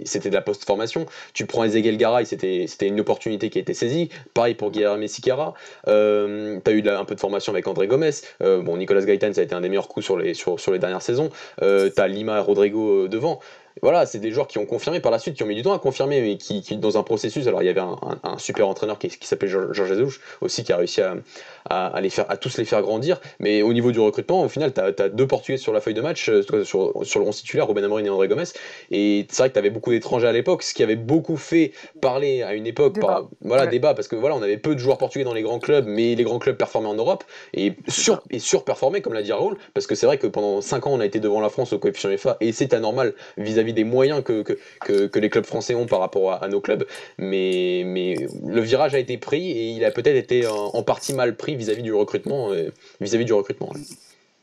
[0.04, 1.06] c'était de la post-formation.
[1.34, 4.10] Tu prends Ezekiel Garay, c'était une opportunité qui a été saisie.
[4.32, 5.54] Pareil pour Guillermo Sicara.
[5.88, 8.10] Euh, tu as eu un peu de formation avec André Gomez.
[8.42, 10.78] Euh, bon, Nicolas Gaëtan, ça a été un des meilleurs coups sur les, sur, les
[10.78, 11.30] dernières saisons.
[11.62, 13.40] Euh, tu as Lima Rodrigo euh, devant
[13.82, 15.72] voilà, c'est des joueurs qui ont confirmé par la suite, qui ont mis du temps
[15.72, 17.46] à confirmer, mais qui, dans un processus.
[17.46, 21.00] Alors, il y avait un, super entraîneur qui, s'appelait Georges Jesus aussi, qui a réussi
[21.00, 23.20] à, les faire, à tous les faire grandir.
[23.40, 26.00] Mais au niveau du recrutement, au final, tu as, deux Portugais sur la feuille de
[26.00, 28.44] match, euh, sur, sur le 11 titulaire, Ruben Amorim et André Gomes.
[28.90, 31.72] Et c'est vrai que tu avais beaucoup d'étrangers à l'époque, ce qui avait beaucoup fait
[32.00, 32.98] parler à une époque.
[33.00, 35.58] Par, voilà, débat, parce que voilà, on avait peu de joueurs portugais dans les grands
[35.58, 37.24] clubs, mais les grands clubs performaient en Europe
[37.54, 40.86] et, sur, et surperformaient, comme l'a dit Raoul, parce que c'est vrai que pendant 5
[40.86, 43.84] ans, on a été devant la France au coefficient FA, et c'est anormal vis-à-vis des
[43.84, 46.86] moyens que, que, que, les clubs français ont par rapport à, nos clubs.
[47.18, 48.16] Mais, mais
[48.46, 51.82] le virage a été pris et il a peut-être été en, partie mal pris vis-à-vis
[51.82, 52.50] du recrutement.
[52.52, 53.72] Euh, vis-à-vis du recrutement.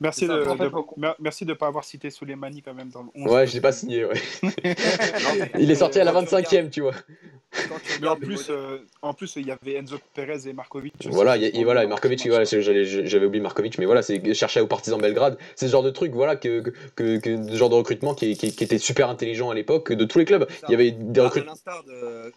[0.01, 0.43] Merci, de,
[1.19, 3.31] merci de ne pas avoir cité Soleimani quand même dans le 11.
[3.31, 4.19] Ouais, je l'ai pas signé, ouais.
[5.57, 6.93] il est sorti à la 25e, tu vois.
[8.01, 10.93] Mais en plus, euh, en plus, il y avait Enzo Perez et Markovic.
[11.09, 15.37] Voilà, et, voilà, Markovic, voilà, j'avais oublié Markovic, mais voilà, c'est chercher au partisan Belgrade.
[15.55, 16.61] C'est ce genre de truc, voilà, que,
[16.95, 20.19] que, que, ce genre de recrutement qui, qui, était super intelligent à l'époque, de tous
[20.19, 20.47] les clubs.
[20.67, 21.53] Il y avait des recrutements.
[21.53, 21.83] À l'instar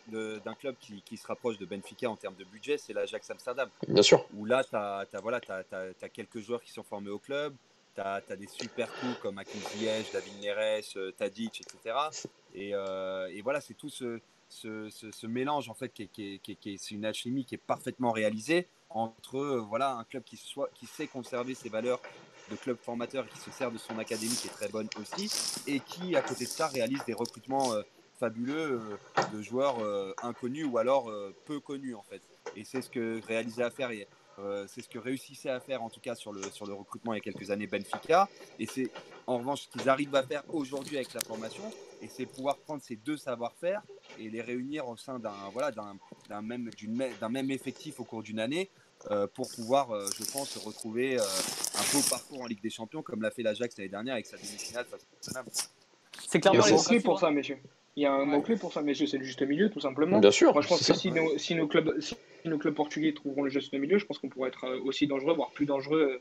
[0.09, 3.69] d'un club qui, qui, se rapproche de Benfica en termes de budget, c'est l'Ajax Amsterdam.
[3.87, 4.27] Bien sûr.
[4.37, 7.55] Où là, tu as, voilà, as, as, quelques joueurs qui sont formés au club.
[7.95, 11.97] Tu as, as, des super coups comme Akin Ziyech, David Neres, euh, Tadic, etc.
[12.55, 17.45] Et, euh, et voilà, c'est tout ce ce, mélange en fait qui est, une alchimie
[17.45, 22.01] qui est parfaitement réalisée entre euh, voilà un club qui sait conserver ses valeurs
[22.51, 25.31] de club formateur et qui se sert de son académie qui est très bonne aussi
[25.67, 27.83] et qui à côté de ça réalise des recrutements euh,
[28.19, 29.77] fabuleux euh, de joueurs
[30.23, 31.13] inconnus ou alors
[31.45, 32.23] peu connus en fait.
[32.57, 33.91] Et c'est ce que réalisait à faire
[34.69, 37.17] c'est ce que réussissait à faire en tout cas sur le, sur le recrutement il
[37.17, 38.29] y a quelques années Benfica.
[38.59, 38.91] Et c'est
[39.29, 41.63] en revanche ce qu'ils arrivent à faire aujourd'hui avec la formation
[42.03, 43.83] et c'est pouvoir prendre ces deux savoir-faire
[44.19, 46.71] et les réunir au sein d'un voilà, d'un même,
[47.21, 48.71] d'un même effectif au cours d'une année
[49.11, 53.03] euh, pour pouvoir, euh, je pense, retrouver euh, un beau parcours en Ligue des Champions
[53.03, 55.45] comme l'a fait l'Ajax l'année dernière avec sa demi-finale face à Tottenham.
[56.27, 57.59] C'est clairement un mot-clé pour ça, messieurs.
[57.97, 60.21] Il y a un mot-clé pour ça, messieurs, c'est le juste milieu, tout simplement.
[60.21, 60.53] Bien sûr.
[60.53, 62.17] Moi, je pense que si nos, si nos, clubs, si
[62.47, 65.51] nos clubs portugais trouveront le juste milieu, je pense qu'on pourrait être aussi dangereux, voire
[65.51, 66.21] plus dangereux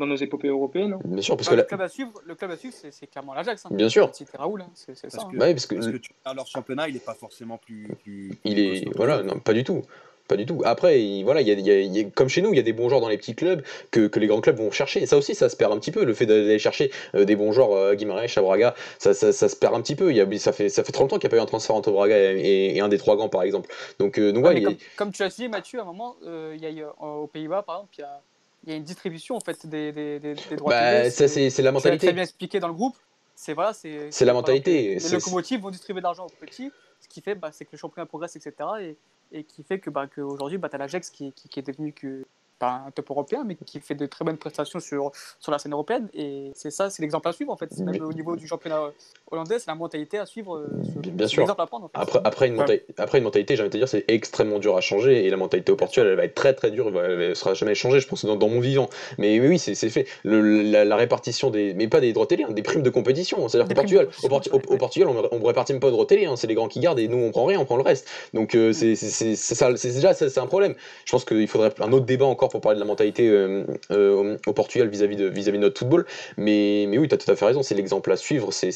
[0.00, 0.94] dans nos épopées européennes.
[0.94, 1.00] Hein.
[1.04, 3.66] Bien sûr, parce que le, club à suivre, le club à suivre, c'est clairement l'Ajax.
[3.66, 3.68] Hein.
[3.72, 4.10] Bien sûr.
[4.12, 4.70] C'était Raoul, hein.
[4.74, 5.08] c'est ça.
[5.08, 7.88] Parce que, parce que, parce que tu, leur championnat, il n'est pas forcément plus.
[8.02, 8.96] plus il est.
[8.96, 9.82] Voilà, non, pas du tout.
[10.30, 10.62] Pas du tout.
[10.64, 12.62] Après, il, voilà, il y, a, il y, a, comme chez nous, il y a
[12.62, 15.02] des bons joueurs dans les petits clubs que, que, les grands clubs vont chercher.
[15.02, 16.04] Et ça aussi, ça se perd un petit peu.
[16.04, 19.56] Le fait d'aller chercher euh, des bons joueurs, euh, Guimarães, Chabraga, ça, ça, ça, se
[19.56, 20.12] perd un petit peu.
[20.12, 21.46] Il y a, ça, fait, ça fait trop longtemps qu'il n'y a pas eu un
[21.46, 23.74] transfert entre Braga et, et, un des trois grands, par exemple.
[23.98, 26.62] Donc, euh, donc ouais, comme, comme, tu as dit, Mathieu, à un moment, euh, il
[26.62, 28.22] y a, aux Pays-Bas, par exemple, il y a
[28.64, 31.72] il y a une distribution en fait des, des, des, droits bah, ça c'est la
[31.72, 32.08] mentalité.
[32.08, 32.96] C'est bien expliqué dans le groupe.
[33.34, 34.20] C'est voilà, c'est.
[34.20, 34.96] la mentalité.
[34.96, 37.78] Les locomotives vont distribuer de l'argent aux petits, ce qui fait bah, c'est que le
[37.78, 38.52] championnat progresse, etc.
[38.80, 38.96] Et,
[39.32, 41.92] et qui fait que bah, qu'aujourd'hui, bah, tu as l'Ajax qui, qui, qui, est devenu
[41.92, 42.26] que
[42.60, 45.72] pas un top européen, mais qui fait de très bonnes prestations sur, sur la scène
[45.72, 46.08] européenne.
[46.14, 47.76] Et c'est ça, c'est l'exemple à suivre en fait.
[47.78, 48.82] Même au niveau du championnat
[49.30, 50.56] hollandais, c'est la mentalité à suivre.
[50.56, 51.50] Euh, Bien sûr.
[51.50, 52.62] À prendre, après, après, une
[52.98, 55.24] après une mentalité, j'ai envie de te dire, c'est extrêmement dur à changer.
[55.26, 56.88] Et la mentalité au Portugal, elle va être très très dure.
[57.02, 58.88] Elle ne sera jamais changée, je pense, dans, dans mon vivant.
[59.18, 60.06] Mais oui, c'est fait.
[60.22, 61.72] Le, la, répartition des.
[61.74, 63.48] Mais pas des droits télé, hein, des primes de compétition.
[63.48, 66.26] C'est-à-dire qu'au Portugal, au, Portugal, on ne répartit même pas de droits télé.
[66.26, 68.06] Hein, c'est les grands qui gardent et nous, on prend rien, on prend le reste.
[68.34, 69.76] Donc euh, c'est ça.
[69.76, 70.74] C'est déjà c'est un problème.
[71.06, 74.36] Je pense qu'il faudrait un autre débat encore pour parler de la mentalité euh, euh,
[74.46, 76.06] au Portugal vis-à-vis de, vis -vis de notre football.
[76.36, 78.72] Mais, mais oui, tu as tout à fait raison, c'est l'exemple à suivre, c'est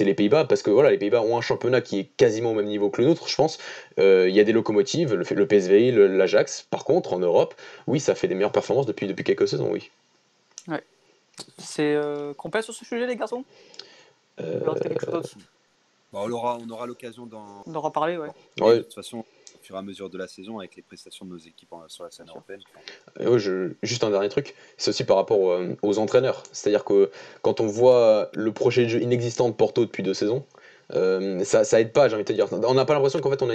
[0.00, 2.66] les Pays-Bas, parce que voilà, les Pays-Bas ont un championnat qui est quasiment au même
[2.66, 3.58] niveau que le nôtre, je pense.
[3.98, 6.66] Euh, il y a des locomotives, le, le PSV, l'Ajax.
[6.70, 7.54] Par contre, en Europe,
[7.86, 9.90] oui, ça fait des meilleures performances depuis, depuis quelques saisons, oui.
[10.68, 10.82] Ouais.
[11.58, 11.98] C'est
[12.50, 13.44] passe sur ce sujet, les garçons?
[16.12, 18.28] Bah, on aura, on aura l'occasion d'en reparler, ouais.
[18.60, 18.76] ouais.
[18.76, 19.24] De toute façon,
[19.62, 22.10] fur et à mesure de la saison, avec les prestations de nos équipes sur la
[22.10, 22.60] scène européenne.
[23.18, 23.72] je...
[23.82, 26.42] Juste un dernier truc, c'est aussi par rapport aux entraîneurs.
[26.52, 27.10] C'est-à-dire que
[27.42, 30.44] quand on voit le projet de jeu inexistant de Porto depuis deux saisons,
[30.94, 32.46] euh, ça, ça aide pas, j'ai envie de te dire.
[32.50, 33.54] On n'a pas l'impression qu'en fait, on a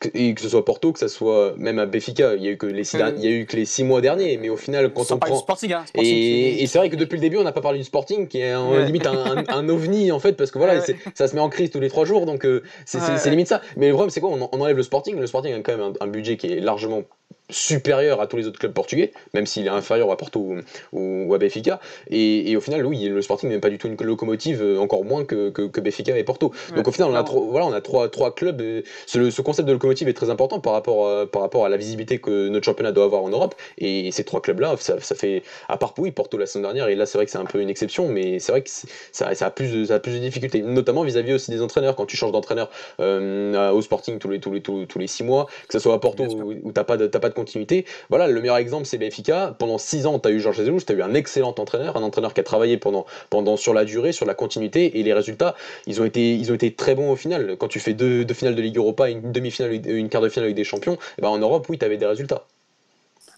[0.00, 2.56] que, que, ce soit Porto, que ce soit même à Béfica, il y a eu
[2.56, 4.92] que les six, il y a eu que les six mois derniers, mais au final,
[4.92, 5.36] quand on prend.
[5.36, 7.78] Sporting, hein, sporting, et, et c'est vrai que depuis le début, on n'a pas parlé
[7.78, 10.80] du Sporting, qui est un, limite un, un, ovni en fait, parce que voilà,
[11.14, 13.60] ça se met en crise tous les trois jours, donc euh, c'est limite ça.
[13.76, 14.30] Mais le problème, c'est quoi?
[14.30, 15.18] On, on, enlève le Sporting.
[15.18, 17.02] Le Sporting a quand même un, budget qui est largement
[17.50, 20.56] supérieur à tous les autres clubs portugais, même s'il est inférieur à Porto
[20.92, 21.80] ou, à Benfica.
[22.10, 25.24] Et, au final, oui, le Sporting n'est pas du tout une locomotive, euh, encore moins
[25.24, 26.52] que, que, Benfica et Porto.
[26.74, 28.62] Donc au final, on a, voilà, on a trois, trois clubs.
[29.06, 31.76] Ce, ce, concept de locomotive est très important par rapport, à, par rapport à la
[31.76, 33.54] visibilité que notre championnat doit avoir en Europe.
[33.78, 36.94] Et ces trois clubs-là, ça, ça, fait, à part oui, Porto la semaine dernière, et
[36.94, 39.46] là c'est vrai que c'est un peu une exception, mais c'est vrai que ça, ça,
[39.46, 41.94] a plus de, ça a plus de difficultés, notamment vis-à-vis aussi des entraîneurs.
[41.96, 42.70] Quand tu changes d'entraîneur
[43.00, 45.98] euh, au Sporting tous les, tous, les, tous, les six mois, que ce soit à
[45.98, 47.84] Porto où, où t'as pas, de, pas de continuité.
[48.08, 49.54] Voilà, le meilleur exemple, c'est Benfica.
[49.58, 52.02] Pendant 6 ans, tu as eu Georges Jesus, tu as eu un excellent entraîneur, un
[52.02, 55.54] entraîneur qui a travaillé pendant, pendant sur la durée, sur la continuité, et les résultats,
[55.86, 57.56] ils ont été, ils ont été très bons au final.
[57.58, 60.46] Quand tu fais deux, deux finales de Ligue Europa, une demi-finale, une quart de finale
[60.46, 62.46] avec des champions, et eh ben en Europe, oui, tu avais des résultats.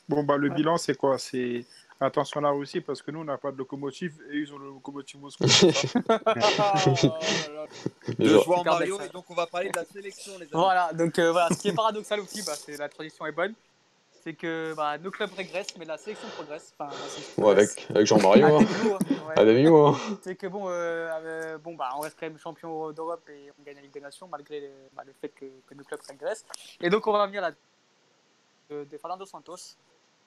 [0.08, 1.18] Bon, bah, le bilan, c'est quoi?
[1.18, 1.64] C'est
[1.98, 4.66] Attention là aussi, parce que nous, on n'a pas de locomotive et ils ont le
[4.66, 5.44] locomotive Moscou.
[8.18, 10.50] de jouer en Mario, et donc on va parler de la sélection, les amis.
[10.52, 13.54] Voilà, donc euh, voilà, ce qui est paradoxal aussi, bah, c'est la transition est bonne
[14.26, 16.74] c'est que bah, nos clubs régressent, mais la sélection progresse.
[16.76, 16.90] Enfin,
[17.38, 18.44] ouais, avec, avec Jean-Mario.
[18.44, 18.58] hein.
[18.60, 18.96] hein.
[19.86, 20.18] hein.
[20.20, 23.76] C'est que bon, euh, bon bah, on reste quand même champion d'Europe et on gagne
[23.76, 26.44] la Ligue des Nations malgré le, bah, le fait que, que, nos clubs régressent.
[26.80, 27.52] Et donc on va venir là
[28.68, 29.76] de, de Fernando Santos.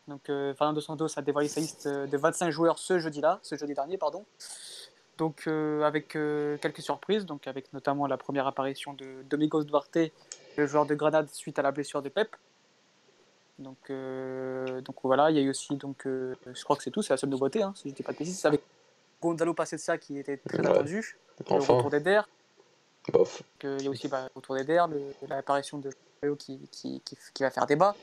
[0.08, 3.74] Donc euh, Fernando Santos a dévoilé sa liste de 25 joueurs ce jeudi-là, ce jeudi
[3.74, 4.24] dernier, pardon.
[5.18, 9.98] Donc euh, avec euh, quelques surprises, donc avec notamment la première apparition de Domingos Duarte,
[10.56, 12.34] le joueur de Grenade suite à la blessure de Pep.
[13.60, 16.92] Donc, euh, donc voilà, il y a eu aussi, donc, euh, je crois que c'est
[16.92, 18.62] tout, c'est la seule nouveauté, hein, si je dis pas de bêtises, avec
[19.22, 22.22] Gonzalo Passetza qui était très attendu, le retour d'Eder.
[23.12, 23.44] Bof.
[23.64, 24.86] Il y a aussi bah, le retour d'Eder,
[25.28, 25.92] l'apparition de
[26.38, 27.96] qui, qui, qui, qui, va faire débat.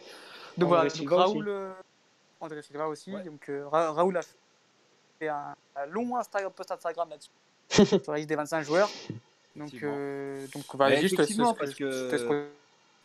[0.59, 1.73] Donc voilà, donc, Raoul, euh,
[2.41, 4.23] André Silva aussi, donc Raoul a
[5.19, 5.55] fait un,
[5.89, 8.91] long Instagram, post Instagram là-dessus, sur la liste des 25 joueurs.
[9.55, 9.73] Donc,
[10.53, 12.51] donc voilà, juste effectivement, parce que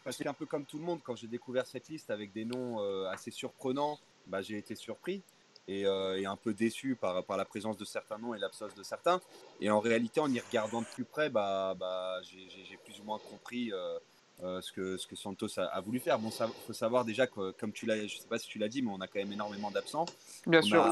[0.03, 2.81] parce qu'un peu comme tout le monde, quand j'ai découvert cette liste avec des noms
[2.81, 5.21] euh, assez surprenants, bah, j'ai été surpris
[5.69, 8.83] euh, et, un peu déçu par, par la présence de certains noms et l'absence de
[8.83, 9.21] certains.
[9.59, 13.19] Et en réalité, en y regardant de plus près, bah, bah, j'ai plus ou moins
[13.19, 16.17] compris euh, ce, que, ce que Santos a, voulu faire.
[16.17, 18.57] Bon, il faut savoir déjà que, comme tu l'as, je ne sais pas si tu
[18.57, 20.07] l'as dit, mais on a quand même énormément d'absents.
[20.47, 20.83] Bien sûr.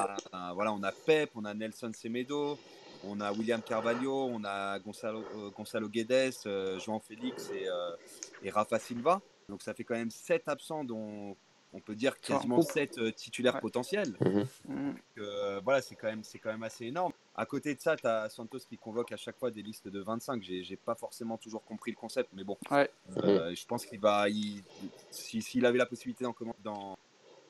[0.53, 2.59] voilà, on a Pep, on a Nelson Semedo,
[3.03, 7.95] on a William Carvalho, on a Gonzalo, euh, Gonzalo Guedes, euh, João Félix et, euh,
[8.43, 9.21] et, Rafa Silva.
[9.47, 11.35] Donc ça fait quand même 7 absents dont
[11.71, 14.15] on peut dire quasiment 7 titulaires potentiels.
[14.19, 14.95] Mhm.
[15.63, 17.11] Voilà, c'est quand, même, quand même assez énorme.
[17.35, 19.99] À côté de ça, tu as Santos qui convoque à chaque fois des listes de
[20.01, 20.41] 25.
[20.41, 22.57] J'ai pas forcément toujours compris le concept, mais bon.
[22.71, 23.55] Mhm.
[23.55, 24.25] je pense qu'il va.
[25.11, 26.25] S'il avait la possibilité
[26.63, 26.95] d'en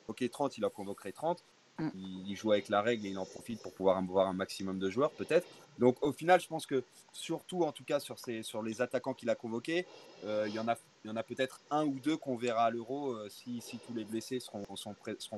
[0.06, 1.42] convoquer 30, il en convoquerait 30.
[1.80, 1.90] Mm.
[2.26, 4.90] Il, joue avec la règle et il en profite pour pouvoir avoir un maximum de
[4.90, 5.46] joueurs, peut-être.
[5.78, 8.16] Donc au final, je pense que surtout, en tout cas, sur,
[8.62, 9.86] les attaquants qu'il a convoqués,
[10.24, 13.62] euh, il y en a, peut-être un ou deux qu'on verra à l'Euro euh, si,
[13.86, 14.64] tous les blessés seront,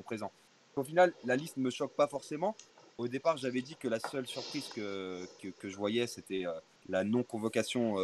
[0.03, 0.31] présents.
[0.75, 2.55] Au final, la liste ne me choque pas forcément.
[2.97, 5.25] Au départ, j'avais dit que la seule surprise que,
[5.63, 6.53] je voyais, c'était euh,
[6.89, 7.95] la non-convocation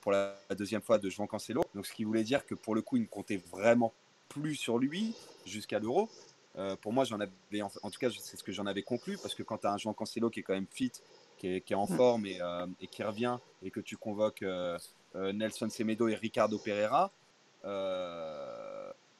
[0.00, 1.62] pour la, deuxième fois de Jean Cancelo.
[1.74, 3.92] Donc, ce qui voulait dire que pour le coup, il ne comptait vraiment
[4.28, 5.14] plus sur lui
[5.46, 6.08] jusqu'à l'Euro.
[6.56, 9.34] Euh, pour moi, j'en avais, en, tout cas, c'est ce que j'en avais conclu, parce
[9.34, 10.92] que quand tu as un Jean Cancelo qui est quand même fit,
[11.36, 11.96] qui est, en mm.
[11.96, 14.78] forme euh, et, qui revient, et que tu convoques euh,
[15.14, 17.12] Nelson Semedo et Ricardo Pereira,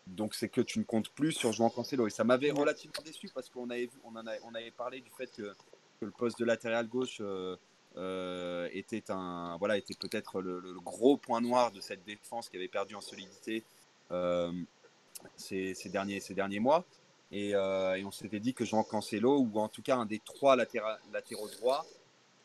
[0.06, 2.06] donc c'est que tu ne comptes plus sur Jean Cancelo.
[2.06, 5.30] Et ça m'avait relativement déçu, parce qu'on avait, on en on avait parlé du fait
[5.32, 5.54] que,
[6.00, 7.22] le poste de latéral gauche
[8.72, 12.94] était, un, voilà, était peut-être le, gros point noir de cette défense qui avait perdu
[12.94, 13.64] en solidité
[15.36, 16.84] ces, ces, derniers, ces derniers mois.
[17.34, 20.56] Euh, et, on s'était dit que Jean Cancelo, ou en tout cas un des trois
[20.56, 21.84] latéraux droits,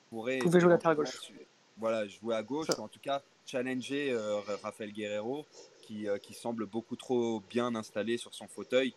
[0.09, 1.31] pourrait jouer à gauche.
[1.77, 5.45] Voilà, jouer à gauche, ou en tout cas challenger euh, Rafael Guerrero,
[5.81, 8.93] qui, euh, qui, semble beaucoup trop bien installé sur son fauteuil,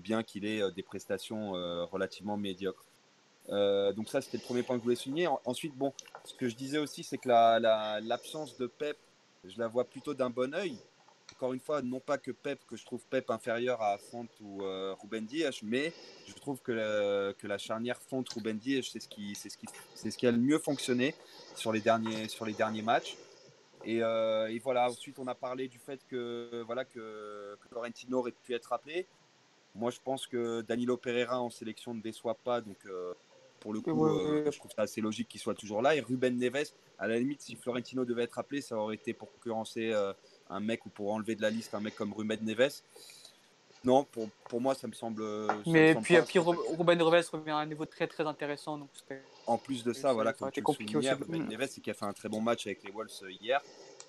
[0.00, 1.52] bien qu'il ait des prestations
[1.92, 2.86] relativement médiocres.
[3.50, 5.28] donc ça, c'était le premier point que je voulais souligner.
[5.44, 5.92] ensuite, bon,
[6.24, 8.96] ce que je disais aussi, c'est que l'absence la, de Pep,
[9.44, 10.78] je la vois plutôt d'un bon oeil,
[11.34, 14.62] encore une fois, non pas que Pep, que je trouve Pep inférieur à Font ou
[15.02, 15.92] Ruben Dias, mais
[16.26, 19.58] je trouve que la, que la charnière Font Ruben Dias, c'est ce qui, c'est ce
[19.58, 21.14] qui, c'est ce qui a le mieux fonctionné
[21.54, 23.16] sur les derniers, sur les derniers matchs.
[23.84, 24.88] Et, et, voilà.
[24.88, 29.06] Ensuite, on a parlé du fait que voilà que, que Florentino aurait pu être appelé.
[29.74, 32.78] Moi, je pense que Danilo Pereira en sélection ne déçoit pas, donc
[33.64, 35.96] pour le coup, euh, je trouve ça assez logique qu'il soit toujours là.
[35.96, 39.32] Et Ruben Neves, à la limite, si Florentino devait être appelé, ça aurait été pour
[39.32, 40.12] concurrencer euh,
[40.50, 42.82] un mec ou pour enlever de la liste un mec comme Ruben Neves.
[43.84, 45.22] Non, pour, pour moi, ça me semble.
[45.66, 48.78] Mais puis, puis Ruben Neves revient à un niveau très très intéressant.
[48.78, 48.88] Donc
[49.46, 52.06] en plus de ça, voilà, comme tu le soulignais, Ruben Neves, c'est qu'il a fait
[52.06, 53.60] un très bon match avec les Wolves euh, hier.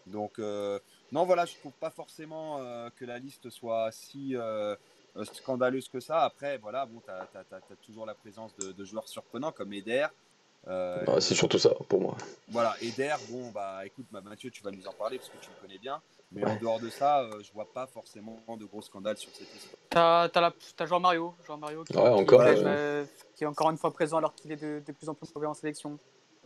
[0.08, 2.60] Donc, non, voilà, je trouve pas forcément
[2.96, 4.36] que la liste soit si
[5.18, 6.24] euh, scandaleuse que ça.
[6.24, 10.08] Après, voilà, bon, tu as, toujours la présence de, joueurs surprenants comme Eder.
[10.68, 12.18] Euh, bah, c'est surtout ça pour moi.
[12.50, 15.50] Voilà, Eder, bon, bah écoute, bah, Mathieu, tu vas nous en parler parce que tu
[15.50, 16.02] le connais bien.
[16.32, 19.52] Mais en dehors de ça, euh, je vois pas forcément de gros scandales sur cette
[19.54, 19.78] liste.
[19.90, 22.44] T'as as, Jean Mario, Jean Mario qui, encore,
[23.36, 25.54] qui, est encore une fois présent alors qu'il est de, de, plus en plus en
[25.54, 25.98] sélection.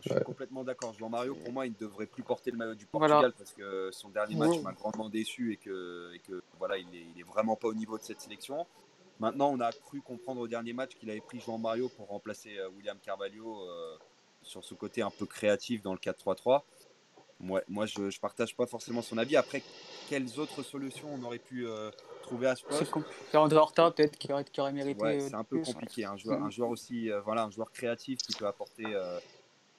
[0.02, 0.94] Je suis complètement d'accord.
[0.94, 3.90] Jean Mario, pour moi, il ne devrait plus porter le maillot du Portugal parce que
[3.92, 7.56] son dernier match m'a grandement déçu et que, et que voilà, il n'est est vraiment
[7.56, 8.66] pas au niveau de cette sélection.
[9.18, 12.56] Maintenant, on a cru comprendre au dernier match qu'il avait pris Jean Mario pour remplacer
[12.56, 13.98] euh, William Carvalho euh,
[14.42, 16.62] sur ce côté un peu créatif dans le 4-3-3.
[17.40, 19.36] Moi, moi je ne partage pas forcément son avis.
[19.36, 19.62] Après,
[20.08, 21.90] quelles autres solutions on aurait pu euh,
[22.22, 22.92] trouver à ce poste?
[23.30, 25.02] C'est André Horta, peut-être, qui aurait, qui aurait mérité.
[25.02, 26.04] Ouais, c'est un peu compliqué.
[26.04, 28.84] Un joueur, un joueur aussi, voilà, un joueur créatif qui peut apporter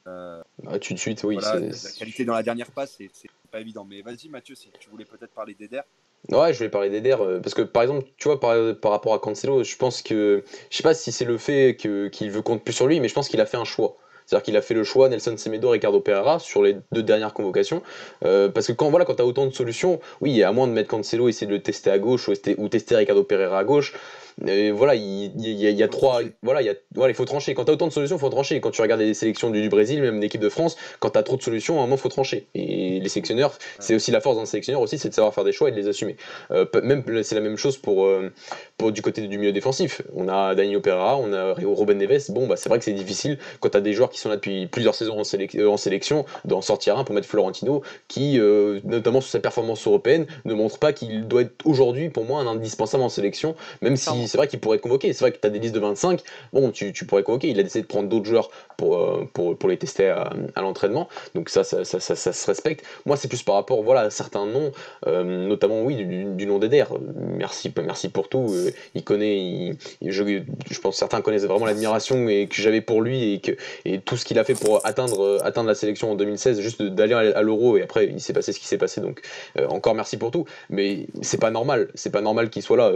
[0.08, 1.38] euh, ah, tout de suite, oui.
[1.40, 1.60] la
[1.98, 3.86] qualité dans la dernière passe, c'est pas évident.
[3.88, 5.82] Mais vas-y, Mathieu, si tu voulais peut-être parler d'Eder.
[6.30, 9.14] Ouais, je voulais parler d'Eder euh, parce que par exemple, tu vois, par, par, rapport
[9.14, 12.64] à Cancelo, je pense que je sais pas si c'est le fait qu'il veut compter
[12.64, 13.98] plus sur lui, mais je pense qu'il a fait un choix.
[14.32, 17.84] C'est-à-dire qu'il a fait le choix Nelson Semedo, Ricardo Pereira sur les deux dernières convocations.
[18.24, 20.72] Euh, parce que quand voilà, quand tu as autant de solutions, oui, à moins de
[20.72, 23.94] mettre Cancelo, essayer de le tester à gauche ou, ou tester Ricardo Pereira à gauche,
[24.40, 26.22] voilà, il, y a, trois.
[26.42, 27.54] Voilà, il, voilà, faut trancher.
[27.54, 28.60] Quand tu as autant de solutions, il faut trancher.
[28.62, 31.38] Quand tu regardes les sélections du, Brésil, même l'équipe de France, quand tu as trop
[31.38, 32.48] de solutions, à un moment, il faut trancher.
[32.56, 35.52] Et les sélectionneurs, c'est aussi la force d'un sélectionneur aussi, c'est de savoir faire des
[35.52, 36.16] choix et de les assumer.
[36.52, 38.32] Euh, même c'est la même chose pour, euh,
[38.78, 40.02] pour du côté du milieu défensif.
[40.16, 42.32] On a Daniel Pereira, on a Robin Neves.
[42.32, 44.36] Bon, bah, c'est vrai que c'est difficile quand tu as des joueurs qui sont là
[44.36, 48.40] depuis plusieurs saisons en, euh, en sélection d'en sortir un pour mettre Florentino, qui,
[48.84, 52.48] notamment sur sa performance européenne, ne montre pas qu'il doit être aujourd'hui, pour moi, un
[52.48, 55.14] indispensable en sélection, même si c'est vrai qu'il pourrait être convoqué.
[55.14, 56.22] C'est vrai que tu as des listes de 25,
[56.54, 57.50] bon, tu, tu pourrais convoquer.
[57.50, 58.50] Il a décidé de prendre d'autres joueurs
[58.82, 61.08] pour, euh, pour, pour, les tester à, l'entraînement.
[61.36, 62.84] Donc ça ça, ça, se respecte.
[63.06, 64.72] Moi, c'est plus par rapport voilà, à certains noms,
[65.06, 66.86] euh, notamment, oui, du, nom d'Eder.
[67.16, 68.48] Merci, merci pour tout.
[68.52, 70.24] Euh, il connaît, je,
[70.72, 73.52] je, pense que certains connaissent vraiment l'admiration que j'avais pour lui et, que,
[73.86, 77.14] et tout ce qu'il a fait pour atteindre, atteindre la sélection en 2016, juste d'aller
[77.14, 79.00] à l'Euro et après, il s'est passé ce qui s'est passé.
[79.00, 79.22] Donc,
[79.70, 80.46] encore merci pour tout.
[80.72, 81.90] Mais c'est pas normal.
[81.94, 82.92] C'est pas normal qu'il soit là.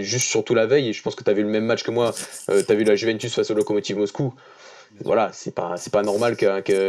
[0.00, 1.90] Juste surtout la veille, et je pense que tu as vu le même match que
[1.90, 2.12] moi,
[2.48, 4.34] tu as vu la Juventus face au Lokomotiv Moscou
[5.04, 6.82] voilà, c'est pas, c'est pas normal qu'un, qu'un,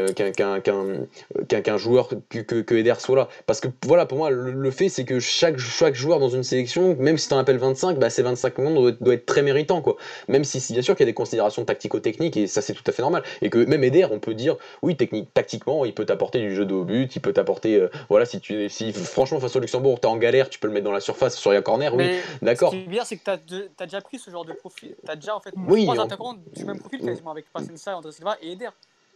[1.77, 3.29] joueur, que, que, Eder soit là.
[3.45, 6.95] Parce que voilà, pour moi, le, fait, c'est que chaque, chaque joueur dans une sélection,
[6.97, 9.81] même si tu en appelles 25, bah, ces 25 monde doit, être très méritant.
[9.81, 9.95] Quoi.
[10.27, 12.91] Même si, bien sûr qu'il y a des considérations tactico-techniques, et ça, c'est tout à
[12.91, 13.23] fait normal.
[13.41, 16.65] Et que même Eder, on peut dire, oui, technique, tactiquement, il peut t'apporter du jeu
[16.65, 19.99] de haut but, il peut t'apporter, euh, voilà, si tu si franchement, face au Luxembourg,
[19.99, 22.17] tu es en galère, tu peux le mettre dans la surface sur un corner, oui,
[22.41, 22.71] d'accord.
[22.71, 23.31] Ce qui est bien, c'est que tu
[23.79, 24.95] as, déjà pris ce genre de profil.
[25.03, 28.11] Tu as déjà, en fait, oui, trois attaquants du même profil quasiment avec Pasensa André
[28.11, 28.69] Silva et Eder.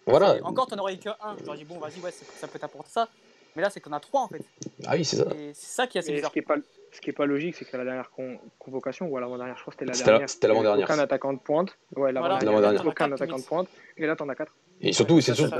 [0.06, 0.38] Voilà.
[0.44, 1.36] Encore, t'en aurais eu que un.
[1.44, 3.10] J'aurais dit, bon, vas-y, ouais, ça peut t'apporter ça.
[3.56, 4.44] Mais là, c'est qu'on a trois en fait.
[4.86, 5.26] Ah oui, c'est ça.
[5.36, 6.30] Et c'est ça qui est assez bizarre.
[6.30, 6.58] Ce qui est pas,
[6.92, 8.12] ce qui est pas logique, c'est que la dernière
[8.60, 10.30] convocation, ou l'avant-dernière, je crois que c'était la dernière.
[10.30, 10.86] C'était l'avant-dernière.
[10.86, 11.78] Aucun attaquant de pointe.
[11.96, 12.86] Ouais, l'avant-dernière.
[12.86, 13.68] Aucun attaquant de pointe.
[13.98, 14.54] Et là, t'en as quatre.
[14.80, 15.56] Et surtout, c'est surtout.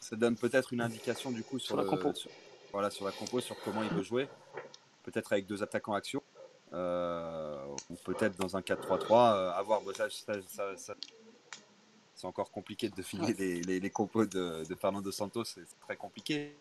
[0.00, 2.12] Ça, donne peut-être une indication du coup sur, la compo.
[2.72, 4.26] voilà, sur la compo, sur comment il veut jouer.
[5.04, 6.22] Peut-être avec deux attaquants action.
[6.72, 7.58] Euh,
[7.90, 9.36] ou peut-être dans un 4-3-3.
[9.36, 10.08] Euh, avoir ça,
[10.76, 10.94] ça,
[12.22, 16.56] c'est encore compliqué de définir les, les, compos de, Fernando Santos, c'est très compliqué.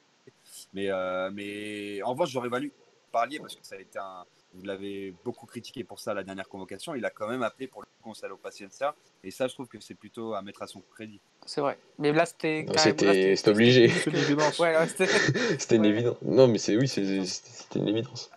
[0.74, 2.72] Mais, euh, mais en revanche, j'aurais valu
[3.12, 4.26] parler parce que ça a été un.
[4.56, 6.96] Vous l'avez beaucoup critiqué pour ça la dernière convocation.
[6.96, 8.96] Il a quand même appelé pour le Gonzalo Paciencia.
[9.24, 11.22] Et ça, je trouve que c'est plutôt à mettre à son crédit.
[11.46, 11.78] C'est vrai.
[12.00, 12.66] Mais là, c'était.
[12.76, 13.88] C'était obligé.
[13.88, 16.22] C'était une évidence.
[16.24, 18.32] Non, mais c'est oui, c'était une évidence.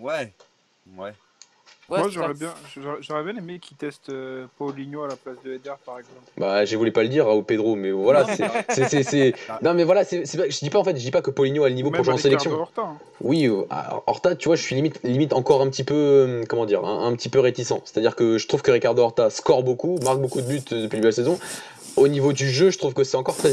[0.00, 0.32] Ouais.
[0.96, 1.14] Ouais.
[1.88, 2.54] Moi, j'aurais bien,
[3.00, 6.20] j'aurais bien aimé qu'il teste euh, Paulinho à la place de Eder, par exemple.
[6.38, 8.26] Bah, je voulais pas le dire au Pedro, mais voilà.
[8.68, 11.64] c'est, non, mais voilà, c'est, je dis pas en fait, je dis pas que Paulinho
[11.64, 12.52] a le niveau pour jouer en sélection.
[12.52, 12.96] Horta, hein.
[13.20, 13.64] Oui, euh,
[14.06, 17.14] Horta, tu vois, je suis limite, limite encore un petit peu, euh, comment dire, un,
[17.14, 17.74] petit peu réticent.
[17.84, 21.12] C'est-à-dire que je trouve que Ricardo Horta score beaucoup, marque beaucoup de buts depuis la
[21.12, 21.38] saison
[21.96, 23.52] au niveau du jeu, je trouve que c'est encore très,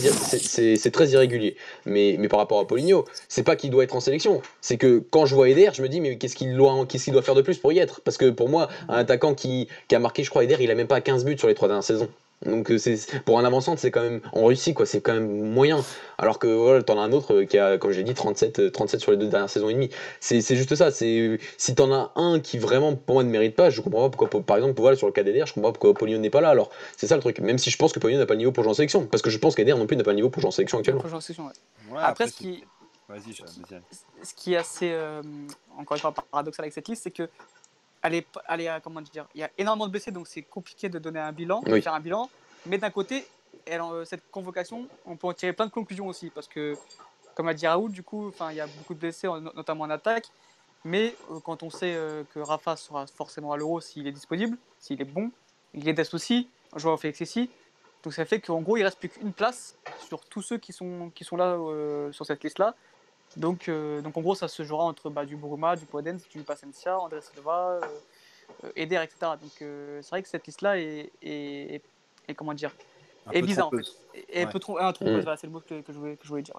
[1.11, 1.55] irrégulier.
[1.85, 4.41] Mais, par rapport à Poligno, c'est pas qu'il doit être en sélection.
[4.61, 7.41] C'est que quand je vois Eder, je me dis, mais qu'est-ce qu'il doit, faire de
[7.41, 8.01] plus pour y être?
[8.01, 10.75] Parce que pour moi, un attaquant qui, qui a marqué, je crois, Eder, il a
[10.75, 12.09] même pas 15 buts sur les trois dernières saisons.
[12.45, 15.51] Donc euh, c'est pour un avançant, c'est quand même en Russie quoi, c'est quand même
[15.51, 15.83] moyen.
[16.17, 18.99] Alors que voilà, t'en as un autre euh, qui a, comme j'ai dit, 37, 37
[18.99, 19.89] euh, sur les deux dernières saisons et demie.
[20.19, 20.89] C'est juste ça.
[20.89, 24.17] C'est si t'en as un qui vraiment pour moi ne mérite pas, je comprends pas
[24.17, 24.41] pourquoi.
[24.41, 26.49] Par exemple, voilà, sur le cas d'Eder, je comprends pas pourquoi Poligno n'est pas là.
[26.49, 27.39] Alors c'est ça le truc.
[27.39, 29.21] Même si je pense que Poligno n'a pas le niveau pour jouer en sélection, parce
[29.21, 31.03] que je pense qu'Eder non plus n'a pas le niveau pour jouer en sélection actuellement.
[31.99, 32.63] après, ce qui,
[34.23, 34.95] ce qui est assez
[35.77, 37.29] encore une fois paradoxal avec cette liste, c'est que
[38.01, 40.89] elle est, elle est, comment dire, il y a énormément de blessés, donc c'est compliqué
[40.89, 42.29] de donner un bilan, de faire un bilan.
[42.65, 43.25] Mais d'un côté,
[43.65, 46.75] elle, euh, cette convocation, on peut en tirer plein de conclusions aussi, parce que,
[47.35, 50.27] comme a dit Raoul, du coup, il y a beaucoup de blessés, notamment en attaque.
[50.83, 54.57] Mais euh, quand on sait euh, que Rafa sera forcément à l'euro s'il est disponible,
[54.79, 55.31] s'il est bon,
[55.75, 57.51] il est des aussi, joueur Félix ici.
[58.03, 61.11] Donc ça fait qu'en gros, il reste plus qu'une place sur tous ceux qui sont,
[61.13, 61.55] qui sont là
[62.11, 62.73] sur cette liste-là.
[63.37, 66.99] Donc, donc en gros, ça se jouera entre bah, du Bruma, du Podens, du Pacencia,
[66.99, 67.79] André Silva,
[68.75, 69.33] Eder, etc.
[69.41, 71.81] Donc c'est vrai que cette liste-là est, est,
[72.35, 72.71] comment dire,
[73.31, 73.85] est bizarre en fait.
[74.29, 74.51] Et ouais.
[74.51, 75.35] peu un trompeuse, mm.
[75.37, 76.55] c'est le mot que, que, je voulais, que je voulais dire.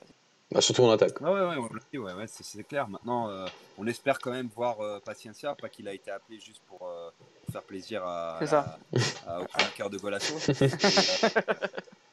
[0.53, 1.19] Bah, surtout en attaque.
[1.21, 2.87] ouais, ouais, ouais, ouais, ouais c'est clair.
[2.89, 3.47] Maintenant, euh,
[3.79, 7.11] on espère quand même voir euh, Paciencia, pas qu'il a été appelé juste pour, euh,
[7.51, 8.79] faire plaisir à, ça.
[9.27, 9.47] à, au
[9.77, 10.35] cœur de Golasso.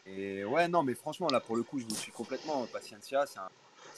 [0.05, 2.65] et, et, ouais, non, mais franchement, là pour le coup, je vous suis complètement.
[2.71, 3.49] Paciencia, c'est un,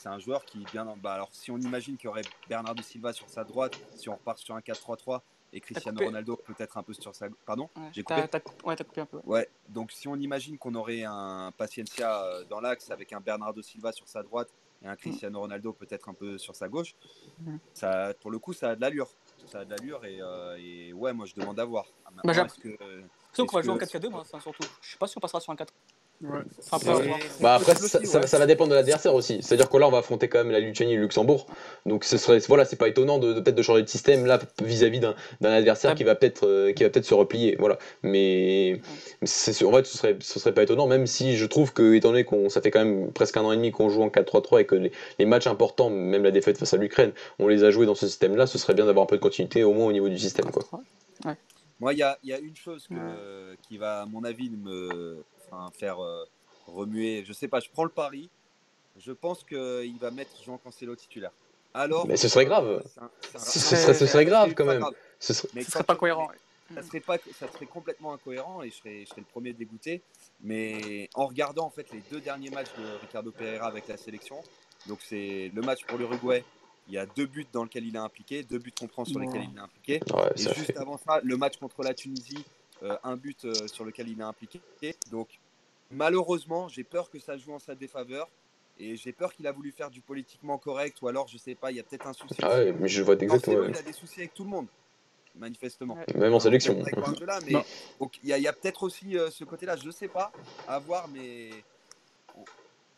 [0.01, 0.85] c'est un joueur qui bien.
[0.97, 4.15] Bah, alors, si on imagine qu'il y aurait Bernardo Silva sur sa droite, si on
[4.15, 5.21] repart sur un 4-3-3,
[5.53, 7.27] et Cristiano Ronaldo peut-être un peu sur sa.
[7.45, 9.19] Pardon J'ai coupé Ouais, t'as coupé un peu.
[9.25, 13.61] Ouais, donc si on imagine qu'on aurait un Paciencia euh, dans l'axe avec un Bernardo
[13.61, 14.49] Silva sur sa droite
[14.81, 15.41] et un Cristiano mm.
[15.41, 16.95] Ronaldo peut-être un peu sur sa gauche,
[17.39, 17.57] mm.
[17.73, 19.09] ça, pour le coup, ça a de l'allure.
[19.45, 21.85] Ça a de l'allure et, euh, et, ouais, moi je demande à voir.
[22.23, 22.77] Bah, que.
[23.37, 24.63] qu'on va jouer en 4 4 2 moi, surtout.
[24.81, 25.57] Je sais pas si on passera sur un
[26.21, 29.39] 4 bah après, ça, va dépendre de l'adversaire aussi.
[29.41, 31.47] C'est-à-dire que là, on va affronter quand même la Lituanie et le Luxembourg.
[31.85, 34.99] Donc ce serait, voilà, c'est pas étonnant de, peut-être de changer de système là vis-à-vis
[34.99, 37.55] d'un adversaire qui va peut-être euh, qui va peut-être se replier.
[37.59, 37.79] Voilà.
[38.03, 38.79] Mais
[39.21, 42.23] en fait, ce serait, ce serait pas étonnant, même si je trouve que étant donné
[42.23, 44.65] qu'on ça fait quand même presque un an et demi qu'on joue en 4-3-3 et
[44.65, 44.75] que
[45.19, 48.07] les, matchs importants, même la défaite face à l'Ukraine, on les a joués dans ce
[48.07, 50.51] système-là, ce serait bien d'avoir un peu de continuité au moins au niveau du système.
[50.51, 50.63] Quoi.
[51.79, 55.23] Moi, il y a, y a, une chose que, qui va, à mon avis, me
[55.73, 56.23] faire euh,
[56.67, 57.23] remuer.
[57.25, 58.29] Je sais pas, je prends le pari.
[58.97, 61.31] Je pense qu'il va mettre Jean Cancelo titulaire.
[61.73, 62.83] Alors, mais ce serait grave.
[63.37, 64.85] ce, serait, ce serait grave quand même.
[65.19, 66.29] Ce serait, mais serait pas cohérent.
[66.73, 70.01] Ça serait, pas, ça serait complètement incohérent et je serais, je serais le premier dégoûté.
[70.41, 74.41] Mais en regardant en fait les deux derniers matchs de Ricardo Pereira avec la sélection,
[74.87, 76.43] donc c'est le match pour l'Uruguay,
[76.87, 79.19] il y a deux buts dans lesquels il est impliqué, deux buts qu'on prend sur
[79.19, 79.99] lesquels il est impliqué.
[80.35, 82.43] et juste avant ça, le match contre la Tunisie,
[82.83, 84.59] euh, un but euh, sur lequel il est impliqué.
[85.11, 85.27] Donc
[85.91, 88.29] malheureusement, j'ai peur que ça joue en sa défaveur.
[88.79, 91.69] Et j'ai peur qu'il a voulu faire du politiquement correct, ou alors, je sais pas,
[91.69, 92.35] il y a peut-être un souci.
[92.41, 93.65] Ah ouais, mais je vois exactement.
[93.67, 94.65] Il a des soucis avec tout le monde,
[95.35, 95.97] manifestement.
[96.15, 96.75] Même en sélection.
[97.45, 97.53] mais
[98.23, 100.31] il y a, peut-être aussi euh, ce côté-là, je sais pas,
[100.67, 101.51] à voir, mais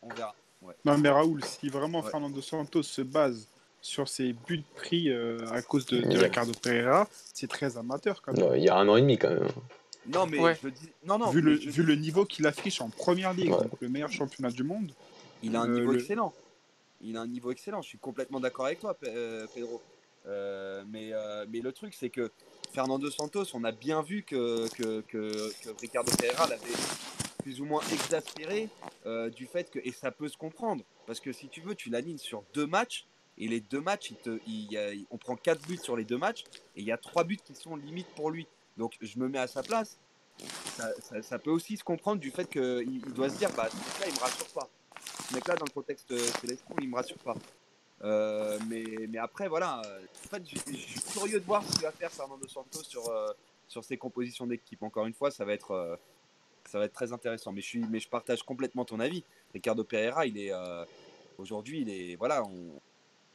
[0.00, 0.34] on, verra.
[0.86, 3.46] Non, mais Raoul, si vraiment Fernando Santos se base
[3.82, 8.56] sur ses buts pris à cause de, de Ricardo Pereira, c'est très amateur quand même.
[8.56, 9.48] Il y a un an et demi quand même.
[10.06, 10.90] Non, mais je dis.
[11.04, 14.12] Non, non, vu, le, vu le niveau qu'il affiche en première ligue, donc le meilleur
[14.12, 14.92] championnat du monde.
[15.42, 16.32] Il a un euh, niveau excellent.
[17.00, 17.82] Il a un niveau excellent.
[17.82, 19.82] Je suis complètement d'accord avec toi, euh, Pedro.
[20.26, 21.12] Euh, mais,
[21.48, 22.30] mais le truc, c'est que
[22.72, 25.50] Fernando Santos, on a bien vu que, que, que,
[25.80, 26.62] Ricardo Pereira l'avait
[27.42, 28.68] plus ou moins exaspéré
[29.36, 29.78] du fait que.
[29.84, 30.82] Et ça peut se comprendre.
[31.06, 33.06] Parce que si tu veux, tu l'alignes sur deux matchs.
[33.36, 36.44] Et les deux matchs, il te, il on prend quatre buts sur les deux matchs.
[36.76, 38.46] Et il y a trois buts qui sont limites pour lui.
[38.76, 39.98] Donc je me mets à sa place.
[41.22, 44.14] Ça, peut aussi se comprendre du fait qu'il doit se dire bah ce mec-là il
[44.14, 44.68] me rassure pas.
[45.28, 47.36] Ce mec-là dans le contexte célestin il me rassure pas.
[48.02, 51.92] Euh, mais, mais après voilà, en fait je, suis curieux de voir ce qu'il va
[51.92, 53.28] faire Fernando Santos sur, euh,
[53.68, 54.82] sur ses compositions d'équipe.
[54.82, 55.96] Encore une fois, ça va être euh,
[56.68, 57.52] ça va être très intéressant.
[57.52, 59.22] Mais je suis mais je partage complètement ton avis.
[59.52, 60.52] Ricardo Pereira, il est
[61.38, 62.42] aujourd'hui il est voilà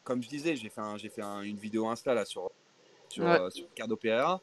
[0.03, 2.51] comme je disais j'ai fait j'ai fait une vidéo Insta là sur
[3.07, 4.41] sur, sur Ricardo Pereira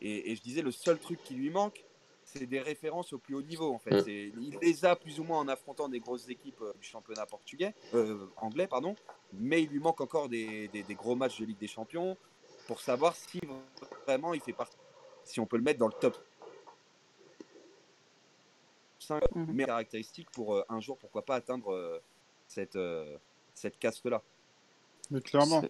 [0.00, 1.84] et, je disais, le seul truc qui lui manque,
[2.24, 3.72] c'est des références au plus haut niveau.
[3.72, 4.02] En fait.
[4.02, 4.40] Mm.
[4.40, 7.74] Il les a plus ou moins en affrontant des grosses équipes euh, du championnat portugais,
[7.94, 8.94] euh, anglais, pardon,
[9.32, 12.16] mais il lui manque encore des, des, gros matchs de Ligue des Champions
[12.66, 13.40] pour savoir si
[14.06, 14.76] vraiment il fait partie,
[15.24, 16.16] si on peut le mettre dans le top
[18.98, 19.46] 5 mm.
[19.54, 22.00] mais caractéristiques pour euh, un jour, pourquoi pas atteindre
[22.46, 22.78] cette,
[23.54, 24.22] cette caste-là.
[25.10, 25.62] Mais clairement.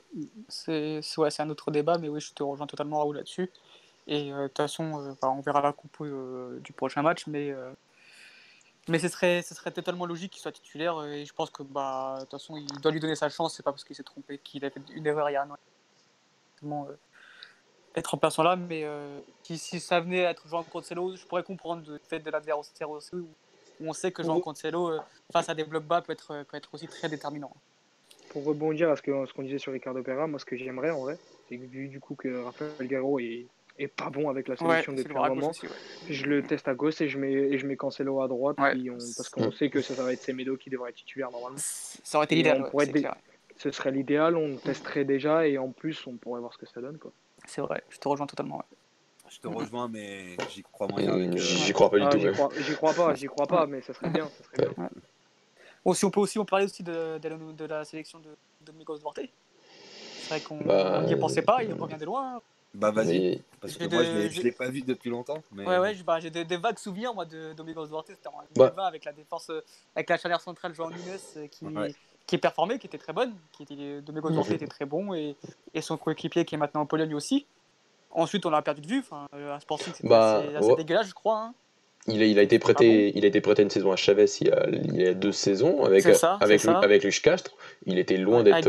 [0.48, 3.50] C'est ouais, un autre débat, mais oui, je te rejoins totalement Raoul là-dessus.
[4.08, 7.26] Et euh, de toute façon, euh, bah, on verra la compo euh, du prochain match,
[7.26, 7.54] mais
[8.88, 12.16] Mais ce serait, ce serait totalement logique qu'il soit titulaire et je pense que bah,
[12.16, 14.38] de toute façon il doit lui donner sa chance, c'est pas parce qu'il s'est trompé
[14.38, 15.56] qu'il a fait une erreur il y a un an.
[16.64, 16.96] Euh,
[17.94, 21.42] être remplaçant là, mais euh, si, si, ça venait à être Jean Cancelo, je pourrais
[21.42, 23.28] comprendre le fait de l'adversaire aussi, où,
[23.80, 25.00] on sait que Jean Cancelo, euh,
[25.32, 27.52] face à des blocs bas, peut être, peut être aussi très déterminant.
[28.30, 30.90] Pour rebondir à ce qu'on ce qu'on disait sur Ricardo Pereira, moi ce que j'aimerais
[30.90, 31.18] en vrai,
[31.48, 33.46] c'est que vu du coup que Rafael Guerrero est
[33.78, 35.52] et pas bon avec la sélection depuis un moment.
[36.08, 39.28] Je le teste à gauche et je mets, et je mets Cancelo à droite parce
[39.28, 41.58] qu'on sait que ça, va être Semedo qui devrait être titulaire normalement.
[41.58, 42.70] Ça aurait été l'idéal.
[43.56, 46.80] Ce serait l'idéal, on testerait déjà et en plus on pourrait voir ce que ça
[46.80, 46.98] donne.
[47.46, 48.62] C'est vrai, je te rejoins totalement.
[49.28, 51.12] Je te rejoins, mais j'y crois moyen.
[51.12, 52.18] Euh, j'y crois pas du ah, tout.
[52.18, 54.26] J'y crois, pas, j'y crois pas, mais ça serait bien.
[54.26, 54.88] Ça serait bien.
[55.84, 58.28] Bon, si on peut aussi on parler aussi de, de, la sélection de
[58.60, 59.20] Domingos Duarte.
[60.22, 62.40] C'est vrai qu'on bah, n'y pensait pas, il revient de loin.
[62.74, 65.42] Bah vas-y, parce que moi je l'ai pas vu depuis longtemps.
[65.52, 65.66] Mais...
[65.66, 69.04] Ouais, ouais, bah, j'ai des, vagues souvenirs moi de Domingos Duarte, c'était en 2020 avec
[69.04, 69.64] la défense, euh,
[69.96, 71.66] avec la charnière centrale Joan Nunes euh, qui,
[72.26, 75.34] qui est performée, qui était très bonne, qui était, Domingos Duarte était très bon et,
[75.72, 77.46] et son coéquipier qui est maintenant en Pologne aussi.
[78.10, 79.00] Ensuite, on l'a perdu de vue.
[79.00, 81.38] Enfin, euh, à Sporting, c'était bah, assez, dégueulasse, je crois.
[81.38, 81.54] Hein.
[82.08, 84.24] Il a, il a, été prêté, ah il a été prêté une saison à Chavez
[84.40, 86.06] il y a, il y a deux saisons avec,
[86.40, 87.54] avec, avec Luch Castre.
[87.86, 88.68] Il était loin d'être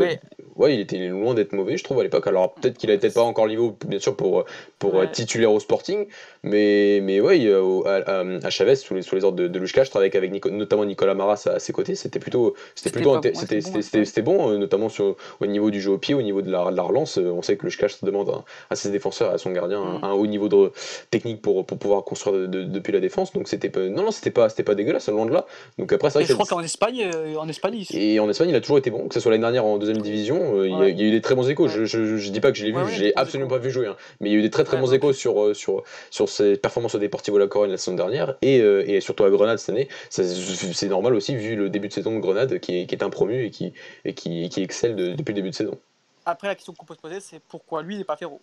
[0.60, 2.26] ouais, il était loin d'être mauvais, je trouve, à l'époque.
[2.26, 4.44] Alors peut-être qu'il n'était pas encore niveau, bien sûr, pour,
[4.78, 6.06] pour être titulaire au Sporting,
[6.42, 7.50] mais, mais ouais,
[7.86, 11.48] à, à, Chavez, sous les, sous les ordres de, de avec, avec notamment Nicolas Maras
[11.52, 15.80] à, ses côtés, c'était plutôt, c'était plutôt, c'était bon, euh, notamment sur, au niveau du
[15.80, 17.18] jeu au pied, au niveau de la, de la relance.
[17.18, 18.30] Euh, on sait que Lushka demande
[18.68, 20.04] à, ses défenseurs, à son gardien, mm.
[20.04, 20.72] un, haut niveau de
[21.10, 23.29] technique pour, pour pouvoir construire depuis la défense.
[23.34, 25.46] Donc c'était non, non, c'était pas, c'était pas dégueulasse, loin de là.
[25.78, 28.78] Donc après, je crois qu'en Espagne, euh, en Espagne, et en Espagne, il a toujours
[28.78, 31.20] été bon, que ce soit l'année dernière en deuxième division, il, y a, eu des
[31.20, 31.68] très bons échos.
[31.68, 33.96] Je, je, dis pas que je l'ai vu, je l'ai absolument pas vu jouer, hein.
[34.20, 36.94] mais il y a eu des très très bons échos sur, sur, sur ses performances
[36.94, 39.88] au Deportivo La Corogne la saison dernière et, euh, et surtout à Grenade cette année.
[40.10, 43.10] C'est normal aussi vu le début de saison de Grenade qui est, qui est un
[43.10, 43.72] promu et qui,
[44.04, 45.78] et qui, qui excelle depuis le début de saison.
[46.26, 48.40] Après, la question qu'on peut se poser, c'est pourquoi lui n'est pas Ferro?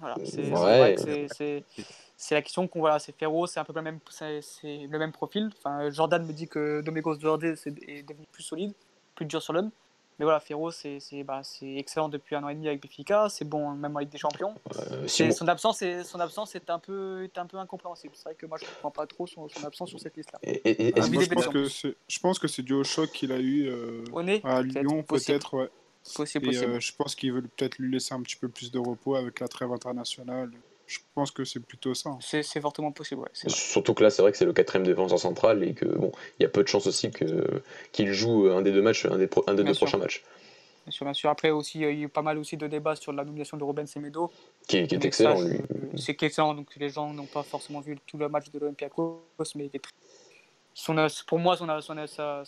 [0.00, 1.64] Voilà, c'est
[2.30, 5.50] la question qu'on voit, c'est Ferro, c'est un peu le même, c'est le même profil.
[5.58, 8.72] Enfin, Jordan me dit que Domingos Duarte est devenu plus solide,
[9.14, 9.70] plus dur sur l'homme.
[10.18, 13.70] Mais voilà, Ferro, c'est bah, excellent depuis un an et demi avec Benfica, c'est bon
[13.70, 14.52] même avec des champions.
[14.76, 18.14] Euh, son, absence est, son absence est un peu, est un peu incompréhensible.
[18.16, 20.40] C'est vrai que moi, je ne comprends pas trop son, son absence sur cette liste-là.
[20.44, 21.02] Ah,
[22.08, 24.04] je, pense que c'est dû au choc qu'il a eu euh,
[24.42, 25.54] à Lyon, peut-être.
[25.54, 25.70] Ouais.
[26.14, 29.14] Possible, euh, je pense qu'ils veulent peut-être lui laisser un petit peu plus de repos
[29.14, 30.50] avec la trêve internationale.
[30.88, 32.08] Je pense que c'est plutôt ça.
[32.10, 32.18] Hein.
[32.20, 33.28] C'est fortement possible, ouais.
[33.48, 36.44] Surtout que là, c'est vrai que c'est le quatrième défenseur central et que bon, il
[36.44, 39.54] y a peu de chances aussi qu'il joue un des deux matchs, un des, un
[39.54, 40.24] des deux prochains matchs.
[40.86, 41.28] Bien sûr, bien sûr.
[41.28, 43.64] Après aussi, il y a eu pas mal aussi de débats sur la nomination de
[43.64, 44.32] Ruben Semedo.
[44.66, 45.60] Qui, est excellent, lui.
[45.98, 49.20] C'est excellent, donc les gens n'ont pas forcément vu tout le match de l'Olympiakos,
[49.56, 49.70] mais
[50.72, 52.44] son, pour moi, son, son, sa,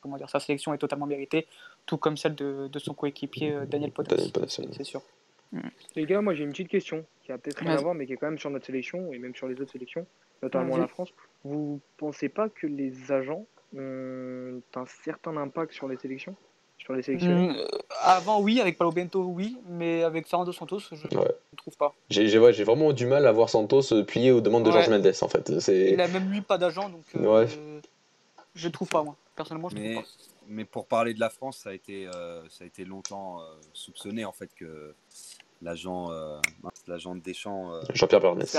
[0.00, 1.46] comment dire, sa sélection est totalement méritée,
[1.84, 4.16] tout comme celle de, de son coéquipier euh, Daniel Potas.
[4.48, 5.02] C'est sûr.
[5.96, 8.12] Les gars, moi j'ai une petite question qui a peut-être rien à voir, mais qui
[8.12, 10.06] est quand même sur notre sélection et même sur les autres sélections,
[10.42, 11.12] notamment la France.
[11.44, 13.46] Vous pensez pas que les agents
[13.76, 16.34] ont un certain impact sur les sélections?
[16.78, 17.56] Sur les sélections mm,
[18.02, 21.94] Avant, oui, avec Palo Bento, oui, mais avec Fernando Santos, je ne trouve pas.
[22.08, 25.12] J'ai ouais, vraiment du mal à voir Santos euh, plier aux demandes de Georges Mendes,
[25.20, 25.52] en fait.
[25.68, 27.46] Il a même lui pas d'agent, donc euh,
[28.54, 29.16] je trouve pas, moi.
[29.34, 30.08] Personnellement, je mais, trouve pas.
[30.48, 32.08] Mais pour parler de la France, ça a été,
[32.48, 33.40] ça a été longtemps
[33.72, 34.94] soupçonné, en fait, que
[35.62, 36.40] l'agent euh,
[36.86, 38.56] l'agent de Deschamps euh, Jean-Pierre Bernès.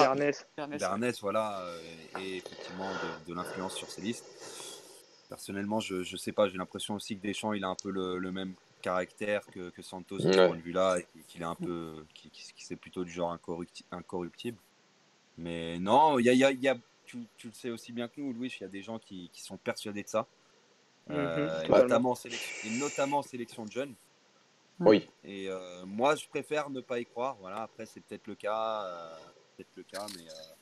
[0.55, 1.21] Bernès.
[1.21, 1.79] Voilà euh,
[2.19, 2.89] et effectivement
[3.27, 4.25] de, l'influence sur ces listes.
[5.29, 8.31] Personnellement je ne sais pas j'ai l'impression aussi que Deschamps il a un peu le,
[8.31, 11.55] même caractère que, que Santos de ce point de vue là et qu'il est un
[11.55, 13.37] peu qui, c'est plutôt du genre
[13.91, 14.57] incorruptible.
[15.37, 16.75] Mais non il y a, y a
[17.05, 19.29] tu, tu, le sais aussi bien que nous Louis il y a des gens qui,
[19.33, 20.27] qui sont persuadés de ça
[21.09, 21.49] mhm.
[21.65, 23.95] et, notamment, et notamment sélection de jeunes
[24.79, 25.09] oui.
[25.23, 27.37] Et euh, moi, je préfère ne pas y croire.
[27.41, 28.83] Voilà, après, c'est peut-être le cas.
[28.85, 29.15] Euh,
[29.57, 30.23] peut-être le cas, mais.
[30.23, 30.55] Euh,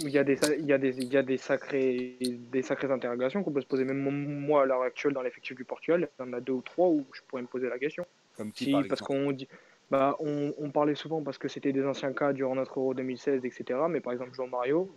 [0.00, 2.90] il y, a des, il, y a des, il y a des, sacrés, des sacrées
[2.90, 6.24] interrogations qu'on peut se poser, même moi à l'heure actuelle dans l'effectif du Portugal, il
[6.24, 8.06] y en a deux ou trois où je pourrais me poser la question.
[8.36, 9.48] Comme qui, si, parce qu'on dit,
[9.90, 13.44] bah, on, on, parlait souvent parce que c'était des anciens cas durant notre Euro 2016,
[13.44, 13.80] etc.
[13.90, 14.88] Mais par exemple, Jean Mario,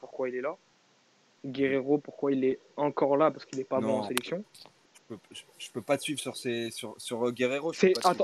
[0.00, 0.56] pourquoi il est là?
[1.44, 4.44] Guerrero, pourquoi il est encore là Parce qu'il n'est pas bon en sélection
[5.58, 7.72] je, peux pas te suivre sur, ces, sur, sur euh, Guerrero.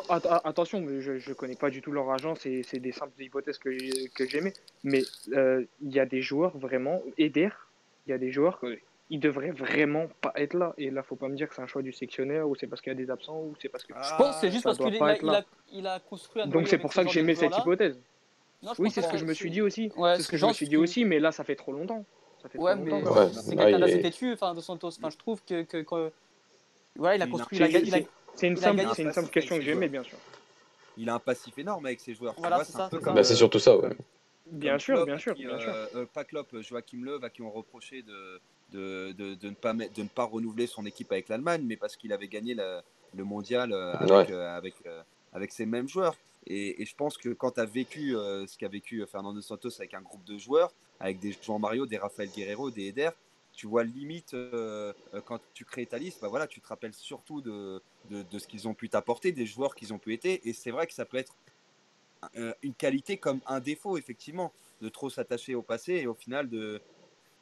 [0.09, 3.71] attention, mais je, je connais pas du tout leur agent, c'est des simples hypothèses que,
[4.15, 4.53] que j'aimais.
[4.85, 5.03] Mais
[5.33, 7.51] euh, il y a des joueurs vraiment, Eder,
[8.07, 8.79] il y a des joueurs qui
[9.09, 10.75] ils devraient vraiment pas être là.
[10.79, 12.83] Et là, faut pas me dire que c'est un choix du sectionnaire ou c'est parce
[12.83, 13.95] qu'il y a des absents ou c'est parce que.
[13.95, 17.05] je pense c'est juste parce qu'il a, il a, construit un Donc c'est pour ça
[17.05, 17.99] que j'aimais cette hypothèse.
[18.79, 19.93] oui, c'est ce que je me suis dit aussi.
[19.97, 22.05] c'est ce que je me suis dit aussi, mais là, ça fait trop longtemps.
[22.47, 23.29] Ça fait ouais, mais ouais.
[23.33, 24.91] c'est quelqu'un d'assez têtu, enfin, de Santos.
[24.99, 26.13] Enfin, je trouve que, que, que...
[26.97, 27.59] ouais, il a construit.
[28.37, 30.19] C'est une, simple, une simple question que j'aimais, bien sûr.
[30.97, 32.35] Il a un passif énorme avec ses joueurs.
[32.39, 32.89] Voilà, c'est ça.
[33.03, 33.91] Bah, c'est surtout ça, ouais.
[34.47, 35.73] Bien sûr, bien sûr, bien sûr.
[35.95, 38.41] Euh, pas Klopp, Joachim Löw, à qui on reprochait de,
[38.73, 41.97] de, de, de, ne pas de ne pas renouveler son équipe avec l'Allemagne, mais parce
[41.97, 44.75] qu'il avait gagné le mondial euh, avec, euh, avec,
[45.33, 46.15] avec ces mêmes joueurs.
[46.47, 49.95] Et, et, je pense que quand tu as vécu ce qu'a vécu Fernando Santos avec
[49.95, 53.11] un groupe de joueurs, avec des Jean Mario, des Rafael Guerrero, des Eder,
[53.53, 54.37] tu vois limite
[55.25, 58.69] quand tu crées ta liste, bah voilà, tu te rappelles surtout de, de, ce qu'ils
[58.69, 60.27] ont pu t'apporter, des joueurs qu'ils ont pu être.
[60.27, 61.35] Et c'est vrai que ça peut être
[62.37, 66.49] euh, une qualité comme un défaut, effectivement, de trop s'attacher au passé et au final
[66.49, 66.81] de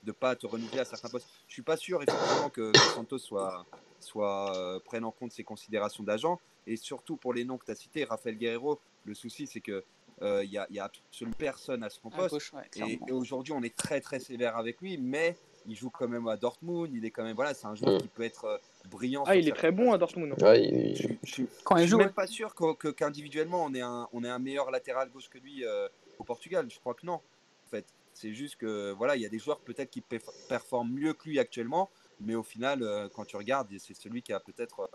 [0.05, 1.28] ne pas te renouveler à certains postes.
[1.48, 3.64] Je suis pas sûr, effectivement, que, Santos soit,
[4.01, 6.40] soit euh, prenne en compte ses considérations d'agent.
[6.66, 9.85] Et surtout pour les noms que tu as cités, Rafael Guerrero, le souci, c'est que
[10.25, 12.55] il euh, n'y a, y a, absolument personne à son poste.
[12.77, 15.37] et, et aujourd'hui, on est très très sévère avec lui, mais
[15.67, 17.99] il joue quand même à Dortmund, il est quand même voilà, c'est un joueur mm.
[17.99, 18.59] qui peut être euh,
[18.91, 19.25] brillant.
[19.27, 20.35] Ah, il est très bon à Dortmund.
[20.43, 22.55] Ouais, Je, Quand il suis même pas sûr
[22.97, 25.89] qu'individuellement on ait un on est un meilleur latéral gauche que lui euh,
[26.19, 26.67] au Portugal.
[26.71, 27.15] Je crois que non.
[27.15, 30.03] En fait, c'est juste que voilà, il y a des joueurs peut-être qui
[30.49, 31.91] performent mieux que lui actuellement,
[32.21, 34.89] mais au final, euh, quand tu regardes, c'est celui qui a peut-être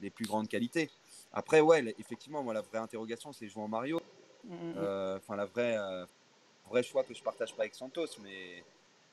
[0.00, 0.90] les plus grandes qualités.
[1.32, 4.00] Après, ouais, effectivement, moi la vraie interrogation, c'est jouer en Mario.
[4.44, 5.76] Mm, mm, enfin, la vraie
[6.68, 8.62] vrai choix que je partage pas avec Santos, mais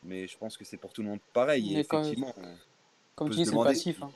[0.03, 1.79] mais je pense que c'est pour tout le monde pareil.
[1.79, 2.33] effectivement,
[3.15, 4.01] comme, tu dis, c'est passif.
[4.03, 4.11] Hein.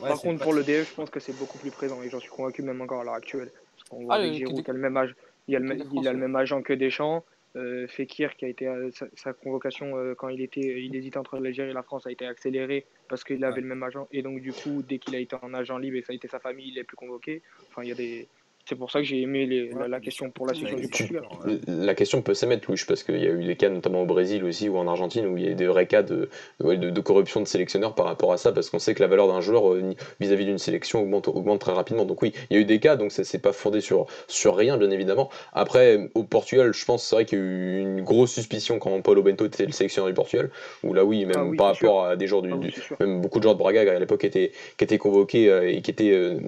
[0.00, 2.30] Par contre, pour le DE, je pense que c'est beaucoup plus présent et j'en suis
[2.30, 3.50] convaincu même encore à l'heure actuelle.
[3.76, 5.16] Parce qu'on voit ah, Giroud qui a le même âge,
[5.48, 7.24] il, a le, même agent que Deschamps.
[7.56, 11.36] Euh, Fekir qui a été euh, sa, convocation euh, quand il était il hésitait entre
[11.40, 14.40] l'Algérie et la France a été accélérée parce qu'il avait le même agent et donc
[14.40, 16.68] du coup dès qu'il a été en agent libre et ça a été sa famille
[16.68, 18.28] il est plus convoqué enfin il y a des
[18.70, 21.24] c'est pour ça que j'ai aimé la, question pour la suite du Portugal.
[21.66, 24.44] La question peut s'émettre, Louis, parce qu'il y a eu des cas, notamment au Brésil
[24.44, 26.28] aussi ou en Argentine, où il y a eu des vrais cas de,
[26.60, 29.40] de, corruption de sélectionneurs par rapport à ça, parce qu'on sait que la valeur d'un
[29.40, 32.04] joueur euh, vis-à-vis d'une sélection augmente, augmente très rapidement.
[32.04, 34.54] Donc oui, il y a eu des cas, donc ça c'est pas fondé sur, sur
[34.54, 35.30] rien, bien évidemment.
[35.52, 39.00] Après, au Portugal, je pense c'est vrai qu'il y a eu une grosse suspicion quand
[39.02, 40.48] Paulo Bento était le sélectionneur du Portugal,
[40.84, 43.42] où là oui, même ah par rapport à des joueurs du, ah même beaucoup de
[43.42, 46.38] joueurs de Braga à l'époque étaient, qui étaient convoqués euh, et qui étaient euh,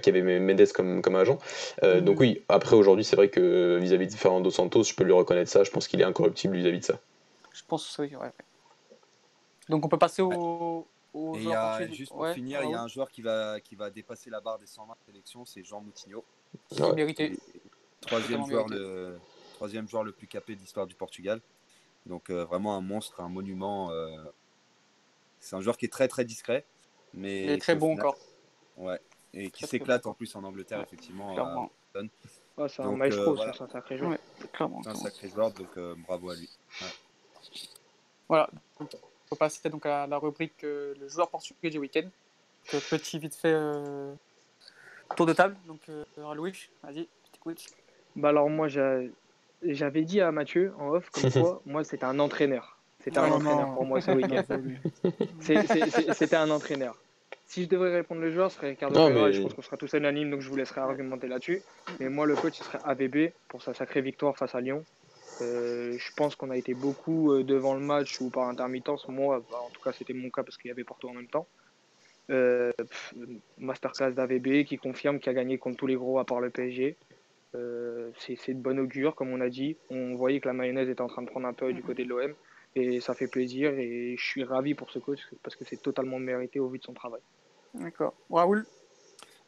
[0.00, 1.38] qui avaient Mendes comme, comme agent.
[1.82, 5.12] Euh, donc oui, après aujourd'hui, c'est vrai que vis-à-vis de Fernando Santos, je peux lui
[5.12, 5.64] reconnaître ça.
[5.64, 7.00] Je pense qu'il est incorruptible vis-à-vis de ça.
[7.52, 8.32] Je pense oui, ouais.
[9.68, 10.86] Donc on peut passer au.
[11.90, 14.58] juste pour finir, il y a un joueur qui va, qui va dépasser la barre
[14.58, 16.24] des 120 sélections, c'est Jean Moutinho.
[16.94, 17.38] Mérité.
[18.00, 19.18] Troisième joueur, le,
[19.54, 21.40] troisième joueur le plus capé de l'histoire du Portugal.
[22.06, 23.90] Donc euh, vraiment un monstre, un monument.
[23.90, 24.16] Euh,
[25.40, 26.64] c'est un joueur qui est très très discret.
[27.14, 28.16] Mais il est très bon encore.
[28.76, 29.00] Ouais,
[29.34, 31.70] et qui s'éclate en plus en Angleterre, effectivement.
[32.68, 34.18] c'est un maestro, euh, c'est un sacré joueur.
[34.82, 36.48] c'est un sacré joueur, donc euh, bravo à lui.
[38.28, 38.50] Voilà,
[38.80, 42.08] on va passer donc à la rubrique euh, le joueur portugais du week-end.
[42.90, 43.56] petit vite fait
[45.16, 45.56] tour de table.
[45.66, 45.80] Donc,
[46.34, 47.68] Louis, vas-y, je.
[48.16, 52.78] Bah alors moi, j'avais dit à Mathieu en off, comme quoi, moi c'était un entraîneur.
[53.00, 54.42] C'était un entraîneur pour moi ce week-end.
[56.14, 56.96] C'était un entraîneur.
[57.48, 59.94] Si je devrais répondre le joueur, ce serait Ricardo Pereira, je pense qu'on sera tous
[59.94, 61.62] unanimes, donc je vous laisserai argumenter là-dessus.
[61.98, 64.84] Mais moi, le coach, ce serait AVB pour sa sacrée victoire face à Lyon.
[65.40, 69.08] Euh, je pense qu'on a été beaucoup euh, devant le match ou par intermittence.
[69.08, 71.28] Moi, bah, en tout cas, c'était mon cas parce qu'il y avait Porto en même
[71.28, 71.46] temps.
[72.30, 72.70] Euh,
[73.56, 76.96] masterclass d'AVB qui confirme qu'il a gagné contre tous les gros à part le PSG.
[77.54, 79.78] c'est de bonne augure, comme on a dit.
[79.88, 82.10] On voyait que la mayonnaise était en train de prendre un peu du côté de
[82.10, 82.34] l'OM.
[82.74, 86.18] Et ça fait plaisir et je suis ravi pour ce coach parce que c'est totalement
[86.18, 87.22] mérité au vu de son travail.
[87.74, 88.14] D'accord.
[88.30, 88.66] Raoul?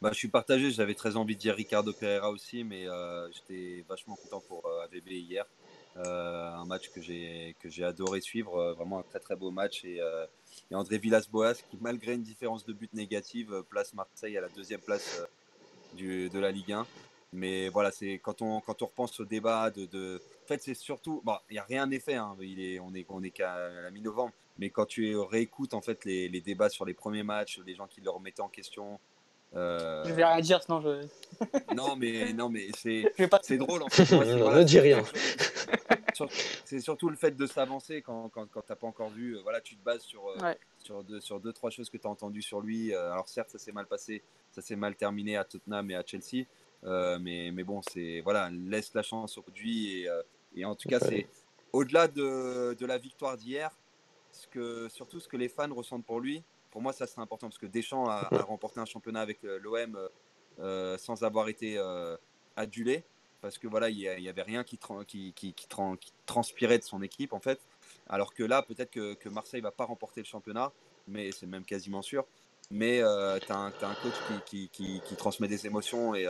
[0.01, 3.85] Bah, Je suis partagé, j'avais très envie de dire Ricardo Pereira aussi, mais euh, j'étais
[3.87, 5.45] vachement content pour euh, AVB hier.
[5.97, 9.99] Euh, un match que j'ai adoré suivre, vraiment un très très beau match et,
[10.71, 14.79] et André Villas-Boas qui malgré une différence de but négative place Marseille à la deuxième
[14.79, 15.21] place
[15.93, 16.87] du, de la Ligue 1.
[17.33, 20.21] Mais voilà, c'est quand on quand on repense au débat de, de...
[20.45, 23.05] en fait c'est surtout bon, il y a rien fait, hein, il est on est
[23.09, 26.85] on est qu'à la mi-novembre, mais quand tu réécoutes en fait les, les, débats sur
[26.85, 28.99] les premiers matchs, les gens qui le remettaient en question.
[29.55, 30.03] Euh...
[30.05, 31.05] Je vais rien dire, sinon je.
[31.75, 33.11] non, mais, non, mais c'est
[33.41, 34.11] c'est drôle en fait.
[34.11, 35.03] ne dis rien.
[36.65, 39.37] C'est surtout le fait de s'avancer quand, quand, quand tu n'as pas encore vu.
[39.37, 42.07] Euh, voilà, tu te bases sur, euh, sur, deux, sur deux, trois choses que tu
[42.07, 42.93] as entendues sur lui.
[42.93, 44.21] Euh, alors, certes, ça s'est mal passé,
[44.51, 46.45] ça s'est mal terminé à Tottenham et à Chelsea.
[46.83, 50.03] mais, mais bon, c'est voilà, laisse la chance aujourd'hui.
[50.03, 50.09] Et,
[50.55, 51.27] et en tout cas, c'est
[51.73, 53.71] au-delà de, de la victoire d'hier,
[54.31, 57.47] ce que, surtout ce que les fans ressentent pour lui, pour moi, ça c'est important
[57.47, 60.07] parce que Deschamps a, remporté un championnat avec euh, l'OM euh,
[60.59, 61.79] euh, sans avoir été
[62.55, 63.03] adulé
[63.41, 65.55] parce que voilà, il n'y avait rien qui, qui, qui,
[66.25, 67.59] transpirait de son équipe en fait.
[68.07, 70.71] Alors que là, peut-être que, que Marseille va pas remporter le championnat,
[71.07, 72.25] mais c'est même quasiment sûr.
[72.69, 74.13] Mais euh, tu as, un coach
[74.45, 76.27] qui, transmet des émotions et,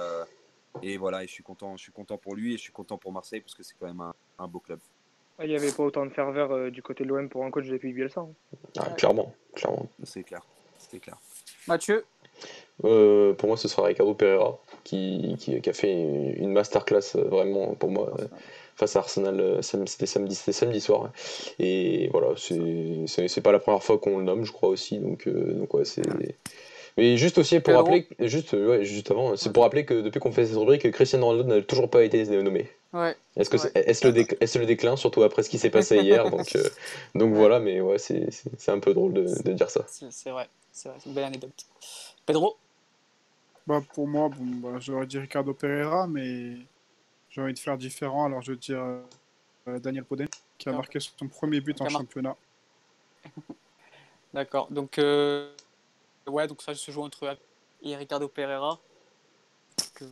[0.82, 2.98] et voilà, et je suis content, je suis content pour lui et je suis content
[2.98, 4.80] pour Marseille parce que c'est quand même un, un, beau club.
[5.44, 7.68] Il n'y avait pas autant de ferveur euh, du côté de l'OM pour un coach
[7.68, 8.22] depuis Bielsa.
[8.22, 8.30] Hein.
[8.80, 9.88] Ah, clairement, clairement.
[10.04, 10.42] C'est clair,
[10.78, 11.18] c'est clair.
[11.68, 12.06] Mathieu?
[12.82, 15.94] Pour moi, ce sera Ricardo Pereira qui, qui, a fait
[16.38, 18.12] une masterclass vraiment pour moi
[18.76, 19.60] face à Arsenal.
[19.62, 21.12] C'était samedi, samedi soir.
[21.60, 24.98] Et voilà, c'est pas la première fois qu'on le nomme, je crois aussi.
[24.98, 26.02] Donc, donc ouais, c'est.
[26.98, 30.32] Mais juste aussi pour rappeler, juste, ouais, juste avant, c'est pour rappeler que depuis qu'on
[30.32, 32.68] fait cette rubrique, Cristiano Ronaldo n'a toujours pas été nommé.
[32.94, 33.16] Ouais.
[33.38, 36.30] Est-ce que c'est est, le, est le, déclin, surtout après ce qui s'est passé hier
[36.30, 36.70] Donc, euh,
[37.16, 39.86] donc voilà, mais ouais, c'est un peu drôle de, de dire ça.
[39.88, 41.54] C'est vrai, c'est une belle anecdote.
[42.26, 42.58] Pedro?
[43.66, 46.58] Bah, Pour moi, bon, bah, j'aurais dit Ricardo Pereira, mais
[47.30, 48.84] j'ai envie de faire différent, alors je veux dire
[49.68, 50.28] euh, Daniel Poden,
[50.58, 52.36] qui a marqué son premier but en championnat.
[54.34, 55.52] D'accord, donc euh,
[56.28, 57.38] Ouais, donc ça se joue entre
[57.82, 58.80] et Ricardo Pereira.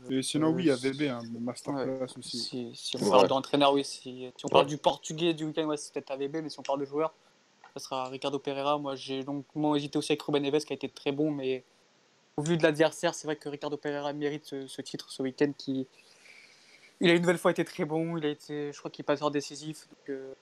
[0.09, 2.71] Et sinon, oui, il y a VB, hein, le masterclass aussi.
[2.73, 3.83] Si, on parle d'entraîneur, oui.
[3.83, 6.79] Si, on parle du portugais du week-end, ouais, c'est peut-être AVB, mais si on parle
[6.79, 7.13] de joueur,
[7.75, 8.77] ça sera Ricardo Pereira.
[8.77, 11.63] Moi, j'ai longuement hésité aussi avec Ruben Neves, qui a été très bon, mais
[12.37, 15.51] au vu de l'adversaire, c'est vrai que Ricardo Pereira mérite ce, titre ce week-end.
[15.57, 15.87] Qui...
[17.01, 19.07] Il a une nouvelle fois été très bon, il a été, je crois qu'il est
[19.07, 19.87] passeur décisif.
[19.89, 20.33] Donc, euh,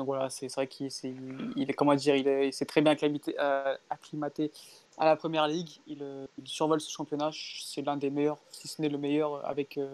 [0.00, 3.76] donc voilà, c'est vrai qu'il est, est, comment dire, il s'est très bien acclimaté, euh,
[3.90, 4.50] acclimaté,
[4.96, 5.68] à la première ligue.
[5.86, 7.28] Il, euh, il survole ce championnat.
[7.34, 9.92] C'est l'un des meilleurs, si ce n'est le meilleur, avec, euh,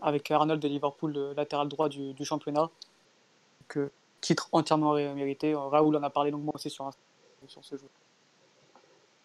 [0.00, 2.70] avec Arnold de Liverpool, latéral droit du, championnat.
[4.20, 5.54] Titre entièrement mérité.
[5.54, 6.90] Raoul en a parlé longuement aussi sur,
[7.46, 7.88] sur ce jeu.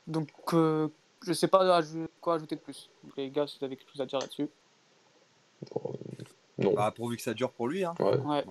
[0.06, 0.90] Donc, je
[1.28, 1.82] ne sais pas
[2.22, 2.92] quoi ajouter de plus.
[3.18, 4.50] Les gars, si vous avez quelque chose à dire là-dessus.
[6.58, 6.74] Non.
[6.74, 7.84] Bah, pourvu que ça dure pour lui.
[7.84, 7.94] Hein.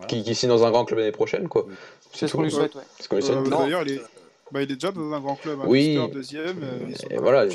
[0.09, 1.67] Qui, qui signe dans un grand club l'année prochaine, quoi.
[2.13, 2.83] C'est ce qu'on lui souhaite, ouais.
[3.13, 4.01] Euh, D'ailleurs, il est...
[4.53, 5.65] Bah, il est déjà dans un grand club, hein.
[5.67, 5.95] oui.
[5.95, 7.47] Leicester deuxième, euh, et voilà.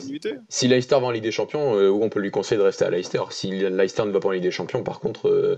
[0.49, 2.89] Si Leicester va en Ligue des Champions, euh, on peut lui conseiller de rester à
[2.89, 3.21] Leicester?
[3.29, 5.57] Si Leicester ne va pas en Ligue des Champions, par contre, euh,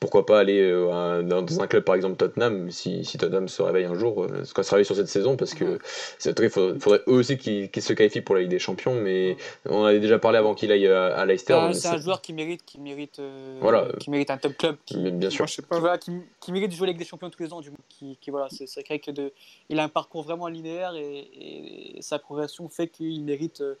[0.00, 3.84] pourquoi pas aller euh, dans un club, par exemple Tottenham, si, si Tottenham se réveille
[3.84, 5.78] un jour, ce qu'on se réveille sur cette saison, parce que
[6.18, 9.36] c'est il faudrait, faudrait, eux aussi qu'ils se qualifient pour la Ligue des Champions, mais
[9.68, 11.58] on avait déjà parlé avant qu'il aille à, Leicester.
[11.74, 13.20] c'est un joueur qui mérite, qui mérite,
[13.60, 13.86] voilà.
[14.00, 16.10] qui mérite un top club, qui, bien sûr, qui, voilà, qui,
[16.40, 18.48] qui, mérite de jouer la Ligue des Champions tous les ans, du coup, qui, voilà,
[18.50, 19.32] c'est vrai que de,
[19.68, 23.76] il a un parcours vraiment linéaire et et sa progression fait qu'il mérite euh,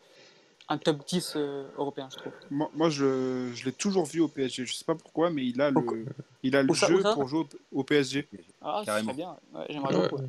[0.68, 2.32] un top 10 euh, européen, je trouve.
[2.50, 4.64] Moi, moi je, je l'ai toujours vu au PSG.
[4.64, 6.06] Je sais pas pourquoi, mais il a le,
[6.44, 8.28] il a le jeu pour jouer au, PSG.
[8.60, 9.36] Ah, c'est bien.
[9.68, 10.22] J'aimerais beaucoup.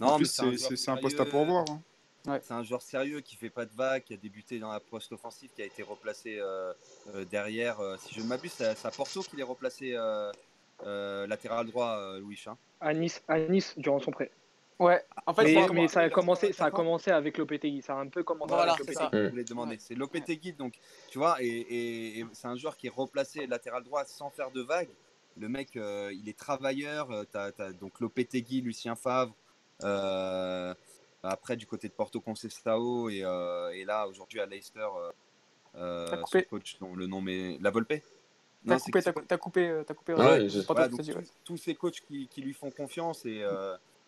[0.00, 1.66] Non, c'est un poste à pourvoir.
[1.68, 2.40] Hein.
[2.42, 5.12] C'est un joueur sérieux qui fait pas de vagues, qui a débuté dans la poste
[5.12, 6.72] offensive, qui a été replacé euh,
[7.30, 7.76] derrière.
[7.98, 9.94] si je ne m'abuse, c'est à Porto qu'il est replacé
[10.82, 12.42] latéral droit, Louis.
[12.46, 12.56] Hein.
[12.80, 14.30] À Nice, à nice durant son prêt.
[14.80, 17.80] Ouais, en fait, mais, ça, a commencé, ça a commencé avec Lopetegui.
[17.80, 19.12] Ça a un peu commencé voilà, avec.
[19.12, 19.76] Je voulais demander.
[19.78, 20.74] C'est Lopetegui, donc
[21.08, 24.90] tu vois, et, c'est un joueur qui est replacé latéral droit sans faire de vagues.
[25.36, 27.10] Le mec, euh, il est travailleur.
[27.10, 29.34] Euh, as, as, donc Lopetegui, Lucien Favre.
[29.82, 30.74] Euh,
[31.22, 34.86] après, du côté de Porto Conceição et, et là, aujourd'hui à Leicester,
[35.74, 37.94] son coach dont le nom est La Volpe.
[38.66, 40.14] T'as coupé, t'as coupé, as coupé.
[40.14, 40.48] Ouais,
[41.44, 43.44] tous, ces coachs qui, qui, lui font confiance et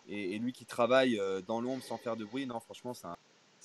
[0.09, 3.17] et, lui qui travaille euh, dans l'ombre sans faire de bruit, non, franchement, c'est un,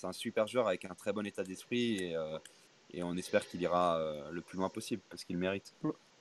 [0.03, 2.38] un, super joueur avec un très bon état d'esprit et, euh,
[2.93, 5.73] et, on espère qu'il ira euh, le plus loin possible parce qu'il mérite.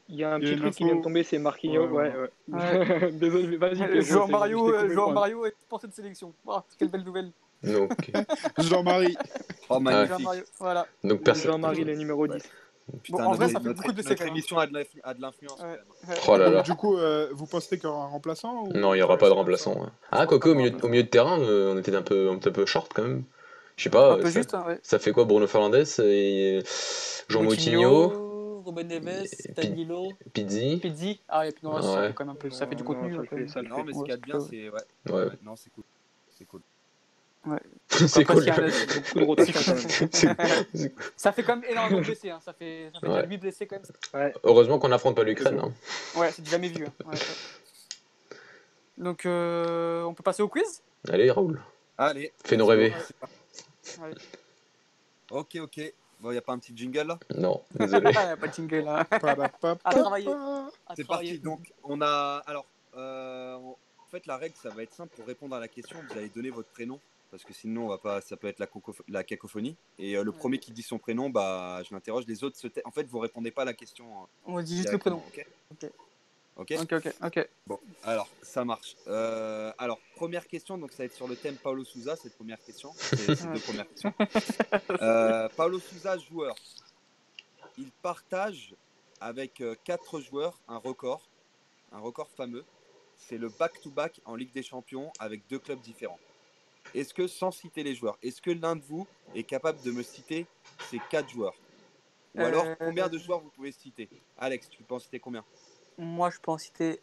[0.09, 1.87] Il y a un petit truc qui vient de tomber, c'est Marquinhos.
[1.87, 2.13] Ouais,
[2.49, 3.13] ouais.
[3.13, 4.03] Désolé, vas-y.
[4.03, 6.35] Jean Mario, Jean Mario est pour cette sélection.
[6.47, 7.33] Oh, quelle belle nouvelle.
[8.59, 9.17] Jean-Marie.
[9.69, 10.27] Oh, magnifique.
[10.27, 10.87] Jean voilà.
[11.05, 12.43] Donc, Jean-Marie, le numéro 10.
[13.03, 14.73] Putain, en vrai, ça fait beaucoup de notre émission a de
[15.21, 15.61] l'influence.
[16.29, 16.63] Oh là là.
[16.63, 19.29] Du coup, euh, vous pensez qu'il y aura un remplaçant Non, il n'y aura pas
[19.29, 19.87] de remplaçant.
[20.11, 22.67] Ah, quoique au milieu, au milieu de terrain, euh, on était un peu, un peu
[22.67, 23.25] short quand même.
[23.77, 24.15] Je sais pas.
[24.15, 24.79] Un peu ça, juste, hein, ouais.
[24.83, 26.63] ça fait quoi Bruno Fernandes et
[27.29, 30.79] Jean Moutinho Ruben Neves, Danilo, Pizzi.
[30.81, 31.21] Pizzi.
[31.29, 33.13] Ah, et puis non, ça fait quand même un peu, ça fait du contenu.
[33.13, 33.23] Non,
[33.85, 35.27] mais ce qu'il y a de bien, c'est ouais.
[35.43, 35.85] Non, c'est cool.
[36.31, 36.61] C'est cool.
[37.47, 37.59] Ouais.
[38.09, 38.45] c'est cool.
[41.17, 42.31] ça fait quand même énormément de blessés.
[42.31, 42.39] Hein.
[42.45, 43.27] Ça fait, ça fait ouais.
[43.27, 43.85] 8 blessés quand même.
[44.15, 44.33] Ouais.
[44.45, 45.59] Heureusement qu'on n'affronte pas l'Ukraine.
[45.59, 45.73] Hein.
[46.17, 46.87] Ouais, c'est jamais vu.
[46.87, 46.93] Hein.
[47.05, 47.17] Ouais,
[48.97, 50.83] Donc, euh, on peut passer au quiz?
[51.09, 51.61] Allez, Raoul.
[51.99, 52.33] Allez.
[52.45, 52.95] Fais-nous rêver.
[55.33, 55.93] Ok, ok.
[56.21, 57.19] Bon, il n'y a pas un petit jingle là?
[57.37, 58.11] Non, désolé.
[58.15, 59.07] Il n'y a pas de jingle là.
[59.11, 59.19] à
[59.95, 60.29] travailler.
[60.95, 61.39] C'est parti.
[61.39, 62.43] Donc, on a.
[62.47, 65.17] Alors, euh, en fait, la règle, ça va être simple.
[65.17, 67.01] Pour répondre à la question, vous allez donner votre prénom
[67.31, 68.69] parce que sinon on va pas, ça peut être la,
[69.09, 69.77] la cacophonie.
[69.99, 72.25] Et euh, le premier qui dit son prénom, bah, je l'interroge.
[72.27, 74.23] Les autres, en fait, vous répondez pas à la question.
[74.23, 74.27] Hein.
[74.47, 75.23] On dit juste le prénom.
[75.29, 75.47] ok
[75.77, 75.91] Ok
[76.57, 77.49] Ok, ok, ok.
[77.67, 78.95] Bon, alors, ça marche.
[79.07, 82.63] Euh, alors, première question, donc ça va être sur le thème Paulo Souza, cette première
[82.63, 82.93] question.
[82.97, 84.13] C'est ces deux premières questions.
[85.01, 86.55] Euh, Paulo Souza, joueur.
[87.79, 88.75] Il partage
[89.21, 91.23] avec quatre joueurs un record,
[91.93, 92.65] un record fameux.
[93.17, 96.19] C'est le back-to-back en Ligue des Champions avec deux clubs différents.
[96.95, 100.03] Est-ce que, sans citer les joueurs, est-ce que l'un de vous est capable de me
[100.03, 100.47] citer
[100.91, 101.55] ces quatre joueurs?
[102.35, 104.09] Ou alors, combien de joueurs vous pouvez citer?
[104.39, 105.45] Alex, tu peux en citer combien?
[105.99, 107.01] Moi, je peux en citer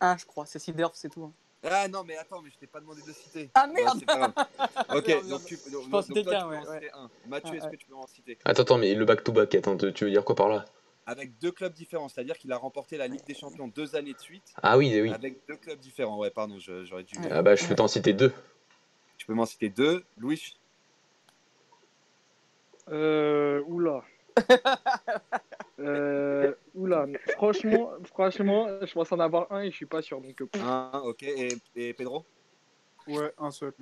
[0.00, 0.46] un, je crois.
[0.46, 1.24] C'est Sidorf, c'est tout.
[1.24, 1.32] Hein.
[1.64, 3.50] Ah non, mais attends, mais je t'ai pas demandé de citer.
[3.54, 4.04] Ah merde
[4.94, 6.90] Ok, donc tu, je peux en citer ouais.
[6.92, 7.10] Un.
[7.28, 8.38] Mathieu, est-ce que tu peux en citer?
[8.44, 10.64] Attends, attends, mais le back-to-back, attends, tu veux dire quoi par là?
[11.06, 14.20] Avec deux clubs différents, c'est-à-dire qu'il a remporté la Ligue des Champions deux années de
[14.20, 14.52] suite.
[14.62, 15.12] Ah oui, oui.
[15.12, 17.16] Avec deux clubs différents, ouais, pardon, j'aurais dû.
[17.30, 18.32] Ah bah, je peux t'en citer deux.
[19.22, 20.02] Tu peux m'en citer deux.
[20.18, 20.56] Louis
[22.88, 23.62] Euh.
[23.68, 24.02] Oula.
[25.78, 30.20] euh, oula, franchement, franchement, je pense en avoir un et je suis pas sûr.
[30.20, 30.40] Donc...
[30.40, 31.22] Euh, un, ok.
[31.76, 32.24] Et, Pedro
[33.06, 33.72] Ouais, un seul.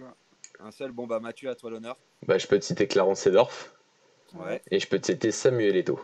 [0.58, 0.92] Un seul.
[0.92, 1.96] Bon, bah Mathieu, à toi l'honneur.
[2.26, 3.74] Bah, je peux te citer Clarence Sedorf.
[4.34, 4.60] Ouais.
[4.70, 5.98] Et je peux te citer Samuel Eto.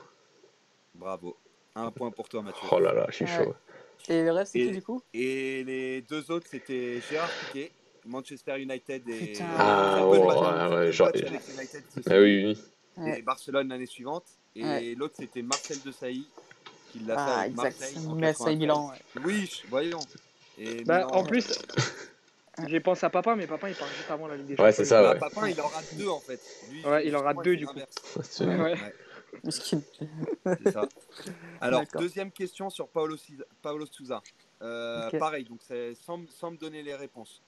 [0.95, 1.37] Bravo.
[1.75, 2.67] Un point pour toi, Mathieu.
[2.73, 3.55] Oh là là, je suis chaud.
[4.09, 5.03] Et le reste, c'est qui du coup?
[5.13, 7.71] Et les deux autres, c'était Gérard Piquet,
[8.07, 9.33] Manchester United et.
[9.59, 11.11] Ah, ouais, ouais, genre.
[12.07, 12.59] Ah oui, oui
[13.05, 14.25] et Barcelone l'année suivante.
[14.55, 16.27] Et l'autre, c'était Marcel de Sailly
[16.91, 17.97] qui l'a ah, fait Marseille.
[18.17, 18.93] Marseille Milan.
[19.25, 20.01] Oui, voyons.
[20.59, 21.59] Et bah, en plus,
[22.67, 24.65] j'ai pensé à papa, mais papa il part juste avant la Ligue des Champions.
[24.65, 25.03] Ouais, c'est ça.
[25.03, 25.19] Bah, ouais.
[25.19, 26.41] Papa il aura deux en fait.
[26.87, 27.77] ouais, il aura deux du coup.
[27.77, 28.75] Ouais.
[29.51, 30.89] c'est ça.
[31.61, 33.17] Alors, deuxième question sur Paolo,
[33.61, 34.23] Paolo Souza.
[34.63, 35.61] Euh, Pareil, donc
[36.01, 37.43] sans, sans me donner les réponses.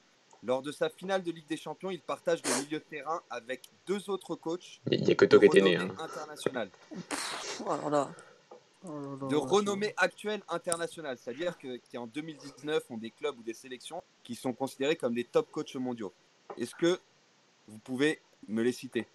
[0.45, 3.63] Lors de sa finale de Ligue des Champions, il partage le milieu de terrain avec
[3.87, 4.81] deux autres coachs.
[4.91, 5.77] Il n'y a que toi qui étais né.
[5.77, 5.89] Hein.
[8.85, 14.03] de renommée actuelle internationale, c'est-à-dire que, qui en 2019 ont des clubs ou des sélections
[14.23, 16.13] qui sont considérés comme des top coachs mondiaux.
[16.57, 17.01] Est-ce que
[17.67, 19.07] vous pouvez me les citer?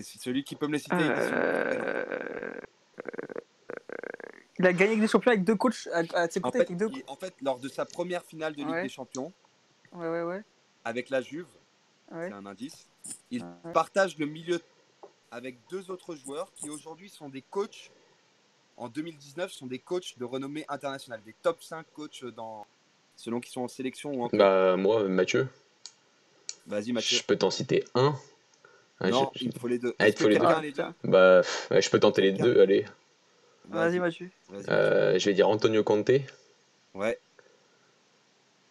[0.00, 0.96] Celui qui peut me les citer.
[0.98, 2.52] Euh,
[4.58, 6.66] il a gagné des champions avec deux coachs à, ses côtés.
[7.06, 9.32] En fait, lors de sa première finale de Ligue des Champions,
[9.94, 10.42] Ouais, ouais, ouais.
[10.84, 11.46] Avec la Juve,
[12.10, 12.86] c'est un indice.
[13.30, 14.60] Il partage le milieu
[15.30, 17.90] avec deux autres joueurs qui aujourd'hui sont des coachs.
[18.76, 22.66] En 2019, sont des coachs de renommée internationale, des top 5 coachs dans,
[23.16, 25.48] selon qu'ils sont en sélection ou en Bah, moi, Mathieu.
[26.66, 27.18] Vas-y, Mathieu.
[27.18, 28.14] Je peux t'en citer un.
[29.00, 29.94] Non, il faut les deux.
[29.98, 30.84] Ah, il faut les deux.
[31.04, 32.84] Bah, je peux tenter les deux, allez.
[33.68, 34.30] Vas-y, Mathieu.
[34.68, 36.10] Euh, je vais dire Antonio Conte.
[36.94, 37.18] Ouais.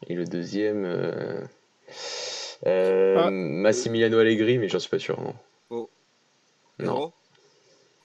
[0.08, 0.86] Et le deuxième.
[0.86, 1.42] Euh...
[2.68, 3.32] Euh, ah.
[3.32, 5.20] Massimiliano Allegri, mais j'en suis pas sûr.
[5.20, 5.36] Non.
[5.70, 5.90] Oh.
[6.80, 7.14] Non.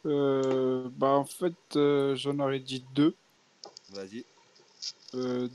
[0.07, 3.15] Euh, bah en fait, euh, j'en aurais dit deux.
[3.91, 4.25] Vas-y.
[5.15, 5.49] Euh,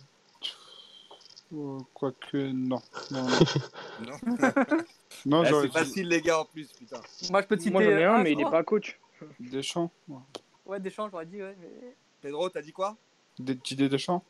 [1.93, 2.81] Quoique, non.
[3.11, 3.27] Non,
[4.01, 4.17] non.
[5.25, 7.01] non eh, c'est facile, les gars, en plus, putain.
[7.29, 8.97] Moi, je peux citer Moi, j'en ai un, mais il est pas coach.
[9.39, 9.91] Deschamps.
[10.07, 10.19] Ouais,
[10.65, 11.55] ouais Deschamps, j'aurais dit, ouais.
[11.59, 11.95] Mais...
[12.21, 12.95] Pedro, t'as dit quoi?
[13.37, 14.23] Des des Deschamps.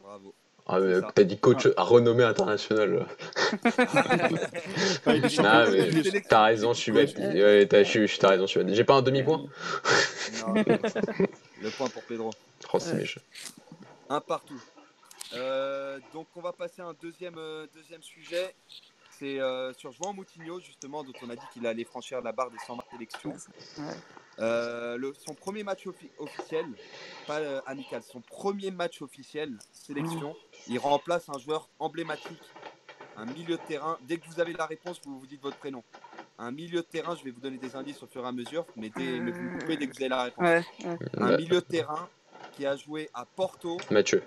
[0.00, 0.34] Bravo.
[0.68, 3.06] Ah, mais t'as dit coach à renommée internationale.
[6.28, 7.16] t'as raison, je suis bête.
[7.16, 7.78] Ouais, t'as,
[8.30, 8.74] raison, je suis bête.
[8.74, 9.44] J'ai pas un demi-point
[10.46, 10.54] Non,
[11.62, 12.32] le point pour Pedro.
[12.72, 13.04] Oh, c'est
[14.08, 14.60] Un partout.
[15.34, 18.54] Euh, donc on va passer à un deuxième, euh, deuxième sujet.
[19.18, 22.50] C'est euh, sur João Moutinho, justement, dont on a dit qu'il allait franchir la barre
[22.50, 23.34] des 100 sélections.
[24.38, 25.86] Euh, le, son premier match
[26.18, 26.66] officiel,
[27.26, 30.36] pas euh, amical, son premier match officiel, sélection,
[30.68, 32.42] il remplace un joueur emblématique,
[33.16, 33.98] un milieu de terrain.
[34.02, 35.82] Dès que vous avez la réponse, vous vous dites votre prénom.
[36.38, 38.66] Un milieu de terrain, je vais vous donner des indices au fur et à mesure,
[38.76, 40.64] mais, dès, vous coupez dès que vous avez la réponse.
[41.16, 42.08] Un milieu de terrain
[42.52, 43.78] qui a joué à Porto.
[43.90, 44.22] Mathieu.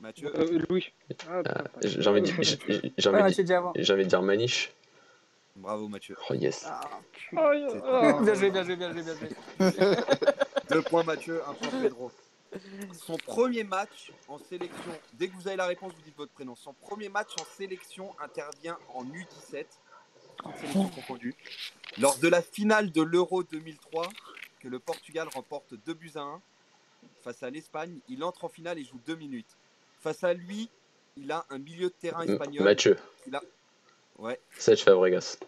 [0.00, 0.32] Mathieu.
[0.36, 0.92] Euh, Louis.
[1.28, 1.42] Ah,
[1.82, 4.72] j'ai envie de dire Maniche.
[5.56, 6.16] Bravo Mathieu.
[6.28, 6.64] Oh yes.
[6.66, 6.80] Ah,
[7.32, 9.28] oh, bien joué, bien joué, bien joué, bien joué.
[10.70, 12.10] Deux points Mathieu, un point Pedro.
[12.92, 16.54] Son premier match en sélection, dès que vous avez la réponse, vous dites votre prénom.
[16.54, 19.66] Son premier match en sélection intervient en U17,
[20.56, 21.34] sélection confondue,
[21.98, 24.08] lors de la finale de l'Euro 2003,
[24.60, 26.40] que le Portugal remporte 2 buts à 1
[27.24, 27.98] face à l'Espagne.
[28.08, 29.56] Il entre en finale et joue 2 minutes.
[30.00, 30.70] Face à lui,
[31.16, 32.64] il a un milieu de terrain espagnol.
[32.64, 32.96] Mathieu.
[33.26, 33.42] Il a...
[34.18, 34.38] Ouais.
[34.58, 35.38] Serge Fabregas.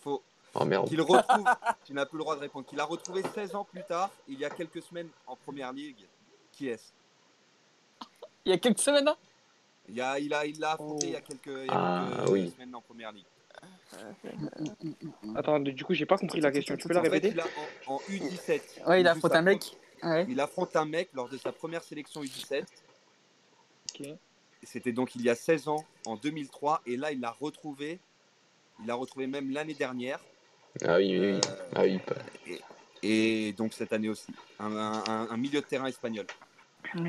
[0.00, 0.22] Faux.
[0.54, 0.88] Oh merde.
[0.88, 1.44] Qu'il retrouve,
[1.84, 4.38] tu n'as plus le droit de répondre, qu'il a retrouvé 16 ans plus tard, il
[4.38, 6.06] y a quelques semaines en première ligue.
[6.52, 6.92] Qui est-ce?
[8.44, 9.16] Il y a quelques semaines hein?
[9.88, 12.08] Il, a, il, a, il l'a affronté il y a quelques, il y a ah,
[12.16, 12.50] quelques oui.
[12.50, 13.26] semaines en première ligue.
[15.36, 16.76] Attends, du coup, j'ai pas compris la question.
[16.76, 17.46] Tu peux la répéter fait, il a,
[17.86, 18.86] en, en, U17.
[18.86, 19.76] Ouais, il a affronté un mec.
[20.28, 22.64] il affronte un mec lors de sa première sélection U17.
[24.64, 27.98] C'était donc il y a 16 ans, en 2003, et là il l'a retrouvé.
[28.80, 30.18] Il l'a retrouvé même l'année dernière.
[30.84, 31.40] Ah oui, oui, oui.
[31.48, 32.00] Euh, ah oui.
[33.02, 36.26] Et, donc cette année aussi, un, milieu de terrain espagnol.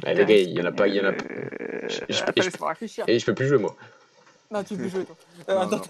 [0.04, 1.12] Ah, les gars, il y en a pas, il y en a.
[1.12, 2.14] Euh, et
[3.20, 3.76] je peux plus jouer moi.
[4.52, 5.16] Non, tu peux jouer toi.
[5.50, 5.82] Euh, attends,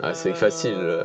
[0.00, 1.02] Ah, c'est facile.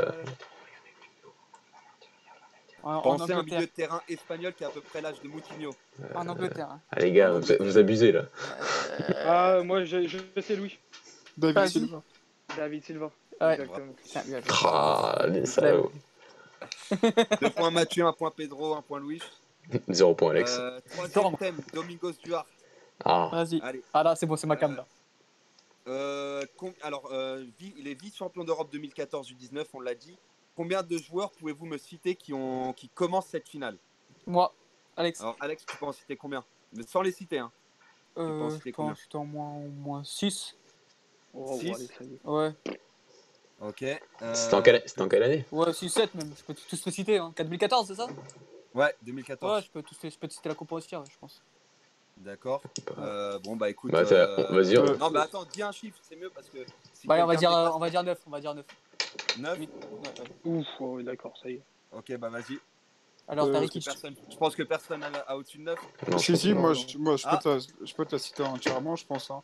[2.81, 5.73] Pensez à un milieu de terrain espagnol qui a à peu près l'âge de Moutinho.
[6.15, 6.69] En Angleterre.
[6.71, 6.79] Hein.
[6.91, 8.23] Ah, les gars, vous, abusez là.
[9.25, 10.77] Ah, moi je, je sais Louis.
[11.37, 12.01] David Silva.
[12.57, 13.11] David Silva.
[13.39, 13.53] Ouais.
[13.53, 13.93] Exactement.
[14.65, 15.91] Ah, les salauds.
[17.41, 19.21] Deux points Mathieu, un point Pedro, un point Louis.
[19.89, 20.57] Zéro point Alex.
[20.59, 20.79] Euh,
[21.11, 22.47] troisième thème, Domingos Duarte.
[23.03, 23.29] Ah.
[23.31, 23.61] Vas-y.
[23.93, 24.85] Ah là, c'est bon, c'est ma cam là.
[25.87, 26.45] Euh,
[26.83, 30.17] alors, euh, il est vice-champion d'Europe 2014 du 19, on l'a dit.
[30.55, 33.77] Combien de joueurs pouvez-vous me citer qui, ont, qui commencent cette finale?
[34.27, 34.53] Moi,
[34.95, 35.21] Alex.
[35.21, 36.43] Alors, Alex, tu peux en citer combien?
[36.73, 37.51] Mais Sans les citer, hein.
[38.17, 40.55] Euh, je pense que au moins, au moins 6.
[41.33, 41.89] Oh, 6
[42.25, 42.53] Ouais.
[43.61, 43.83] Ok.
[43.83, 44.33] Euh...
[44.33, 44.83] C'était en, quelle...
[44.97, 45.45] en quelle année?
[45.51, 47.17] Ouais, 6-7 même, je peux tous les citer.
[47.17, 47.33] Hein.
[47.37, 48.07] 2014, c'est ça?
[48.73, 49.55] Ouais, 2014.
[49.55, 51.41] Ouais, je peux, tous je peux te citer la Coupe aussi, je pense.
[52.17, 52.61] D'accord.
[52.99, 53.91] Euh, bon, bah écoute.
[53.91, 54.47] Bah, euh...
[54.49, 54.75] Vas-y.
[54.97, 56.59] Non, mais attends, dis un chiffre, c'est mieux parce que.
[56.93, 58.19] Si bah, on va, dire, on va dire 9.
[58.27, 58.65] On va dire 9.
[59.39, 59.59] 9
[60.45, 61.61] Ouf, oh, d'accord, ça y est.
[61.91, 62.57] Ok, bah vas-y.
[63.27, 65.79] Alors, euh, personne, Je pense que personne a, au-dessus de 9.
[66.17, 67.37] si, si, moi, je, moi je, peux ah.
[67.37, 69.31] te, je peux te la citer entièrement, je pense.
[69.31, 69.41] Hein.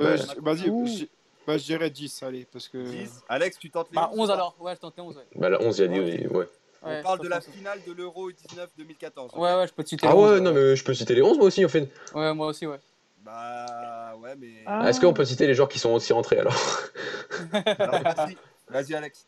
[0.00, 1.08] Euh, vas-y,
[1.46, 2.78] bah, je dirais 10, allez, parce que...
[2.78, 5.16] 10 Alex, tu tentes les bah, 11 alors, ouais, je tente les 11.
[5.16, 5.22] Ouais.
[5.36, 6.48] Bah, la 11, il y a dit, ouais.
[6.82, 9.32] On parle de la finale de l'Euro 19 2014.
[9.34, 11.36] Ouais, ouais, je peux te citer Ah ouais, non, mais je peux citer les 11
[11.36, 11.88] moi aussi, en fait.
[12.14, 12.78] Ouais, moi aussi, ouais.
[13.22, 14.62] Bah, ouais, mais.
[14.64, 14.88] Ah.
[14.88, 16.54] Est-ce qu'on peut citer les joueurs qui sont aussi rentrés alors,
[17.52, 18.36] Vas-y,
[18.72, 19.26] Alex.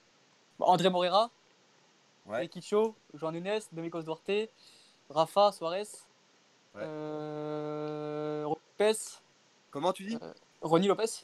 [0.58, 1.30] Bah, André Morera.
[2.26, 2.48] Ouais.
[2.48, 4.50] Kicho, Joan Nunes, Domingos Duarte,
[5.10, 5.88] Rafa, Suarez.
[6.74, 6.82] Ouais.
[6.82, 8.44] Euh...
[8.82, 8.98] Lopez.
[9.70, 10.32] Comment tu dis euh...
[10.60, 11.22] Ronnie Lopez.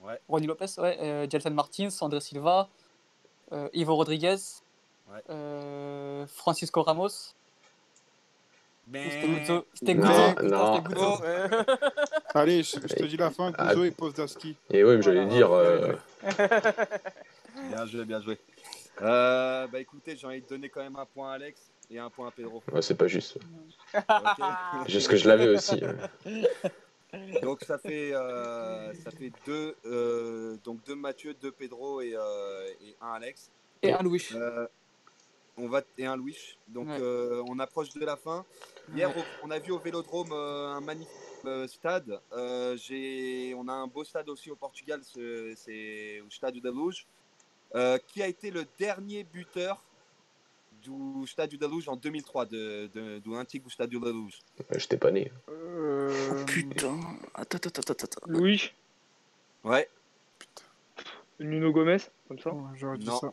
[0.00, 0.20] Ouais.
[0.28, 0.98] Ronnie Lopez, ouais.
[1.00, 2.68] Euh, Jelson Martins, André Silva,
[3.52, 4.36] euh, Ivo Rodriguez,
[5.10, 5.22] ouais.
[5.30, 7.34] euh, Francisco Ramos.
[8.88, 9.10] Mais...
[9.74, 10.42] C'était Gouzo.
[10.44, 11.22] Non, Gouzo.
[12.34, 13.86] Allez, je, je, te dis la fin, Gouzo ah.
[13.86, 14.56] et Pozdowski.
[14.70, 15.50] Et oui, j'allais dire.
[17.70, 18.38] Bien joué, bien joué.
[19.00, 22.10] Euh, bah écoutez, j'ai envie de donner quand même un point à Alex et un
[22.10, 22.62] point à Pedro.
[22.72, 23.38] Ouais, c'est pas juste.
[23.94, 24.02] Okay.
[24.88, 25.80] juste que je l'avais aussi.
[27.42, 32.66] donc ça fait euh, ça fait deux euh, donc deux Mathieu, deux Pedro et, euh,
[32.82, 33.50] et un Alex.
[33.82, 34.26] Et un Louis.
[34.34, 34.66] Euh,
[35.56, 36.36] on va et un Louis.
[36.68, 36.98] Donc ouais.
[37.00, 38.44] Euh, on approche de la fin.
[38.94, 39.24] Hier ouais.
[39.42, 41.10] on a vu au Vélodrome euh, un magnifique
[41.66, 42.20] stade.
[42.76, 45.00] j'ai on a un beau stade aussi au Portugal.
[45.04, 47.06] C'est au Stade de Luz.
[48.08, 49.82] qui a été le dernier buteur
[50.82, 54.40] du Stade de Luz en 2003, de, de, de l'antique Stade de Luz.
[54.76, 55.30] J'étais pas né.
[55.48, 56.30] Euh...
[56.32, 56.98] Oh, putain.
[57.34, 58.20] Attends, attends, attends, attends.
[58.26, 58.72] Louis
[59.64, 59.88] Ouais.
[60.38, 60.64] Putain.
[61.40, 61.98] Nuno Gomez,
[62.28, 62.52] comme ça?
[62.76, 63.32] J'aurais dit ça.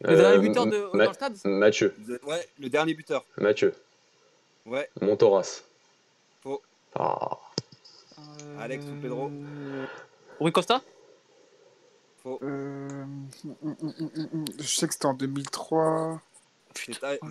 [0.00, 1.38] Le dernier buteur de, Ma dans le stade?
[1.44, 1.94] Mathieu.
[2.24, 3.24] Ouais, le dernier buteur.
[3.36, 3.74] Mathieu.
[4.66, 4.88] Ouais.
[5.00, 5.62] Montoras.
[6.98, 8.58] Euh...
[8.58, 9.30] Alex ou Pedro
[10.38, 10.82] Rui Costa
[12.22, 12.38] Faux.
[12.42, 13.04] Euh...
[14.58, 16.20] Je sais que c'était en 2003.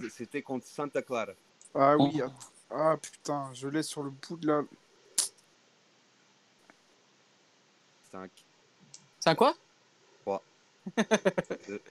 [0.10, 1.34] C'était contre Santa Clara.
[1.74, 2.22] Ah oui.
[2.70, 4.64] Ah putain, je l'ai sur le bout de la.
[8.12, 8.30] 5.
[9.20, 9.54] C'est un quoi
[10.22, 10.44] 3.
[11.68, 11.82] 2.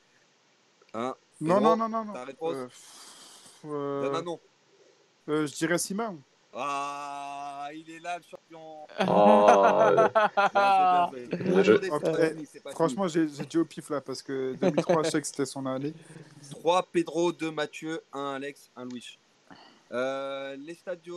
[0.93, 1.15] 1.
[1.41, 2.13] Non, non, non, non, non.
[2.13, 2.55] Ta réponse
[3.65, 4.03] euh...
[4.03, 4.41] Donne un nom.
[5.29, 6.19] Euh, je dirais Simon.
[6.53, 8.87] Ah, il est là le champion.
[9.07, 9.47] Oh.
[11.95, 12.35] Okay.
[12.73, 15.95] Franchement, j'ai dit au pif là parce que 2003, je sais que c'était son année.
[16.51, 19.19] 3 Pedro, 2 Mathieu, 1 Alex, 1 Louis.
[19.93, 21.15] Euh, les Stadio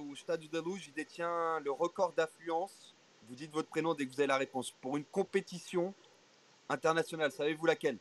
[0.00, 2.94] ou Stadio de Luz, il détient le record d'affluence.
[3.28, 4.70] Vous dites votre prénom dès que vous avez la réponse.
[4.80, 5.92] Pour une compétition
[6.68, 7.98] internationale, savez-vous laquelle?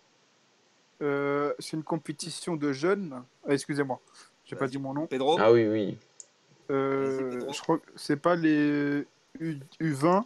[1.01, 3.23] Euh, C'est une compétition de jeunes.
[3.47, 3.99] Ah, Excusez-moi,
[4.45, 5.07] j'ai pas dit mon nom.
[5.07, 5.37] Pedro?
[5.39, 5.97] Ah oui, oui.
[6.69, 9.05] Euh, je crois que c'est pas les
[9.39, 10.25] U, 20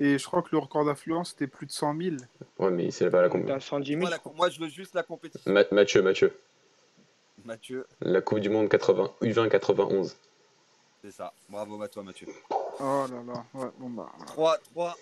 [0.00, 2.16] et je crois que le record d'affluence c'était plus de 100 000.
[2.58, 3.80] Ouais, mais c'est pas la compétition.
[4.34, 5.52] Moi, je veux juste la compétition.
[5.52, 6.36] Ma Mathieu, Mathieu.
[7.44, 7.86] Mathieu.
[8.00, 10.16] La Coupe du Monde 80, U20 91.
[11.02, 11.32] C'est ça.
[11.48, 12.28] Bravo à toi, Mathieu.
[12.50, 13.44] Oh là là.
[13.54, 14.12] Ouais, bon bah.
[14.26, 14.96] 3, 3.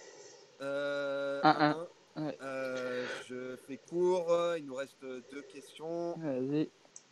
[0.63, 1.77] Euh, 1,
[2.17, 2.23] 1.
[2.23, 2.39] Ouais.
[2.43, 4.27] Euh, je fais court.
[4.57, 6.17] Il nous reste deux questions.
[6.19, 6.69] Vas-y.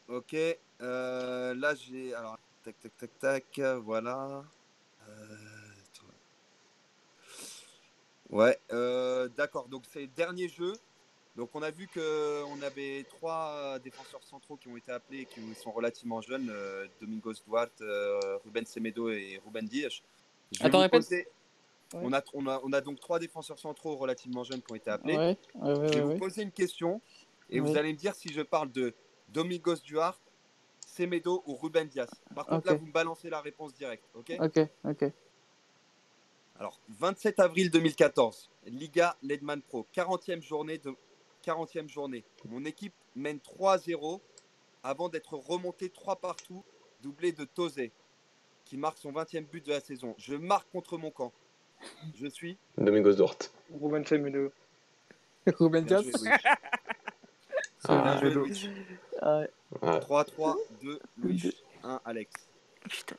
[0.08, 0.34] Ok.
[0.80, 2.14] Euh, là, j'ai.
[2.14, 2.38] Alors,
[2.72, 3.60] tac, tac, tac, tac.
[3.84, 4.44] Voilà.
[5.08, 5.12] Euh...
[8.30, 8.58] Ouais.
[8.72, 9.68] Euh, D'accord.
[9.68, 10.72] Donc, c'est le dernier jeu.
[11.36, 15.54] Donc on a vu qu'on avait trois défenseurs centraux qui ont été appelés et qui
[15.54, 16.52] sont relativement jeunes,
[17.00, 17.80] Domingos Duarte,
[18.44, 20.00] Ruben Semedo et Ruben Dias.
[20.58, 21.28] Attends, répète.
[21.94, 24.90] On, a, on, a, on, a, donc trois défenseurs centraux relativement jeunes qui ont été
[24.90, 25.36] appelés.
[25.54, 27.00] je vais vous poser une question
[27.50, 28.92] et vous allez me dire si je parle de
[29.28, 30.20] Domingos Duarte,
[30.98, 32.10] Semedo ou Ruben Diaz.
[32.34, 34.04] Par contre, là, vous me balancez la réponse directe.
[34.14, 35.12] Ok Ok, ok.
[36.58, 40.78] Alors, 27 avril 2014, Liga Ledman Pro, 40e journée.
[40.78, 40.92] De...
[41.46, 42.24] 40e journée.
[42.46, 44.20] Mon équipe mène 3-0
[44.82, 46.64] avant d'être remonté 3 partout,
[47.00, 47.92] doublé de Tozé,
[48.64, 50.16] qui marque son 20e but de la saison.
[50.18, 51.32] Je marque contre mon camp.
[52.16, 53.52] Je suis Domingos Duarte.
[53.80, 54.50] Ruben Semedo.
[55.46, 56.10] Ruben Diaz
[59.74, 61.54] 3-3, 2, Louis,
[61.84, 62.32] 1, Alex.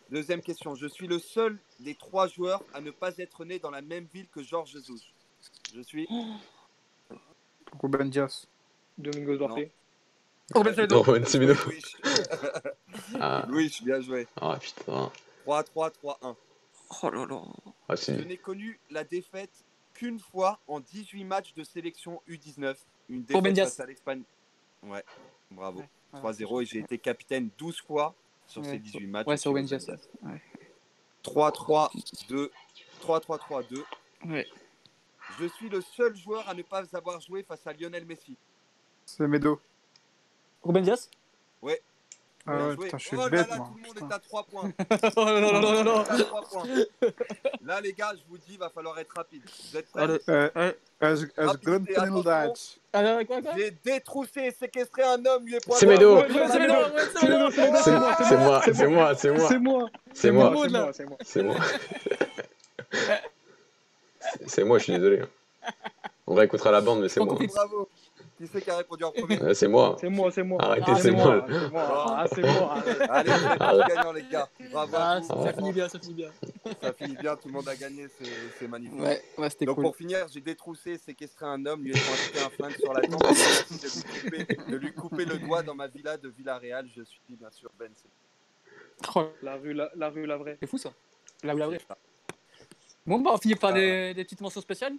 [0.09, 0.75] Deuxième question.
[0.75, 4.07] Je suis le seul des trois joueurs à ne pas être né dans la même
[4.11, 5.01] ville que Georges Jesus.
[5.73, 6.07] Je suis.
[7.81, 8.47] Ruben Dias?
[8.97, 9.69] Domingos Duarte.
[10.55, 11.01] Ruben Semedo.
[11.03, 11.53] Ruben Semedo.
[13.47, 14.27] Louis, bien joué.
[14.41, 15.11] Ah putain.
[15.45, 16.35] 3-3, 3-1.
[17.03, 17.41] Oh là là.
[17.87, 19.51] Ah, Je n'ai connu la défaite
[19.93, 22.75] qu'une fois en 18 matchs de sélection U19.
[23.09, 24.23] Une défaite face à l'Espagne.
[24.81, 25.03] Ouais,
[25.51, 25.83] bravo.
[26.13, 28.13] 3-0 et j'ai été capitaine 12 fois
[28.47, 29.27] sur ces 18 matchs.
[29.27, 29.85] Ouais, sur Benjas.
[31.23, 32.49] 3-3-2.
[33.01, 33.83] 3-3-3-2.
[34.25, 34.47] Ouais.
[35.39, 38.35] Je suis le seul joueur à ne pas avoir joué face à Lionel Messi.
[39.05, 39.59] C'est Medo.
[40.63, 41.09] Ruben Dias?
[41.61, 41.81] Ouais.
[42.45, 43.71] Ah ouais, putain, je suis oh bête, là là, moi.
[43.71, 44.73] tout le monde est à 3 points.
[45.17, 46.03] oh non, non, non, non, non.
[47.69, 47.77] À 3 points.
[47.77, 49.41] Là, les gars, je vous dis, il va falloir être rapide.
[49.71, 50.19] Vous êtes prêts Allez.
[50.29, 50.49] Euh,
[53.25, 55.57] quoi J'ai détroussé et séquestré un homme, lui.
[55.75, 56.05] C'est moi, c'est
[58.37, 59.13] moi, c'est moi, c'est moi.
[59.13, 59.45] C'est moi.
[59.47, 59.89] C'est moi, moi.
[60.13, 60.57] C'est moi.
[61.23, 61.43] C'est moi.
[61.43, 61.55] c'est moi.
[64.47, 65.21] C'est moi, je suis désolé.
[66.27, 67.35] On réécoutera la bande, mais c'est moi.
[67.35, 67.89] Bravo.
[68.39, 69.97] Qui c'est qui a répondu en premier C'est moi.
[69.99, 70.31] C'est moi.
[70.31, 70.61] C'est moi.
[70.63, 71.45] Arrêtez, Ah, c'est moi.
[71.49, 72.05] C'est moi.
[72.17, 72.73] Ah, c'est moi.
[73.09, 73.85] Allez, ouais.
[73.89, 74.49] gagnants, les gars.
[74.71, 74.95] Bravo.
[74.97, 76.31] Ah, ça, ça finit bien, ça finit bien.
[76.81, 78.97] Ça finit bien, tout le monde a gagné, c'est c'est magnifique.
[78.97, 79.83] Ouais, ouais, c'était Donc cool.
[79.83, 83.19] pour finir, j'ai détroussé, séquestré un homme, lui ai pointé un flingue sur la tempe
[83.21, 86.87] de lui, couper, de lui couper le doigt dans ma villa de Villarreal.
[86.95, 87.91] Je suis bien sûr Ben.
[89.15, 90.55] Oh, La rue, la, la rue, la vraie.
[90.61, 90.93] C'est fou ça.
[91.43, 91.79] Là où la vraie.
[93.05, 94.93] Bon, bah, on finit par des, des petites mentions spéciales.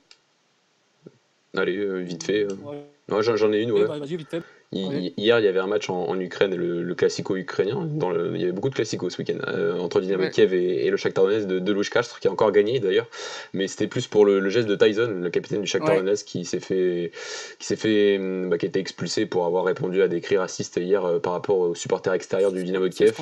[1.57, 2.45] Allez, euh, vite fait.
[2.45, 2.55] euh.
[2.65, 3.87] Ouais, Ouais, j'en j'en ai une, ouais.
[3.87, 4.43] bah, vas-y, vite fait.
[4.73, 7.89] Hier, il y avait un match en, en Ukraine, le, le classico ukrainien.
[7.91, 10.31] Dans le, il y avait beaucoup de classicos ce week-end, euh, entre Dynamo Ouais.
[10.31, 11.89] Kiev et, et le Shakhtar Donetsk de, de Louis
[12.21, 13.09] qui a encore gagné d'ailleurs.
[13.53, 16.01] Mais c'était plus pour le, le geste de Tyson, le capitaine du Shakhtar Ouais.
[16.03, 17.11] Donetsk, qui s'est fait,
[17.59, 18.19] qui s'est fait,
[18.49, 21.33] bah, qui a été expulsé pour avoir répondu à des cris racistes hier euh, par
[21.33, 23.17] rapport aux supporters extérieurs du Dynamo de Kiev.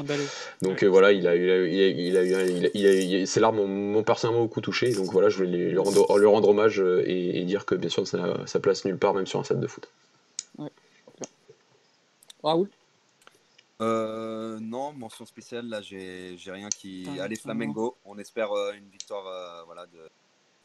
[0.60, 3.40] Donc voilà, il a eu, il a eu, il a il a il a- ses
[3.40, 4.92] larmes m'ont- personnellement beaucoup touché.
[4.92, 7.88] Donc voilà, je voulais lui, rendre, lui rendre hommage euh, et, et dire que bien
[7.88, 9.88] sûr, ça n'a sa place nulle part, même sur un stade de foot.
[12.42, 12.68] Raoul?
[13.80, 17.08] Euh, non, mention spéciale, là j'ai rien qui.
[17.20, 20.08] Allez, Flamengo, on espère euh, une victoire euh, voilà, de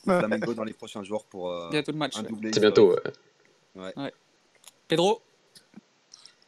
[0.03, 2.17] Flamengo dans les prochains jours pour euh, Bientôt le match.
[2.17, 2.29] un ouais.
[2.29, 2.51] doublé.
[2.53, 2.95] C'est bientôt.
[3.75, 3.93] ouais.
[4.87, 5.21] Pedro?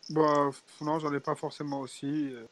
[0.10, 0.50] Bah,
[0.82, 2.34] non, j'en ai pas forcément aussi.
[2.34, 2.46] euh,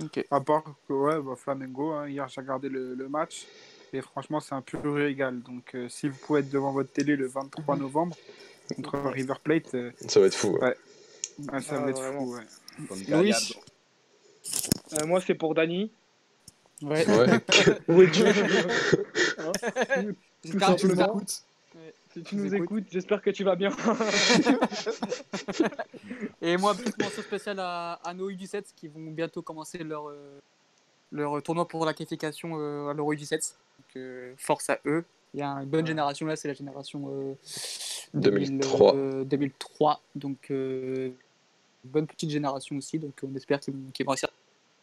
[0.00, 0.24] Ok.
[0.30, 3.46] À part que, ouais, bah, Flamengo, hein, hier j'ai regardé le, le match
[3.92, 5.42] et franchement, c'est un pur régal.
[5.42, 7.82] Donc, euh, si vous pouvez être devant votre télé le 23 Mhm.
[7.82, 8.16] novembre
[8.76, 10.48] contre River Plate, euh, Ça va être fou.
[10.52, 10.60] ouais.
[10.60, 10.76] Ouais.
[11.38, 12.24] Ça Ah, va être vraiment.
[12.26, 12.34] fou.
[12.36, 12.42] Ouais.
[12.88, 13.54] Comme Louis Gallardo.
[14.94, 15.90] Euh, moi, c'est pour Dani.
[16.82, 17.06] Ouais.
[17.06, 17.26] Ouais.
[19.38, 19.52] Hein
[20.42, 21.06] que tu nous simplement.
[21.06, 21.42] écoutes.
[22.14, 22.84] Si tu nous écoutes.
[22.90, 23.70] j'espère que tu vas bien.
[26.42, 30.38] Et moi, petite mention spéciale à, à nos U17 qui vont bientôt commencer leur, euh,
[31.12, 33.54] leur tournoi pour la qualification euh, à l'Euro U17.
[33.78, 35.04] Donc, euh, force à eux.
[35.34, 37.34] Il y a une bonne génération là, c'est la génération euh,
[38.14, 38.92] 2003.
[38.94, 40.00] 2000, euh, 2003.
[40.14, 40.50] Donc,
[41.84, 42.98] euh, bonne petite génération aussi.
[42.98, 44.30] Donc, on espère qu'ils vont, qu'ils vont réussir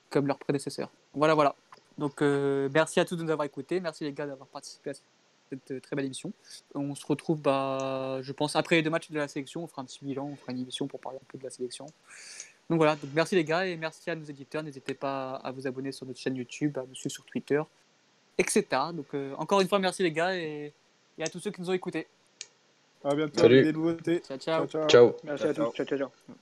[0.09, 0.89] comme leurs prédécesseurs.
[1.13, 1.55] Voilà, voilà.
[1.97, 3.79] Donc, euh, merci à tous de nous avoir écoutés.
[3.79, 6.31] Merci les gars d'avoir participé à cette euh, très belle émission.
[6.73, 9.63] On se retrouve, bah, je pense, après les deux matchs de la sélection.
[9.63, 11.49] On fera un petit bilan, on fera une émission pour parler un peu de la
[11.49, 11.87] sélection.
[12.69, 14.63] Donc voilà, donc merci les gars et merci à nos éditeurs.
[14.63, 17.61] N'hésitez pas à vous abonner sur notre chaîne YouTube, à nous suivre sur Twitter,
[18.37, 18.65] etc.
[18.91, 20.73] Donc euh, encore une fois, merci les gars et,
[21.17, 22.07] et à tous ceux qui nous ont écoutés.
[23.03, 23.39] À bientôt.
[23.39, 23.63] Salut.
[23.63, 24.19] Des nouveautés.
[24.21, 24.67] Ciao, ciao.
[24.67, 24.87] ciao.
[24.87, 24.89] ciao.
[24.89, 25.15] Ciao.
[25.23, 25.75] Merci Ciao, à tous.
[25.75, 26.35] Ciao, ciao, ciao.